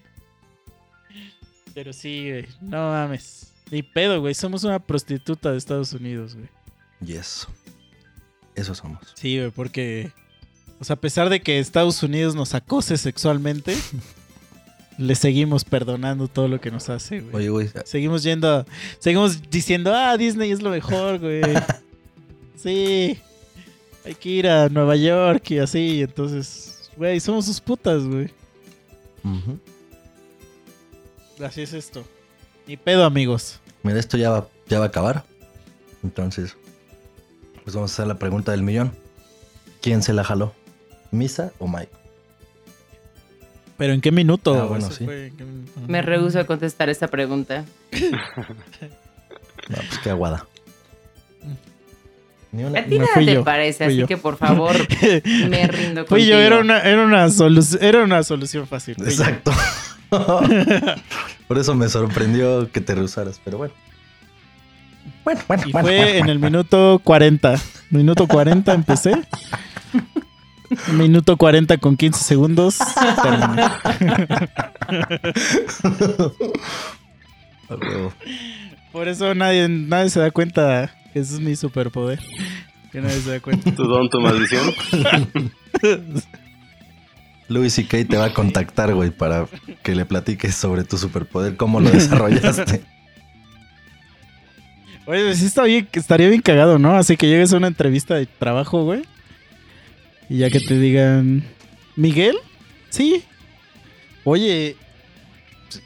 Pero 1.75 1.93
sí, 1.93 2.31
güey. 2.31 2.47
No 2.61 2.91
mames. 2.91 3.53
Ni 3.71 3.83
pedo, 3.83 4.21
güey. 4.21 4.35
Somos 4.35 4.63
una 4.65 4.79
prostituta 4.79 5.51
de 5.51 5.59
Estados 5.59 5.93
Unidos, 5.93 6.37
güey. 6.37 6.49
Y 7.05 7.15
eso. 7.15 7.49
Eso 8.55 8.75
somos. 8.75 8.99
Sí, 9.15 9.39
güey, 9.39 9.51
porque... 9.51 10.13
O 10.81 10.85
sea, 10.85 10.95
a 10.95 11.01
pesar 11.01 11.29
de 11.29 11.41
que 11.41 11.59
Estados 11.59 12.03
Unidos 12.03 12.35
nos 12.35 12.55
acose 12.55 12.97
sexualmente, 12.97 13.77
le 14.99 15.15
seguimos 15.15 15.65
perdonando 15.65 16.27
todo 16.29 16.49
lo 16.49 16.61
que 16.61 16.71
nos 16.71 16.89
hace, 16.89 17.21
güey. 17.21 17.35
Oye, 17.37 17.49
güey, 17.51 17.71
Seguimos 17.85 18.23
yendo 18.23 18.49
a- 18.51 18.67
Seguimos 18.99 19.43
diciendo, 19.51 19.93
ah, 19.95 20.17
Disney 20.17 20.51
es 20.51 20.63
lo 20.63 20.71
mejor, 20.71 21.19
güey. 21.19 21.43
sí. 22.57 23.19
Hay 24.05 24.15
que 24.15 24.29
ir 24.31 24.49
a 24.49 24.69
Nueva 24.71 24.97
York 24.97 25.51
y 25.51 25.59
así. 25.59 26.01
Entonces, 26.03 26.91
güey, 26.97 27.21
somos 27.21 27.45
sus 27.45 27.61
putas, 27.61 28.03
güey. 28.05 28.31
Así 31.45 31.63
es 31.63 31.73
esto. 31.73 32.05
Ni 32.67 32.77
pedo, 32.77 33.05
amigos. 33.05 33.61
mira, 33.83 33.99
esto 33.99 34.17
ya 34.17 34.31
va, 34.31 34.49
ya 34.69 34.79
va 34.79 34.87
a 34.87 34.89
acabar. 34.89 35.25
Entonces, 36.03 36.57
pues 37.65 37.75
vamos 37.75 37.91
a 37.91 37.95
hacer 37.95 38.07
la 38.07 38.19
pregunta 38.19 38.53
del 38.53 38.63
millón. 38.63 38.93
¿Quién 39.83 40.03
se 40.03 40.13
la 40.13 40.25
jaló? 40.25 40.55
¿Misa 41.11 41.53
o 41.59 41.67
Mike? 41.69 41.89
Pero 43.77 43.93
¿en 43.95 44.01
qué 44.01 44.13
minuto? 44.13 44.55
Ah, 44.61 44.65
bueno, 44.67 44.91
sí. 44.91 45.05
fue, 45.05 45.29
¿en 45.29 45.37
qué 45.37 45.45
minuto? 45.45 45.81
Me 45.89 46.03
rehuso 46.03 46.39
a 46.39 46.45
contestar 46.45 46.89
esta 46.91 47.09
pregunta. 47.09 47.65
No, 49.69 49.77
pues 49.77 49.99
qué 50.03 50.11
aguada. 50.11 50.47
Ni 52.51 52.65
una. 52.65 52.81
A 52.81 52.85
ti 52.85 52.95
No 52.99 53.03
nada 53.05 53.15
fui 53.15 53.27
te 53.27 53.35
yo, 53.35 53.45
parece, 53.45 53.85
fui 53.85 53.93
así 53.93 53.97
yo. 54.01 54.07
que 54.09 54.17
por 54.17 54.37
favor, 54.37 54.75
me 55.49 55.67
rindo 55.69 56.01
Fui 56.07 56.19
contigo. 56.23 56.31
yo, 56.31 56.39
era 56.39 56.59
una, 56.59 56.81
era 56.81 57.05
una, 57.05 57.27
solu- 57.29 57.79
era 57.81 58.03
una 58.03 58.23
solución 58.25 58.67
fácil. 58.67 58.97
fui. 58.97 59.05
Exacto. 59.05 59.53
Por 61.47 61.59
eso 61.59 61.75
me 61.77 61.89
sorprendió 61.89 62.73
que 62.73 62.81
te 62.81 62.97
rehusaras, 62.97 63.41
pero 63.45 63.59
bueno. 63.59 63.75
Bueno, 65.31 65.43
bueno, 65.47 65.63
Y 65.67 65.73
bueno, 65.73 65.87
fue 65.87 65.97
bueno, 65.97 66.19
en 66.19 66.29
el 66.29 66.39
minuto 66.41 67.01
40. 67.05 67.55
Minuto 67.91 68.27
40 68.27 68.75
empecé. 68.75 69.15
Minuto 70.93 71.37
40 71.37 71.79
con 71.79 71.97
15 71.97 72.23
segundos. 72.23 72.79
Por 78.93 79.07
eso 79.09 79.35
nadie, 79.35 79.69
nadie 79.69 80.11
se 80.11 80.19
da 80.21 80.31
cuenta 80.33 80.91
que 81.13 81.21
ese 81.21 81.35
es 81.35 81.41
mi 81.41 81.55
superpoder. 81.55 82.19
Que 82.91 83.01
nadie 83.01 83.21
se 83.21 83.31
da 83.31 83.41
cuenta. 83.41 83.73
Tu 83.73 83.85
don, 83.85 84.11
tu 84.11 84.21
maldición. 84.21 84.75
Louis 87.47 87.73
C.K. 87.73 88.05
te 88.09 88.17
va 88.17 88.27
a 88.27 88.35
contactar, 88.35 88.95
güey, 88.95 89.11
para 89.11 89.47
que 89.83 89.95
le 89.95 90.05
platiques 90.05 90.57
sobre 90.57 90.83
tu 90.85 90.99
superpoder, 90.99 91.57
cómo 91.57 91.81
lo 91.81 91.91
desarrollaste. 91.91 92.83
Oye, 95.07 95.35
sí 95.35 95.47
está 95.47 95.65
bien, 95.65 95.89
estaría 95.93 96.29
bien 96.29 96.41
cagado, 96.41 96.79
¿no? 96.79 96.97
Así 96.97 97.17
que 97.17 97.27
llegues 97.27 97.53
a 97.53 97.57
una 97.57 97.67
entrevista 97.67 98.15
de 98.15 98.27
trabajo, 98.27 98.85
güey. 98.85 99.03
Y 100.29 100.39
ya 100.39 100.51
que 100.51 100.61
te 100.61 100.79
digan, 100.79 101.43
¿Miguel? 101.97 102.37
Sí. 102.91 103.25
Oye, 104.25 104.77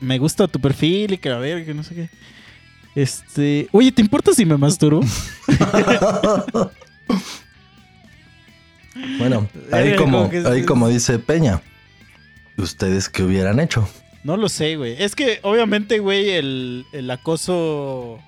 me 0.01 0.19
gusta 0.19 0.49
tu 0.49 0.61
perfil 0.61 1.15
y 1.15 1.19
que 1.19 1.31
a 1.31 1.39
ver, 1.39 1.65
que 1.65 1.75
no 1.75 1.83
sé 1.83 1.95
qué. 1.95 2.11
Este, 2.95 3.69
oye, 3.73 3.91
¿te 3.91 4.03
importa 4.03 4.33
si 4.33 4.45
me 4.45 4.57
masturbo? 4.57 5.01
Bueno, 9.19 9.49
ahí 9.73 9.97
como, 9.97 10.31
ahí 10.47 10.65
como 10.65 10.89
dice 10.89 11.19
Peña, 11.19 11.62
¿ustedes 12.57 13.09
qué 13.09 13.23
hubieran 13.23 13.59
hecho? 13.61 13.89
No 14.23 14.37
lo 14.37 14.49
sé, 14.49 14.77
güey. 14.77 14.95
Es 15.03 15.15
que 15.17 15.41
obviamente, 15.43 15.99
güey, 15.99 16.31
el, 16.31 16.87
el 16.93 17.11
acoso 17.11 18.21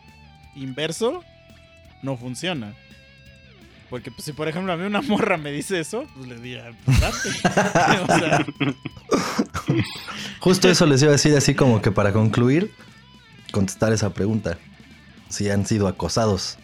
inverso 0.56 1.22
no 2.02 2.16
funciona. 2.16 2.74
Porque 3.90 4.10
pues, 4.10 4.24
si 4.24 4.32
por 4.32 4.48
ejemplo 4.48 4.72
a 4.72 4.76
mí 4.76 4.84
una 4.84 5.00
morra 5.02 5.36
me 5.36 5.52
dice 5.52 5.78
eso, 5.80 6.06
pues 6.16 6.28
le 6.28 6.36
diría, 6.36 6.70
pues 6.84 7.00
date. 7.00 8.46
Justo 10.40 10.68
eso 10.68 10.86
les 10.86 11.02
iba 11.02 11.10
a 11.10 11.12
decir 11.12 11.34
así 11.36 11.54
como 11.54 11.80
que 11.82 11.92
para 11.92 12.12
concluir, 12.12 12.72
contestar 13.52 13.92
esa 13.92 14.10
pregunta. 14.10 14.58
Si 15.28 15.50
han 15.50 15.66
sido 15.66 15.88
acosados. 15.88 16.58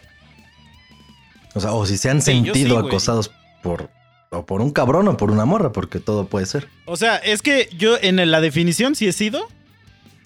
O 1.55 1.61
sea, 1.61 1.72
o 1.72 1.84
si 1.84 1.97
se 1.99 2.09
han 2.11 2.22
Sí, 2.22 2.32
sentido 2.32 2.80
sí, 2.80 2.86
acosados 2.86 3.32
por, 3.62 3.90
o 4.30 4.47
por 4.47 4.61
un 4.61 4.70
cabrón 4.70 5.09
o 5.09 5.16
por 5.16 5.30
una 5.30 5.45
morra, 5.45 5.72
porque 5.72 5.99
todo 6.01 6.26
puede 6.26 6.47
ser. 6.47 6.68
O 6.86 6.97
sea, 6.97 7.16
es 7.16 7.43
que 7.43 7.68
yo 7.76 7.97
en 8.01 8.30
la 8.30 8.40
definición 8.40 8.95
sí 8.95 9.07
he 9.07 9.12
sido, 9.12 9.49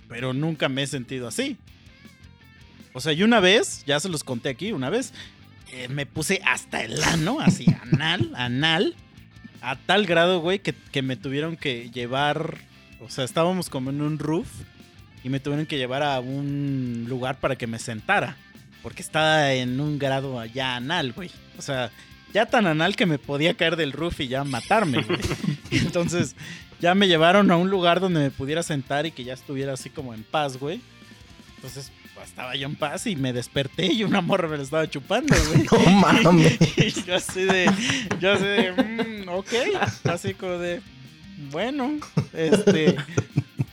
pero 0.08 0.32
nunca 0.34 0.68
me 0.68 0.82
he 0.82 0.86
sentido 0.86 1.26
así. 1.26 1.56
O 2.96 3.00
sea, 3.00 3.12
y 3.12 3.22
una 3.22 3.40
vez, 3.40 3.84
ya 3.86 4.00
se 4.00 4.08
los 4.08 4.24
conté 4.24 4.48
aquí, 4.48 4.72
una 4.72 4.88
vez 4.88 5.12
eh, 5.70 5.86
me 5.88 6.06
puse 6.06 6.40
hasta 6.46 6.82
el 6.82 7.02
ano, 7.04 7.40
así, 7.40 7.66
anal, 7.92 8.32
anal, 8.34 8.94
a 9.60 9.76
tal 9.76 10.06
grado, 10.06 10.40
güey, 10.40 10.60
que, 10.60 10.74
que 10.92 11.02
me 11.02 11.14
tuvieron 11.14 11.58
que 11.58 11.90
llevar, 11.90 12.56
o 13.00 13.10
sea, 13.10 13.24
estábamos 13.24 13.68
como 13.68 13.90
en 13.90 14.00
un 14.00 14.18
roof 14.18 14.48
y 15.22 15.28
me 15.28 15.40
tuvieron 15.40 15.66
que 15.66 15.76
llevar 15.76 16.02
a 16.02 16.18
un 16.20 17.04
lugar 17.06 17.38
para 17.38 17.56
que 17.56 17.66
me 17.66 17.78
sentara, 17.78 18.38
porque 18.82 19.02
estaba 19.02 19.52
en 19.52 19.78
un 19.78 19.98
grado 19.98 20.40
allá 20.40 20.76
anal, 20.76 21.12
güey. 21.12 21.30
O 21.58 21.60
sea, 21.62 21.90
ya 22.32 22.46
tan 22.46 22.66
anal 22.66 22.96
que 22.96 23.04
me 23.04 23.18
podía 23.18 23.52
caer 23.52 23.76
del 23.76 23.92
roof 23.92 24.20
y 24.20 24.28
ya 24.28 24.42
matarme, 24.42 25.02
güey. 25.02 25.20
Entonces, 25.70 26.34
ya 26.80 26.94
me 26.94 27.08
llevaron 27.08 27.50
a 27.50 27.58
un 27.58 27.68
lugar 27.68 28.00
donde 28.00 28.20
me 28.20 28.30
pudiera 28.30 28.62
sentar 28.62 29.04
y 29.04 29.10
que 29.10 29.22
ya 29.24 29.34
estuviera 29.34 29.74
así 29.74 29.90
como 29.90 30.14
en 30.14 30.22
paz, 30.22 30.56
güey. 30.56 30.80
Entonces, 31.56 31.92
estaba 32.24 32.54
yo 32.56 32.66
en 32.66 32.76
paz 32.76 33.06
y 33.06 33.16
me 33.16 33.32
desperté 33.32 33.86
y 33.92 34.04
una 34.04 34.20
morra 34.20 34.48
me 34.48 34.56
lo 34.56 34.62
estaba 34.62 34.88
chupando, 34.88 35.34
güey. 35.48 35.66
No 35.84 35.90
mames. 35.90 36.58
Y 36.76 36.90
yo 37.04 37.14
así 37.16 37.42
de, 37.44 37.70
yo 38.20 38.32
así 38.32 38.44
de, 38.44 38.72
mm, 38.72 39.28
ok, 39.28 39.52
así 40.04 40.34
como 40.34 40.58
de, 40.58 40.80
bueno, 41.50 41.98
este, 42.32 42.96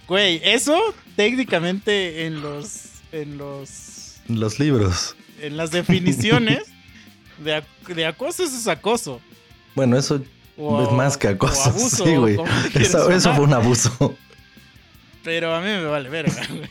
güey, 0.07 0.41
eso 0.43 0.77
técnicamente 1.15 2.25
en 2.25 2.41
los, 2.41 2.85
en 3.11 3.37
los, 3.37 4.15
Los 4.27 4.59
libros. 4.59 5.15
en 5.41 5.57
las 5.57 5.71
definiciones 5.71 6.63
de, 7.43 7.63
de 7.93 8.05
acoso, 8.05 8.43
eso 8.43 8.57
es 8.57 8.67
acoso. 8.67 9.19
Bueno, 9.75 9.97
eso 9.97 10.21
O- 10.57 10.83
es 10.83 10.91
más 10.91 11.17
que 11.17 11.29
acoso. 11.29 11.63
abuso, 11.69 12.05
sí, 12.05 12.15
güey. 12.15 12.37
Eso, 12.75 13.33
fue 13.35 13.43
un 13.45 13.53
abuso. 13.53 14.15
Pero 15.23 15.55
a 15.55 15.59
mí 15.61 15.67
me 15.67 15.85
vale 15.85 16.09
verga, 16.09 16.41
güey. 16.49 16.67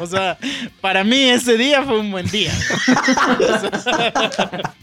O 0.00 0.06
sea, 0.06 0.36
para 0.80 1.04
mí 1.04 1.30
ese 1.30 1.56
día 1.56 1.82
fue 1.84 2.00
un 2.00 2.10
buen 2.10 2.26
día. 2.28 2.52
O 3.40 3.78
sea, 3.80 4.74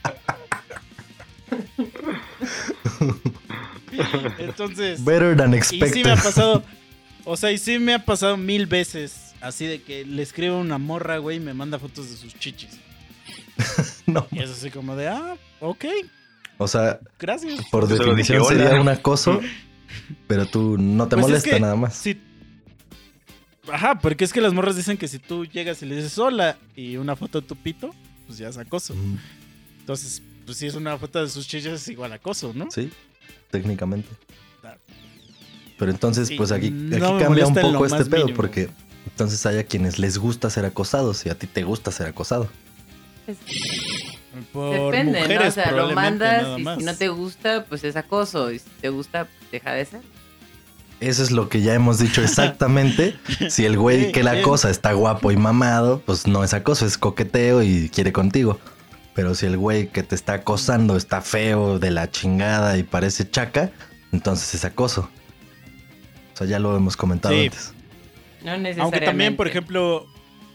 Entonces, 4.39 5.03
Better 5.03 5.35
than 5.37 5.53
y 5.53 5.57
expected. 5.57 5.93
sí 5.93 6.03
me 6.03 6.11
ha 6.11 6.15
pasado, 6.15 6.63
o 7.23 7.37
sea, 7.37 7.51
y 7.51 7.57
sí 7.57 7.79
me 7.79 7.93
ha 7.93 8.03
pasado 8.03 8.37
mil 8.37 8.65
veces, 8.65 9.33
así 9.41 9.65
de 9.65 9.81
que 9.81 10.05
le 10.05 10.21
escribo 10.23 10.55
a 10.55 10.59
una 10.59 10.77
morra, 10.77 11.17
güey, 11.17 11.37
y 11.37 11.39
me 11.39 11.53
manda 11.53 11.79
fotos 11.79 12.09
de 12.09 12.17
sus 12.17 12.37
chichis. 12.39 12.71
No. 14.07 14.27
Y 14.31 14.37
es 14.39 14.51
así 14.51 14.69
como 14.69 14.95
de, 14.95 15.07
ah, 15.07 15.35
ok, 15.59 15.85
O 16.59 16.67
sea, 16.67 16.99
gracias. 17.19 17.59
por 17.71 17.87
definición 17.87 18.45
sería 18.45 18.79
un 18.79 18.87
acoso, 18.87 19.41
pero 20.27 20.45
tú 20.45 20.77
no 20.77 21.07
te 21.07 21.15
Pues 21.15 21.25
es 21.25 21.29
molesta 21.31 21.49
que 21.49 21.59
nada 21.59 21.75
más. 21.75 21.95
si- 21.95 22.21
Ajá, 23.71 23.99
porque 23.99 24.23
es 24.25 24.31
que 24.33 24.41
las 24.41 24.53
morras 24.53 24.75
dicen 24.75 24.97
que 24.97 25.07
si 25.07 25.19
tú 25.19 25.45
llegas 25.45 25.81
y 25.81 25.85
le 25.85 25.95
dices 25.95 26.17
hola 26.19 26.57
y 26.75 26.97
una 26.97 27.15
foto 27.15 27.41
de 27.41 27.47
tu 27.47 27.55
pito, 27.55 27.93
pues 28.27 28.37
ya 28.37 28.49
es 28.49 28.57
acoso. 28.57 28.93
Mm, 28.95 29.17
Entonces, 29.79 30.21
pues 30.45 30.57
si 30.57 30.67
es 30.67 30.75
una 30.75 30.97
foto 30.97 31.21
de 31.23 31.29
sus 31.29 31.47
chichas 31.47 31.73
es 31.73 31.87
igual 31.87 32.13
acoso, 32.13 32.51
¿no? 32.55 32.69
Sí, 32.71 32.91
técnicamente. 33.51 34.09
Claro. 34.61 34.79
Pero 35.77 35.91
entonces, 35.91 36.27
Sí, 36.27 36.35
pues 36.35 36.51
aquí, 36.51 36.67
aquí 36.67 36.99
cambia 37.19 37.47
un 37.47 37.55
poco 37.55 37.85
este 37.85 38.05
pedo, 38.05 38.21
mínimo. 38.25 38.37
porque 38.37 38.69
entonces 39.05 39.43
hay 39.45 39.57
a 39.57 39.63
quienes 39.63 39.99
les 39.99 40.17
gusta 40.17 40.49
ser 40.49 40.65
acosados 40.65 41.25
y 41.25 41.29
a 41.29 41.37
ti 41.37 41.47
te 41.47 41.63
gusta 41.63 41.91
ser 41.91 42.07
acosado. 42.07 42.49
Es- 43.27 43.37
Por 44.51 44.91
Depende, 44.91 45.13
¿no? 45.13 45.17
O 45.19 45.21
mujeres, 45.29 45.53
sea, 45.53 45.71
lo 45.71 45.91
mandas 45.93 46.59
y 46.59 46.63
si 46.79 46.83
no 46.83 46.95
te 46.95 47.07
gusta, 47.07 47.65
pues 47.69 47.83
es 47.85 47.95
acoso. 47.95 48.51
Y 48.51 48.59
si 48.59 48.69
te 48.81 48.89
gusta, 48.89 49.25
pues 49.39 49.51
deja 49.51 49.71
de 49.71 49.85
ser. 49.85 50.01
Eso 50.99 51.23
es 51.23 51.31
lo 51.31 51.49
que 51.49 51.61
ya 51.61 51.73
hemos 51.73 51.99
dicho 51.99 52.21
exactamente. 52.23 53.15
si 53.49 53.65
el 53.65 53.77
güey 53.77 54.11
que 54.11 54.23
la 54.23 54.31
acosa 54.31 54.69
está 54.69 54.93
guapo 54.93 55.31
y 55.31 55.37
mamado, 55.37 56.01
pues 56.05 56.25
no 56.27 56.43
es 56.43 56.53
acoso, 56.53 56.85
es 56.85 56.97
coqueteo 56.97 57.61
y 57.63 57.89
quiere 57.89 58.11
contigo. 58.13 58.59
Pero 59.13 59.35
si 59.35 59.45
el 59.45 59.57
güey 59.57 59.87
que 59.87 60.03
te 60.03 60.15
está 60.15 60.33
acosando 60.33 60.97
está 60.97 61.21
feo, 61.21 61.79
de 61.79 61.91
la 61.91 62.09
chingada 62.11 62.77
y 62.77 62.83
parece 62.83 63.29
chaca, 63.29 63.71
entonces 64.11 64.53
es 64.55 64.65
acoso. 64.65 65.09
O 66.33 66.37
sea, 66.37 66.47
ya 66.47 66.59
lo 66.59 66.75
hemos 66.75 66.97
comentado 66.97 67.33
Sí. 67.33 67.45
antes. 67.45 67.73
No 68.43 68.51
necesariamente. 68.57 68.81
Aunque 68.81 68.99
también, 69.01 69.35
por 69.35 69.47
ejemplo, 69.47 70.05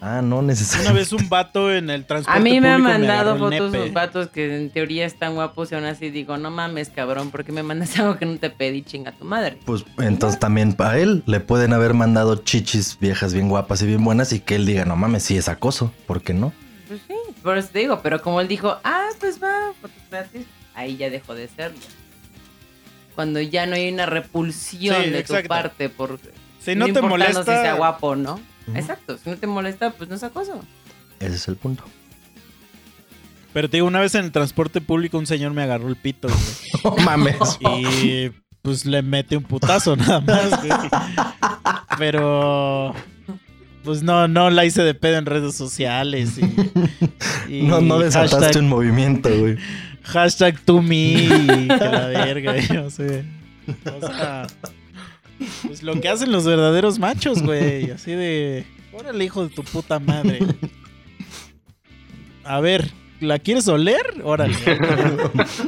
Ah, 0.03 0.23
no 0.23 0.39
una 0.39 0.49
necesariamente. 0.49 0.99
vez 0.99 1.13
un 1.13 1.29
vato 1.29 1.71
en 1.71 1.91
el 1.91 2.07
transporte 2.07 2.39
A 2.39 2.43
mí 2.43 2.59
me 2.59 2.69
han 2.71 2.81
mandado 2.83 3.37
fotos 3.37 3.71
de 3.71 3.91
vatos 3.91 4.29
que 4.29 4.57
en 4.57 4.71
teoría 4.71 5.05
están 5.05 5.35
guapos 5.35 5.71
y 5.71 5.75
aún 5.75 5.85
así 5.85 6.09
digo, 6.11 6.39
no 6.39 6.51
mames, 6.51 6.89
cabrón, 6.89 7.31
¿por 7.31 7.45
qué 7.45 7.53
me 7.53 7.63
mandas 7.63 7.97
algo 7.99 8.17
que 8.17 8.25
no 8.25 8.39
te 8.39 8.49
pedí, 8.49 8.83
chinga 8.83 9.13
tu 9.13 9.25
madre? 9.27 9.59
Pues 9.67 9.85
entonces 9.99 10.41
también 10.41 10.75
a 10.79 10.97
él 10.97 11.23
le 11.27 11.41
pueden 11.41 11.75
haber 11.75 11.93
mandado 11.93 12.37
chichis 12.37 12.97
viejas 12.99 13.35
bien 13.35 13.49
guapas 13.51 13.83
y 13.83 13.87
bien 13.87 14.03
buenas 14.03 14.33
y 14.33 14.41
que 14.41 14.55
él 14.57 14.65
diga, 14.65 14.87
no 14.87 14.97
mames, 14.97 15.23
sí 15.23 15.37
es 15.37 15.49
acoso, 15.49 15.93
¿por 16.07 16.23
qué 16.23 16.33
no? 16.33 16.53
Pues 16.89 17.01
sí, 17.07 17.15
por 17.43 17.59
eso 17.59 17.69
te 17.71 17.81
digo, 17.81 18.01
pero 18.03 18.23
como 18.23 18.41
él 18.41 18.49
dijo, 18.49 18.79
ah, 18.83 19.09
pues 19.21 19.43
va, 19.43 19.73
fotos 19.81 19.97
gratis, 20.11 20.47
ahí 20.75 20.97
ya 20.97 21.11
dejó 21.11 21.35
de 21.35 21.47
serlo. 21.49 21.79
Cuando 23.15 23.41
ya 23.41 23.67
no 23.67 23.75
hay 23.75 23.93
una 23.93 24.07
repulsión 24.07 24.97
Sí, 25.05 25.11
de 25.11 25.19
exacto. 25.19 25.43
tu 25.43 25.49
parte 25.49 25.89
por 25.91 26.19
Si 26.61 26.75
no 26.75 26.87
te 26.87 26.91
importando 26.93 27.09
molesta, 27.09 27.43
si 27.45 27.63
sea 27.63 27.75
guapo 27.75 28.09
o 28.09 28.17
Exacto, 28.75 29.19
si 29.19 29.31
no 29.31 29.37
te 29.37 29.47
molesta, 29.47 29.91
pues 29.93 30.09
no 30.09 30.17
es 30.17 30.23
acoso. 30.23 30.61
Ese 31.19 31.35
es 31.35 31.49
el 31.49 31.57
punto. 31.57 31.85
pero 33.53 33.69
te 33.69 33.77
digo, 33.79 33.87
una 33.87 34.01
vez 34.01 34.15
en 34.15 34.25
el 34.25 34.33
transporte 34.33 34.81
público 34.81 35.19
un 35.19 35.27
señor 35.27 35.53
me 35.53 35.63
agarró 35.63 35.89
el 35.89 35.97
pito, 35.97 36.29
güey. 36.29 36.41
No 36.99 37.05
mames. 37.05 37.37
Y 37.61 38.31
pues 38.63 38.85
le 38.87 39.03
mete 39.03 39.37
un 39.37 39.45
putazo 39.45 39.97
nada 39.97 40.21
más, 40.21 40.51
güey. 40.65 40.71
Pero 41.99 42.95
pues 43.85 44.03
no, 44.03 44.29
no 44.29 44.51
la 44.51 44.65
hice 44.65 44.83
de 44.83 44.95
pedo 44.95 45.17
en 45.17 45.27
redes 45.27 45.55
sociales 45.55 46.39
y, 46.39 47.55
y 47.55 47.63
no, 47.67 47.81
no 47.81 47.99
desataste 47.99 48.45
hashtag, 48.45 48.63
un 48.63 48.69
movimiento, 48.69 49.31
güey. 49.35 49.57
hashtag 50.03 50.61
to 50.61 50.83
me 50.83 50.97
y 51.25 51.29
que 51.69 51.77
la 51.79 52.07
verga, 52.07 52.57
y 52.59 52.69
no 52.69 52.91
sé. 52.91 53.25
O 53.87 54.07
sea, 54.07 54.47
pues 55.67 55.83
lo 55.83 56.01
que 56.01 56.09
hacen 56.09 56.33
los 56.33 56.45
verdaderos 56.45 56.99
machos, 56.99 57.43
güey. 57.43 57.91
Así 57.91 58.13
de, 58.13 58.65
órale, 58.93 59.25
hijo 59.25 59.45
de 59.45 59.55
tu 59.55 59.63
puta 59.63 59.99
madre. 59.99 60.41
A 62.45 62.61
ver, 62.61 62.91
¿la 63.21 63.39
quieres 63.39 63.69
oler? 63.69 64.03
Órale. 64.25 64.57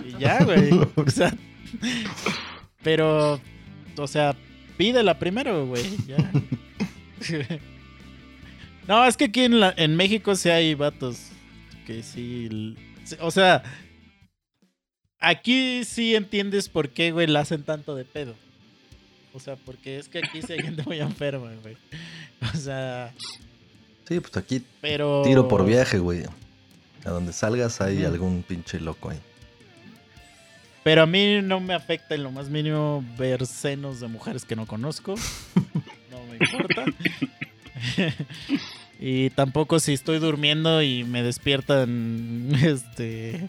Y 0.07 0.19
ya, 0.19 0.43
güey. 0.45 0.71
O 0.97 1.11
sea, 1.11 1.35
pero, 2.83 3.41
o 3.97 4.07
sea, 4.07 4.35
pídela 4.77 5.19
primero, 5.19 5.67
güey. 5.67 5.85
Ya. 6.07 6.31
No, 8.89 9.05
es 9.07 9.17
que 9.17 9.27
aquí 9.27 9.45
en, 9.45 9.97
México 9.97 10.35
sí 10.35 10.49
hay 10.49 10.75
vatos 10.75 11.29
que 11.87 12.03
sí, 12.03 12.77
O 13.21 13.31
sea, 13.31 13.63
aquí 15.21 15.85
sí 15.85 16.15
entiendes 16.17 16.69
por 16.69 16.91
qué, 16.91 17.13
güey, 17.13 17.27
la 17.27 17.41
hacen 17.41 17.63
tanto 17.63 17.95
de 17.95 18.05
pedo. 18.05 18.35
O 19.35 19.41
sea, 19.41 19.57
porque 19.57 19.99
es 19.99 20.09
que 20.09 20.19
aquí 20.19 20.43
sí 20.43 20.53
hay 20.53 20.61
gente 20.63 20.83
muy 20.85 21.01
enferma, 21.01 21.51
güey. 21.63 21.77
O 22.55 22.57
sea, 22.57 23.13
Sí, 24.09 24.21
pues 24.21 24.37
aquí 24.37 24.63
pero. 24.81 25.23
tiro 25.25 25.49
por 25.49 25.65
viaje, 25.65 25.99
güey. 25.99 26.25
A 27.05 27.11
donde 27.11 27.33
salgas 27.33 27.81
hay 27.81 28.05
algún 28.05 28.43
pinche 28.43 28.79
loco 28.81 29.11
ahí. 29.11 29.19
Pero 30.85 31.03
a 31.03 31.07
mí 31.07 31.41
no 31.43 31.61
me 31.61 31.75
afecta 31.75 32.15
en 32.15 32.25
lo 32.25 32.31
más 32.31 32.49
mínimo 32.49 33.05
ver 33.17 33.47
senos 33.47 34.01
de 34.01 34.09
mujeres 34.09 34.45
que 34.45 34.57
no 34.57 34.67
conozco. 34.67 35.15
No 36.11 36.19
me 36.27 36.37
importa. 36.37 36.85
y 39.01 39.31
tampoco 39.31 39.79
si 39.81 39.93
estoy 39.93 40.19
durmiendo 40.19 40.83
y 40.83 41.05
me 41.05 41.23
despiertan, 41.23 42.53
este, 42.63 43.49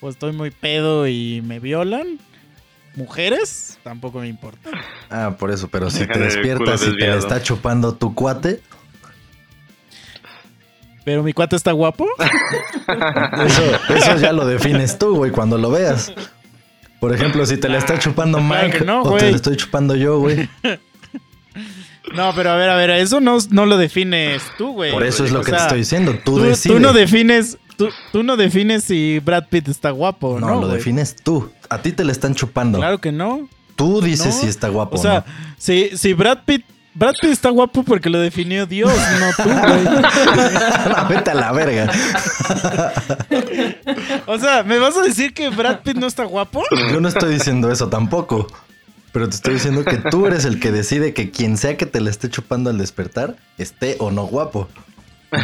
o 0.00 0.08
estoy 0.08 0.32
muy 0.32 0.50
pedo 0.50 1.06
y 1.06 1.42
me 1.44 1.60
violan. 1.60 2.18
Mujeres, 2.94 3.78
tampoco 3.82 4.20
me 4.20 4.28
importa. 4.28 4.70
Ah, 5.10 5.34
por 5.38 5.50
eso, 5.50 5.68
pero 5.68 5.90
si 5.90 6.06
te 6.06 6.18
despiertas 6.18 6.82
y 6.86 6.96
te 6.96 7.06
la 7.06 7.16
está 7.16 7.42
chupando 7.42 7.94
tu 7.94 8.14
cuate, 8.14 8.60
Pero 11.04 11.22
mi 11.22 11.32
cuate 11.32 11.56
está 11.56 11.72
guapo. 11.72 12.06
eso, 13.46 13.62
eso 13.96 14.16
ya 14.18 14.32
lo 14.32 14.46
defines 14.46 14.98
tú, 14.98 15.16
güey, 15.16 15.30
cuando 15.32 15.58
lo 15.58 15.70
veas. 15.70 16.12
Por 17.00 17.12
ejemplo, 17.14 17.44
si 17.46 17.56
te 17.56 17.68
la 17.68 17.78
está 17.78 17.98
chupando 17.98 18.40
Mike 18.40 18.84
no, 18.84 19.02
o 19.02 19.16
te 19.16 19.30
la 19.30 19.36
estoy 19.36 19.56
chupando 19.56 19.96
yo, 19.96 20.20
güey. 20.20 20.48
No, 22.14 22.32
pero 22.34 22.50
a 22.50 22.56
ver, 22.56 22.68
a 22.68 22.76
ver, 22.76 22.90
eso 22.90 23.20
no, 23.20 23.38
no 23.50 23.64
lo 23.66 23.78
defines 23.78 24.42
tú, 24.58 24.72
güey. 24.74 24.92
Por 24.92 25.02
eso 25.04 25.24
es 25.24 25.32
lo 25.32 25.40
O 25.40 25.42
que 25.42 25.50
sea, 25.50 25.58
te 25.58 25.62
estoy 25.64 25.78
diciendo. 25.78 26.12
Tú, 26.24 26.36
Tú, 26.36 26.42
decides. 26.42 26.76
tú 26.76 26.80
no 26.80 26.92
defines, 26.92 27.56
tú, 27.86 27.88
tú 28.12 28.22
no 28.22 28.36
defines 28.36 28.84
si 28.84 29.18
Brad 29.20 29.44
Pitt 29.48 29.68
está 29.68 29.90
guapo, 29.90 30.38
No, 30.40 30.46
¿no? 30.48 30.60
lo 30.62 30.68
defines 30.68 31.16
tú. 31.16 31.50
A 31.68 31.78
ti 31.82 31.92
te 31.92 32.04
la 32.04 32.12
están 32.12 32.34
chupando. 32.34 32.78
Claro 32.78 32.98
que 32.98 33.12
no. 33.12 33.48
Tú 33.76 34.00
dices 34.02 34.34
No. 34.34 34.40
si 34.42 34.46
está 34.48 34.68
guapo 34.68 34.96
O 34.96 34.98
sea, 34.98 35.24
no. 35.26 35.32
si, 35.58 35.96
si 35.96 36.12
Brad 36.12 36.40
Pitt 36.44 36.64
Brad 36.94 37.14
Pitt 37.22 37.30
está 37.30 37.48
guapo 37.48 37.82
porque 37.84 38.10
lo 38.10 38.18
definió 38.20 38.66
Dios, 38.66 38.92
no 39.20 39.42
tú, 39.42 39.48
güey. 39.48 39.84
No, 39.84 41.08
vete 41.08 41.30
a 41.30 41.34
la 41.34 41.50
verga. 41.52 41.90
O 44.26 44.38
sea, 44.38 44.62
¿me 44.62 44.78
vas 44.78 44.96
a 44.96 45.02
decir 45.02 45.32
que 45.34 45.48
Brad 45.48 45.80
Pitt 45.80 45.96
no 45.96 46.06
está 46.06 46.24
guapo? 46.24 46.62
Yo 46.90 47.00
no 47.00 47.08
estoy 47.08 47.32
diciendo 47.34 47.70
eso 47.72 47.88
tampoco. 47.88 48.46
Pero 49.12 49.28
te 49.28 49.36
estoy 49.36 49.54
diciendo 49.54 49.84
que 49.84 49.98
tú 49.98 50.26
eres 50.26 50.44
el 50.46 50.58
que 50.58 50.70
decide 50.72 51.12
que 51.12 51.30
quien 51.30 51.56
sea 51.58 51.76
que 51.76 51.84
te 51.86 52.00
la 52.00 52.08
esté 52.10 52.30
chupando 52.30 52.70
al 52.70 52.78
despertar 52.78 53.36
esté 53.58 53.96
o 53.98 54.10
no 54.10 54.24
guapo. 54.24 54.68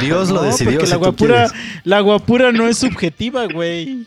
Dios 0.01 0.29
lo 0.31 0.37
No, 0.37 0.43
decidió. 0.43 0.81
si 0.81 0.87
la 0.87 0.95
tú 0.95 0.99
guapura, 1.01 1.51
la 1.85 2.01
guapura 2.01 2.53
no 2.53 2.67
es 2.69 2.79
subjetiva, 2.79 3.47
güey. 3.47 4.07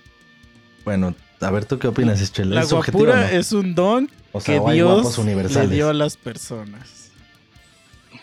Bueno, 0.86 1.16
a 1.40 1.52
ver, 1.52 1.66
¿tú 1.66 1.80
qué 1.80 1.88
opinas, 1.88 2.22
Ischel? 2.22 2.50
La 2.54 2.62
¿Es 2.62 2.72
guapura 2.72 3.16
no? 3.16 3.24
es 3.28 3.52
un 3.52 3.74
don 3.76 4.10
O 4.32 4.40
sea, 4.42 4.60
que 4.64 4.72
Dios 4.74 5.18
le 5.18 5.68
dio 5.68 5.90
a 5.90 5.94
las 5.94 6.18
personas. 6.18 7.12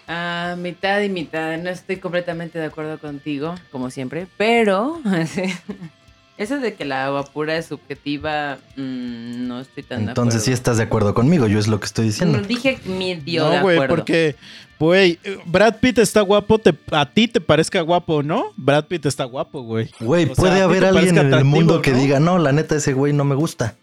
Ah, 0.07 0.57
mitad 0.59 1.01
y 1.03 1.09
mitad. 1.09 1.59
No 1.59 1.69
estoy 1.69 1.97
completamente 1.99 2.59
de 2.59 2.65
acuerdo 2.65 2.99
contigo, 2.99 3.55
como 3.71 3.91
siempre. 3.91 4.27
Pero 4.39 5.01
eso 6.39 6.59
de 6.61 6.75
que 6.75 6.85
la 6.85 7.07
agua 7.07 7.25
pura 7.25 7.57
es 7.57 7.67
subjetiva, 7.67 8.59
mm, 8.77 9.47
no 9.49 9.61
estoy 9.61 9.83
tan 9.83 10.05
de 10.05 10.11
Entonces 10.13 10.43
sí 10.43 10.51
acuerdo. 10.51 10.55
estás 10.55 10.77
de 10.79 10.83
acuerdo 10.85 11.15
conmigo, 11.15 11.47
yo 11.49 11.59
es 11.59 11.69
lo 11.69 11.79
que 11.81 11.87
estoy 11.87 12.07
diciendo. 12.07 12.39
No 12.41 12.47
dije 12.47 12.79
medio 12.87 13.49
de 13.51 13.57
No, 13.57 13.63
güey, 13.63 13.77
acuerdo. 13.77 13.97
porque, 13.97 14.37
güey, 14.79 15.19
Brad 15.47 15.77
Pitt 15.81 15.99
está 15.99 16.21
guapo, 16.23 16.59
te- 16.59 16.75
a 16.93 17.07
ti 17.11 17.29
te 17.29 17.41
parezca 17.41 17.81
guapo 17.81 18.15
o 18.17 18.23
no, 18.23 18.53
Brad 18.57 18.85
Pitt 18.85 19.07
está 19.07 19.25
guapo, 19.25 19.63
güey. 19.63 19.91
Güey, 20.01 20.27
sea, 20.27 20.35
puede 20.37 20.53
¿a 20.53 20.57
ti 20.57 20.61
haber 20.63 20.85
alguien 20.85 21.19
en 21.19 21.35
el 21.35 21.45
mundo 21.45 21.83
que 21.83 21.91
no? 21.93 21.99
diga, 21.99 22.21
no, 22.21 22.39
la 22.39 22.53
neta 22.53 22.77
ese 22.77 22.93
güey 22.93 23.13
no 23.13 23.25
me 23.25 23.35
gusta. 23.35 23.75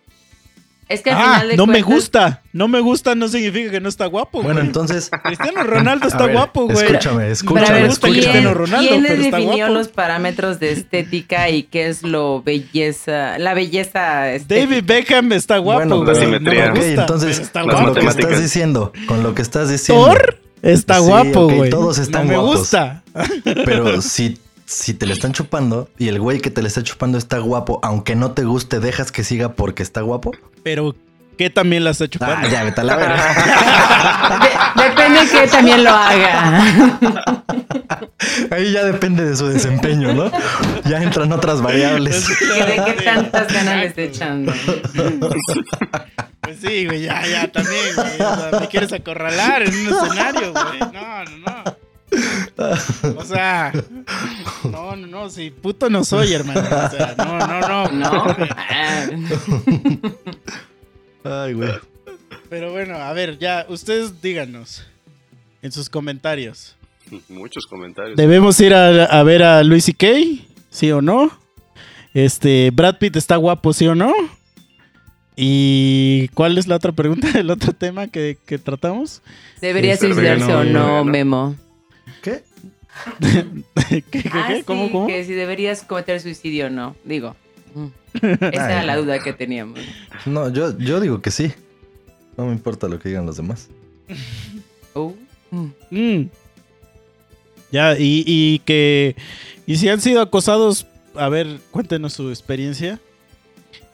Es 0.88 1.02
que 1.02 1.10
al 1.10 1.18
Ah, 1.18 1.34
final 1.36 1.48
de 1.50 1.58
no 1.58 1.66
me 1.66 1.82
gusta. 1.82 2.44
No 2.54 2.68
me 2.68 2.80
gusta 2.80 3.16
no 3.16 3.28
significa 3.28 3.72
que 3.72 3.82
no 3.82 3.90
está 3.90 4.06
guapo, 4.06 4.44
Bueno, 4.44 4.60
güey. 4.60 4.68
entonces, 4.68 5.10
Cristiano 5.24 5.64
Ronaldo 5.64 6.08
está 6.08 6.26
ver, 6.28 6.36
guapo, 6.36 6.66
güey. 6.68 6.78
Escúchame, 6.86 7.16
Pero 7.18 7.28
a 7.30 7.32
escúchame, 7.32 7.72
ver, 7.82 7.86
escúchame. 7.90 8.14
Cristiano 8.14 8.42
¿quién, 8.50 8.54
Ronaldo, 8.56 8.90
quién 8.90 9.02
pero 9.04 9.14
está 9.16 9.38
definió 9.38 9.56
guapo. 9.66 9.74
los 9.74 9.88
parámetros 9.88 10.60
de 10.60 10.72
estética 10.74 11.50
y 11.50 11.64
qué 11.64 11.88
es 11.88 12.04
lo 12.04 12.44
belleza, 12.44 13.38
la 13.40 13.54
belleza 13.56 14.32
estética? 14.32 14.68
David 14.68 14.84
Beckham 14.86 15.32
está 15.34 15.58
guapo, 15.58 15.80
Bueno, 15.80 16.04
güey. 16.04 16.32
la 16.32 16.40
No 16.40 16.52
me 16.52 16.70
Ok, 16.70 16.76
gusta, 16.76 17.02
entonces, 17.02 17.40
está 17.40 17.64
Las 17.64 17.76
con 17.76 17.84
guapo. 17.86 18.00
lo 18.00 18.02
que 18.02 18.08
estás 18.22 18.42
diciendo, 18.42 18.94
con 19.08 19.24
lo 19.24 19.34
que 19.36 19.42
estás 19.42 19.70
diciendo. 19.70 20.06
Thor 20.06 20.40
está 20.62 21.00
Sí, 21.00 21.02
guapo, 21.06 21.40
ok, 21.48 21.54
güey. 21.56 21.70
todos 21.72 21.98
están 21.98 22.28
no 22.28 22.32
me 22.34 22.38
guapos. 22.38 22.60
gusta. 22.60 23.04
Pero 23.44 24.02
si, 24.04 24.38
si 24.66 24.94
te 24.94 25.06
le 25.06 25.14
están 25.14 25.32
chupando 25.34 25.90
y 25.98 26.08
el 26.08 26.20
güey 26.20 26.40
que 26.40 26.50
te 26.50 26.62
le 26.62 26.68
está 26.68 26.82
chupando 26.84 27.18
está 27.18 27.38
guapo, 27.40 27.80
aunque 27.84 28.16
no 28.16 28.32
te 28.32 28.44
guste, 28.44 28.80
dejas 28.80 29.12
que 29.12 29.24
siga 29.24 29.54
porque 29.54 29.84
está 29.84 30.02
guapo. 30.02 30.32
Pero 30.64 30.96
¿qué 31.38 31.50
también 31.50 31.84
la 31.84 31.92
está 31.92 32.08
chupando? 32.08 32.36
Ah, 32.40 32.48
ya, 32.50 32.64
vete 32.64 32.82
a 32.82 32.84
la 32.84 32.96
verga. 32.96 34.40
De- 34.76 34.90
depende 34.90 35.20
que 35.30 35.48
también 35.48 35.84
lo 35.84 35.92
haga. 35.92 37.44
Ahí 38.52 38.72
ya 38.72 38.84
depende 38.84 39.24
de 39.26 39.36
su 39.36 39.48
desempeño, 39.48 40.14
¿no? 40.14 40.32
Ya 40.86 41.02
entran 41.04 41.32
otras 41.32 41.62
variables. 41.62 42.28
¿Y 42.42 42.46
de 42.60 42.84
qué 42.86 43.02
tantas 43.04 43.54
ganas 43.54 43.78
le 43.78 43.86
esté 43.88 44.06
echando? 44.06 44.54
Pues 46.42 46.58
sí, 46.62 46.86
güey, 46.86 47.04
ya, 47.04 47.26
ya, 47.26 47.52
también, 47.52 47.96
güey. 47.96 48.08
O 48.08 48.36
sea, 48.50 48.60
me 48.62 48.68
quieres 48.68 48.94
acorralar 48.94 49.64
en 49.64 49.70
un 49.76 49.88
escenario, 49.94 50.54
güey. 50.54 50.80
No, 50.94 51.24
no, 51.24 51.38
no. 51.38 51.76
O 53.18 53.26
sea, 53.26 53.74
no, 54.64 54.96
no, 54.96 55.08
no, 55.08 55.30
sí, 55.30 55.50
puto 55.50 55.90
no 55.90 56.04
soy, 56.04 56.34
hermano. 56.34 56.62
O 56.62 56.90
sea, 56.90 57.16
no, 57.18 57.40
no, 57.40 57.88
no. 57.90 57.92
¿No? 57.92 58.36
Ay, 61.24 61.54
güey. 61.54 61.74
Pero 62.50 62.72
bueno, 62.72 62.96
a 62.96 63.12
ver, 63.14 63.38
ya, 63.40 63.66
ustedes 63.70 64.22
díganos 64.22 64.86
en 65.62 65.72
sus 65.72 65.90
comentarios. 65.90 66.76
Muchos 67.28 67.66
comentarios. 67.66 68.16
¿Debemos 68.16 68.60
ir 68.60 68.74
a, 68.74 69.06
a 69.06 69.24
ver 69.24 69.44
a 69.44 69.64
Luis 69.64 69.90
y 69.90 69.94
Kay? 69.94 70.48
¿Sí 70.70 70.92
o 70.92 71.02
no? 71.02 71.32
Este, 72.14 72.72
Brad 72.72 72.98
Pitt 72.98 73.16
está 73.16 73.36
guapo, 73.36 73.74
¿sí 73.74 73.88
o 73.88 73.96
no? 73.96 74.14
¿Y 75.36 76.30
cuál 76.30 76.58
es 76.58 76.68
la 76.68 76.78
otra 76.78 76.94
pregunta, 76.94 77.28
el 77.38 77.50
otro 77.50 77.74
tema 77.74 78.08
que, 78.08 78.38
que 78.46 78.58
tratamos? 78.58 79.22
¿Debería 79.60 79.98
suicidarse 79.98 80.54
o 80.54 80.64
no, 80.64 80.72
no, 80.72 81.04
no. 81.04 81.06
Memo? 81.06 81.56
¿Qué? 83.20 83.46
¿Qué, 83.90 84.02
qué, 84.02 84.24
qué? 84.24 84.30
Ah, 84.34 84.56
¿Cómo, 84.66 84.86
sí, 84.86 84.92
cómo? 84.92 85.08
que 85.08 85.24
si 85.26 85.34
deberías 85.34 85.84
cometer 85.84 86.20
suicidio 86.22 86.68
o 86.68 86.70
no. 86.70 86.96
Digo. 87.04 87.36
mm. 87.74 87.88
Esa 88.22 88.72
era 88.72 88.80
Ay. 88.82 88.88
la 88.88 88.96
duda 88.98 89.22
que 89.22 89.34
teníamos. 89.34 89.80
No, 90.26 90.50
yo, 90.50 90.78
yo 90.78 91.00
digo 91.00 91.22
que 91.22 91.32
sí. 91.32 91.52
No 92.38 92.46
me 92.46 92.54
importa 92.54 92.88
lo 92.88 93.00
que 93.00 93.10
digan 93.10 93.26
los 93.26 93.38
demás. 93.38 93.70
Oh. 94.94 95.14
Mm. 95.52 95.68
Mm. 95.92 96.30
Ya, 97.72 97.98
y, 97.98 98.24
y 98.26 98.60
que. 98.60 99.16
Y 99.66 99.78
si 99.78 99.90
han 99.90 100.00
sido 100.00 100.22
acosados, 100.22 100.88
a 101.16 101.28
ver, 101.30 101.60
cuéntenos 101.72 102.14
su 102.14 102.30
experiencia. 102.30 103.00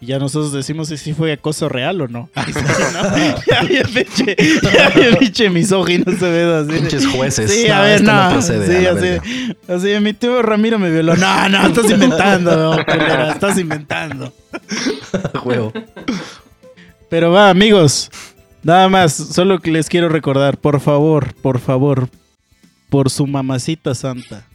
Y 0.01 0.07
ya 0.07 0.17
nosotros 0.17 0.51
decimos 0.51 0.87
si 0.87 0.97
sí 0.97 1.13
fue 1.13 1.31
acoso 1.31 1.69
real 1.69 2.01
o 2.01 2.07
no. 2.07 2.27
¿no? 2.35 3.15
ya 3.47 3.61
bien 3.61 3.85
pinche, 3.93 4.35
ya 4.73 4.89
bien 4.89 5.15
pinche 5.19 5.49
misógino 5.51 6.05
se 6.17 6.27
ve 6.27 6.55
así. 6.55 6.71
Pinches 6.81 7.05
jueces. 7.05 7.51
Sí, 7.51 7.67
No, 7.67 7.75
a 7.75 7.81
ver, 7.81 8.01
no. 8.03 8.29
procede. 8.31 8.79
sí, 8.79 8.85
a 8.87 8.91
así, 8.93 9.53
así, 9.67 9.99
mi 10.01 10.13
tío 10.13 10.41
Ramiro 10.41 10.79
me 10.79 10.89
violó. 10.89 11.15
No, 11.15 11.49
no, 11.49 11.67
estás 11.67 11.91
inventando, 11.91 12.57
no, 12.57 12.83
culera, 12.83 13.31
estás 13.31 13.59
inventando. 13.59 14.33
Pero 17.09 17.31
va, 17.31 17.51
amigos. 17.51 18.09
Nada 18.63 18.89
más, 18.89 19.13
solo 19.13 19.59
que 19.59 19.69
les 19.69 19.87
quiero 19.87 20.09
recordar, 20.09 20.57
por 20.57 20.79
favor, 20.79 21.33
por 21.35 21.59
favor, 21.59 22.09
por 22.89 23.11
su 23.11 23.27
mamacita 23.27 23.93
santa, 23.93 24.47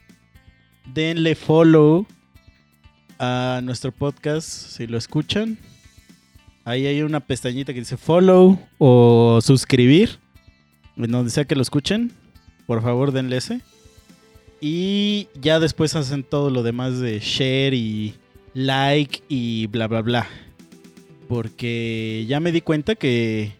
denle 0.93 1.35
follow 1.35 2.05
a 3.19 3.61
nuestro 3.63 3.91
podcast 3.91 4.47
si 4.47 4.87
lo 4.87 4.97
escuchan. 4.97 5.57
Ahí 6.65 6.85
hay 6.85 7.01
una 7.01 7.19
pestañita 7.19 7.73
que 7.73 7.79
dice 7.79 7.97
follow 7.97 8.59
o 8.77 9.39
suscribir, 9.41 10.19
en 10.97 11.11
donde 11.11 11.31
sea 11.31 11.45
que 11.45 11.55
lo 11.55 11.61
escuchen. 11.61 12.11
Por 12.65 12.81
favor, 12.81 13.11
denle 13.11 13.37
ese. 13.37 13.61
Y 14.59 15.27
ya 15.39 15.59
después 15.59 15.95
hacen 15.95 16.23
todo 16.23 16.49
lo 16.49 16.63
demás 16.63 16.99
de 16.99 17.19
share 17.19 17.73
y 17.73 18.15
like 18.53 19.21
y 19.29 19.67
bla, 19.67 19.87
bla, 19.87 20.01
bla. 20.01 20.27
Porque 21.29 22.25
ya 22.27 22.39
me 22.39 22.51
di 22.51 22.61
cuenta 22.61 22.95
que 22.95 23.53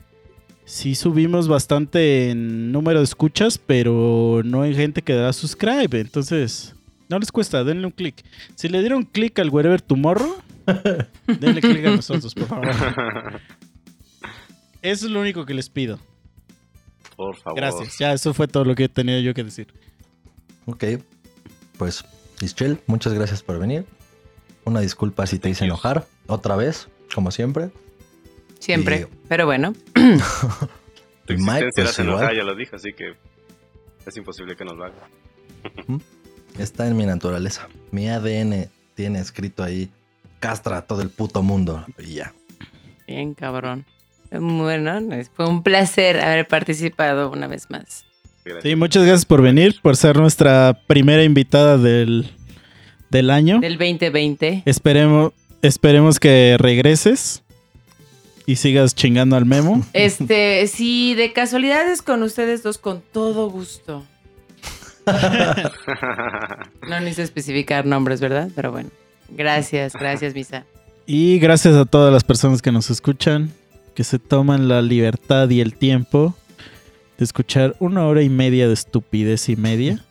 sí 0.65 0.95
subimos 0.95 1.47
bastante 1.47 2.29
en 2.29 2.71
número 2.71 2.99
de 2.99 3.05
escuchas, 3.05 3.57
pero 3.57 4.41
no 4.43 4.63
hay 4.63 4.75
gente 4.75 5.01
que 5.01 5.13
da 5.13 5.31
subscribe. 5.33 5.99
Entonces, 5.99 6.75
no 7.09 7.19
les 7.19 7.31
cuesta, 7.31 7.63
denle 7.63 7.85
un 7.85 7.91
clic. 7.91 8.23
Si 8.55 8.67
le 8.69 8.79
dieron 8.79 9.03
clic 9.03 9.37
al 9.39 9.49
Wherever 9.49 9.81
Tomorrow, 9.81 10.35
denle 11.27 11.61
clic 11.61 11.85
a 11.85 11.91
nosotros, 11.95 12.33
por 12.33 12.47
favor. 12.47 12.67
Eso 14.81 15.05
es 15.07 15.11
lo 15.11 15.19
único 15.21 15.45
que 15.45 15.53
les 15.53 15.69
pido. 15.69 15.99
Por 17.15 17.35
favor. 17.37 17.59
Gracias. 17.59 17.97
Ya, 17.97 18.13
eso 18.13 18.33
fue 18.33 18.47
todo 18.47 18.63
lo 18.63 18.75
que 18.75 18.87
tenía 18.87 19.19
yo 19.19 19.33
que 19.33 19.43
decir. 19.43 19.67
Ok. 20.65 20.83
Pues, 21.77 22.05
Ischel, 22.41 22.79
muchas 22.85 23.13
gracias 23.13 23.41
por 23.41 23.57
venir. 23.59 23.85
Una 24.65 24.81
disculpa 24.81 25.25
si 25.25 25.39
te 25.39 25.49
hice 25.49 25.65
enojar. 25.65 26.05
Otra 26.27 26.55
vez, 26.55 26.87
como 27.13 27.31
siempre. 27.31 27.71
Siempre. 28.59 29.07
Y- 29.11 29.27
Pero 29.27 29.45
bueno. 29.47 29.73
Tu 31.25 31.33
Mike, 31.33 31.69
pues, 31.75 31.99
enojar, 31.99 32.35
ya 32.35 32.43
lo 32.43 32.55
dije, 32.55 32.75
así 32.75 32.93
que 32.93 33.13
es 34.05 34.15
imposible 34.15 34.55
que 34.55 34.63
nos 34.63 34.77
lo 34.77 34.85
haga. 34.85 35.09
Está 36.57 36.87
en 36.87 36.97
mi 36.97 37.05
naturaleza. 37.05 37.67
Mi 37.91 38.09
ADN 38.09 38.69
tiene 38.95 39.19
escrito 39.19 39.63
ahí. 39.63 39.89
Castra 40.39 40.77
a 40.77 40.81
todo 40.83 41.01
el 41.01 41.09
puto 41.09 41.41
mundo. 41.43 41.85
Y 41.99 42.15
ya. 42.15 42.33
Bien, 43.07 43.33
cabrón. 43.33 43.85
Bueno, 44.31 44.99
fue 45.33 45.47
un 45.47 45.63
placer 45.63 46.19
haber 46.19 46.47
participado 46.47 47.31
una 47.31 47.47
vez 47.47 47.69
más. 47.69 48.05
Sí, 48.61 48.75
muchas 48.75 49.03
gracias 49.03 49.25
por 49.25 49.41
venir, 49.41 49.79
por 49.81 49.97
ser 49.97 50.17
nuestra 50.17 50.79
primera 50.87 51.23
invitada 51.23 51.77
del, 51.77 52.31
del 53.09 53.29
año. 53.29 53.59
Del 53.59 53.77
2020. 53.77 54.63
Esperemos, 54.65 55.33
esperemos 55.61 56.19
que 56.19 56.55
regreses 56.57 57.43
y 58.45 58.55
sigas 58.55 58.95
chingando 58.95 59.35
al 59.35 59.45
memo. 59.45 59.85
Este, 59.93 60.67
si 60.67 61.13
de 61.15 61.33
casualidad 61.33 61.89
es 61.91 62.01
con 62.01 62.23
ustedes 62.23 62.63
dos, 62.63 62.77
con 62.77 63.01
todo 63.11 63.49
gusto. 63.49 64.05
No 66.87 66.99
necesito 66.99 67.23
especificar 67.23 67.85
nombres, 67.85 68.21
¿verdad? 68.21 68.49
Pero 68.55 68.71
bueno. 68.71 68.89
Gracias, 69.29 69.93
gracias, 69.93 70.33
Misa. 70.33 70.65
Y 71.05 71.39
gracias 71.39 71.75
a 71.75 71.85
todas 71.85 72.13
las 72.13 72.23
personas 72.23 72.61
que 72.61 72.71
nos 72.71 72.89
escuchan, 72.89 73.51
que 73.95 74.03
se 74.03 74.19
toman 74.19 74.67
la 74.67 74.81
libertad 74.81 75.49
y 75.49 75.61
el 75.61 75.75
tiempo 75.75 76.35
de 77.17 77.25
escuchar 77.25 77.75
una 77.79 78.05
hora 78.05 78.21
y 78.21 78.29
media 78.29 78.67
de 78.67 78.73
estupidez 78.73 79.49
y 79.49 79.55
media. 79.55 80.03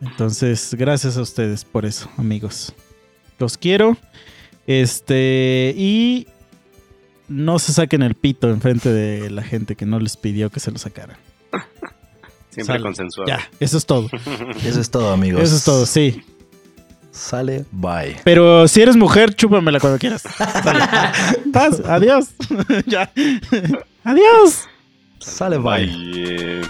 Entonces, 0.00 0.74
gracias 0.78 1.16
a 1.16 1.22
ustedes 1.22 1.64
por 1.64 1.84
eso, 1.84 2.10
amigos. 2.16 2.72
Los 3.38 3.58
quiero. 3.58 3.96
Este, 4.66 5.74
y 5.76 6.26
no 7.28 7.58
se 7.58 7.72
saquen 7.72 8.02
el 8.02 8.14
pito 8.14 8.48
enfrente 8.50 8.90
de 8.92 9.30
la 9.30 9.42
gente 9.42 9.76
que 9.76 9.86
no 9.86 9.98
les 10.00 10.16
pidió 10.16 10.50
que 10.50 10.60
se 10.60 10.70
lo 10.70 10.78
sacaran. 10.78 11.16
Siempre 12.50 12.74
Sale. 12.74 12.82
consensuado. 12.82 13.28
Ya, 13.28 13.48
eso 13.60 13.78
es 13.78 13.86
todo. 13.86 14.08
Eso 14.64 14.80
es 14.80 14.90
todo, 14.90 15.12
amigos. 15.12 15.42
Eso 15.42 15.56
es 15.56 15.64
todo, 15.64 15.86
sí. 15.86 16.22
Sale, 17.12 17.64
bye. 17.70 18.16
Pero 18.24 18.66
si 18.68 18.82
eres 18.82 18.96
mujer, 18.96 19.34
chúpamela 19.34 19.78
cuando 19.80 19.98
quieras. 19.98 20.22
Sale. 20.62 20.84
Paz, 21.52 21.80
adiós. 21.86 22.28
ya. 22.86 23.10
adiós. 24.04 24.68
Sale, 25.20 25.58
bye. 25.58 25.86
Bye. 25.86 26.62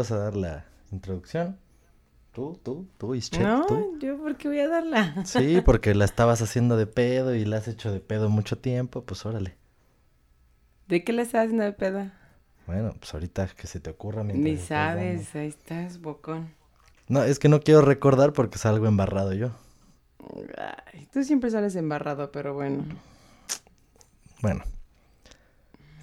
Vas 0.00 0.10
a 0.10 0.16
dar 0.18 0.36
la 0.36 0.64
introducción. 0.90 1.58
Tú, 2.32 2.58
tú, 2.62 2.88
tú, 2.96 3.14
Ischet, 3.14 3.42
No, 3.42 3.66
tú. 3.66 3.98
yo 4.00 4.16
por 4.18 4.36
qué 4.36 4.48
voy 4.48 4.60
a 4.60 4.68
darla. 4.68 5.24
Sí, 5.24 5.60
porque 5.64 5.94
la 5.94 6.04
estabas 6.04 6.40
haciendo 6.42 6.76
de 6.76 6.86
pedo 6.86 7.34
y 7.34 7.44
la 7.44 7.56
has 7.58 7.68
hecho 7.68 7.92
de 7.92 8.00
pedo 8.00 8.28
mucho 8.28 8.56
tiempo, 8.58 9.02
pues 9.02 9.26
órale. 9.26 9.56
¿De 10.86 11.04
qué 11.04 11.12
le 11.12 11.22
estás 11.22 11.44
haciendo 11.44 11.64
de 11.64 11.72
peda? 11.72 12.14
Bueno, 12.66 12.94
pues 12.98 13.12
ahorita 13.14 13.48
que 13.48 13.66
se 13.66 13.80
te 13.80 13.90
ocurra 13.90 14.22
Ni 14.22 14.56
sabes, 14.56 15.34
ahí 15.34 15.48
estás, 15.48 16.00
bocón. 16.00 16.54
No, 17.08 17.24
es 17.24 17.40
que 17.40 17.48
no 17.48 17.60
quiero 17.60 17.80
recordar 17.82 18.32
porque 18.32 18.58
salgo 18.58 18.86
embarrado 18.86 19.32
yo. 19.32 19.50
Ay, 20.92 21.08
tú 21.12 21.24
siempre 21.24 21.50
sales 21.50 21.74
embarrado, 21.74 22.30
pero 22.30 22.54
bueno. 22.54 22.84
Bueno, 24.40 24.62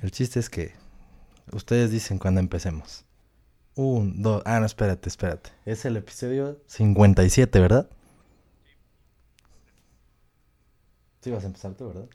el 0.03 0.11
chiste 0.11 0.39
es 0.39 0.49
que 0.49 0.73
ustedes 1.53 1.91
dicen 1.91 2.19
cuando 2.19 2.41
empecemos. 2.41 3.05
Un, 3.77 4.23
dos, 4.23 4.41
ah, 4.45 4.59
no, 4.59 4.65
espérate, 4.65 5.07
espérate. 5.07 5.51
Es 5.65 5.85
el 5.85 5.97
episodio 5.97 6.59
57, 6.65 7.59
¿verdad? 7.59 7.87
Sí, 11.21 11.29
vas 11.31 11.43
a 11.43 11.47
empezar 11.47 11.73
tú, 11.75 11.87
¿verdad? 11.87 12.05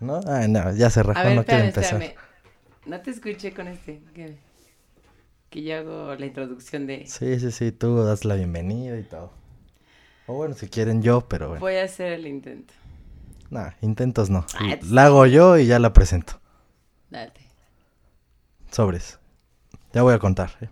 ¿No? 0.00 0.18
Ah, 0.26 0.46
no, 0.48 0.74
ya 0.74 0.88
se 0.88 1.02
rajó, 1.02 1.20
A 1.20 1.24
ver, 1.24 1.36
no 1.36 1.44
quiere 1.44 1.68
espérame, 1.68 2.02
empezar. 2.02 2.02
espérame. 2.02 2.86
No 2.86 3.00
te 3.02 3.10
escuché 3.10 3.52
con 3.52 3.68
este. 3.68 4.02
Que, 4.14 4.38
que 5.50 5.62
yo 5.62 5.76
hago 5.76 6.14
la 6.14 6.24
introducción 6.24 6.86
de... 6.86 7.06
Sí, 7.06 7.38
sí, 7.38 7.50
sí, 7.52 7.70
tú 7.70 8.02
das 8.02 8.24
la 8.24 8.36
bienvenida 8.36 8.98
y 8.98 9.02
todo. 9.02 9.30
O 10.26 10.32
bueno, 10.32 10.54
si 10.54 10.68
quieren 10.68 11.02
yo, 11.02 11.28
pero 11.28 11.48
bueno. 11.48 11.60
Voy 11.60 11.74
a 11.74 11.84
hacer 11.84 12.12
el 12.12 12.26
intento. 12.26 12.72
Nah, 13.50 13.72
intentos 13.82 14.30
no. 14.30 14.46
Ah, 14.54 14.78
La 14.88 15.06
hago 15.06 15.26
yo 15.26 15.58
y 15.58 15.66
ya 15.66 15.78
la 15.78 15.92
presento. 15.92 16.40
Date. 17.10 17.42
Sobres. 18.70 19.19
Ya 19.92 20.02
voy 20.02 20.14
a 20.14 20.18
contar. 20.18 20.50
¿eh? 20.60 20.68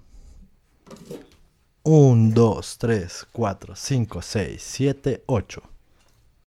Un, 1.83 2.33
dos, 2.35 2.79
tres, 2.79 3.27
cuatro, 3.33 3.75
cinco, 3.75 4.23
seis, 4.23 4.63
siete, 4.63 5.25
ocho. 5.27 5.63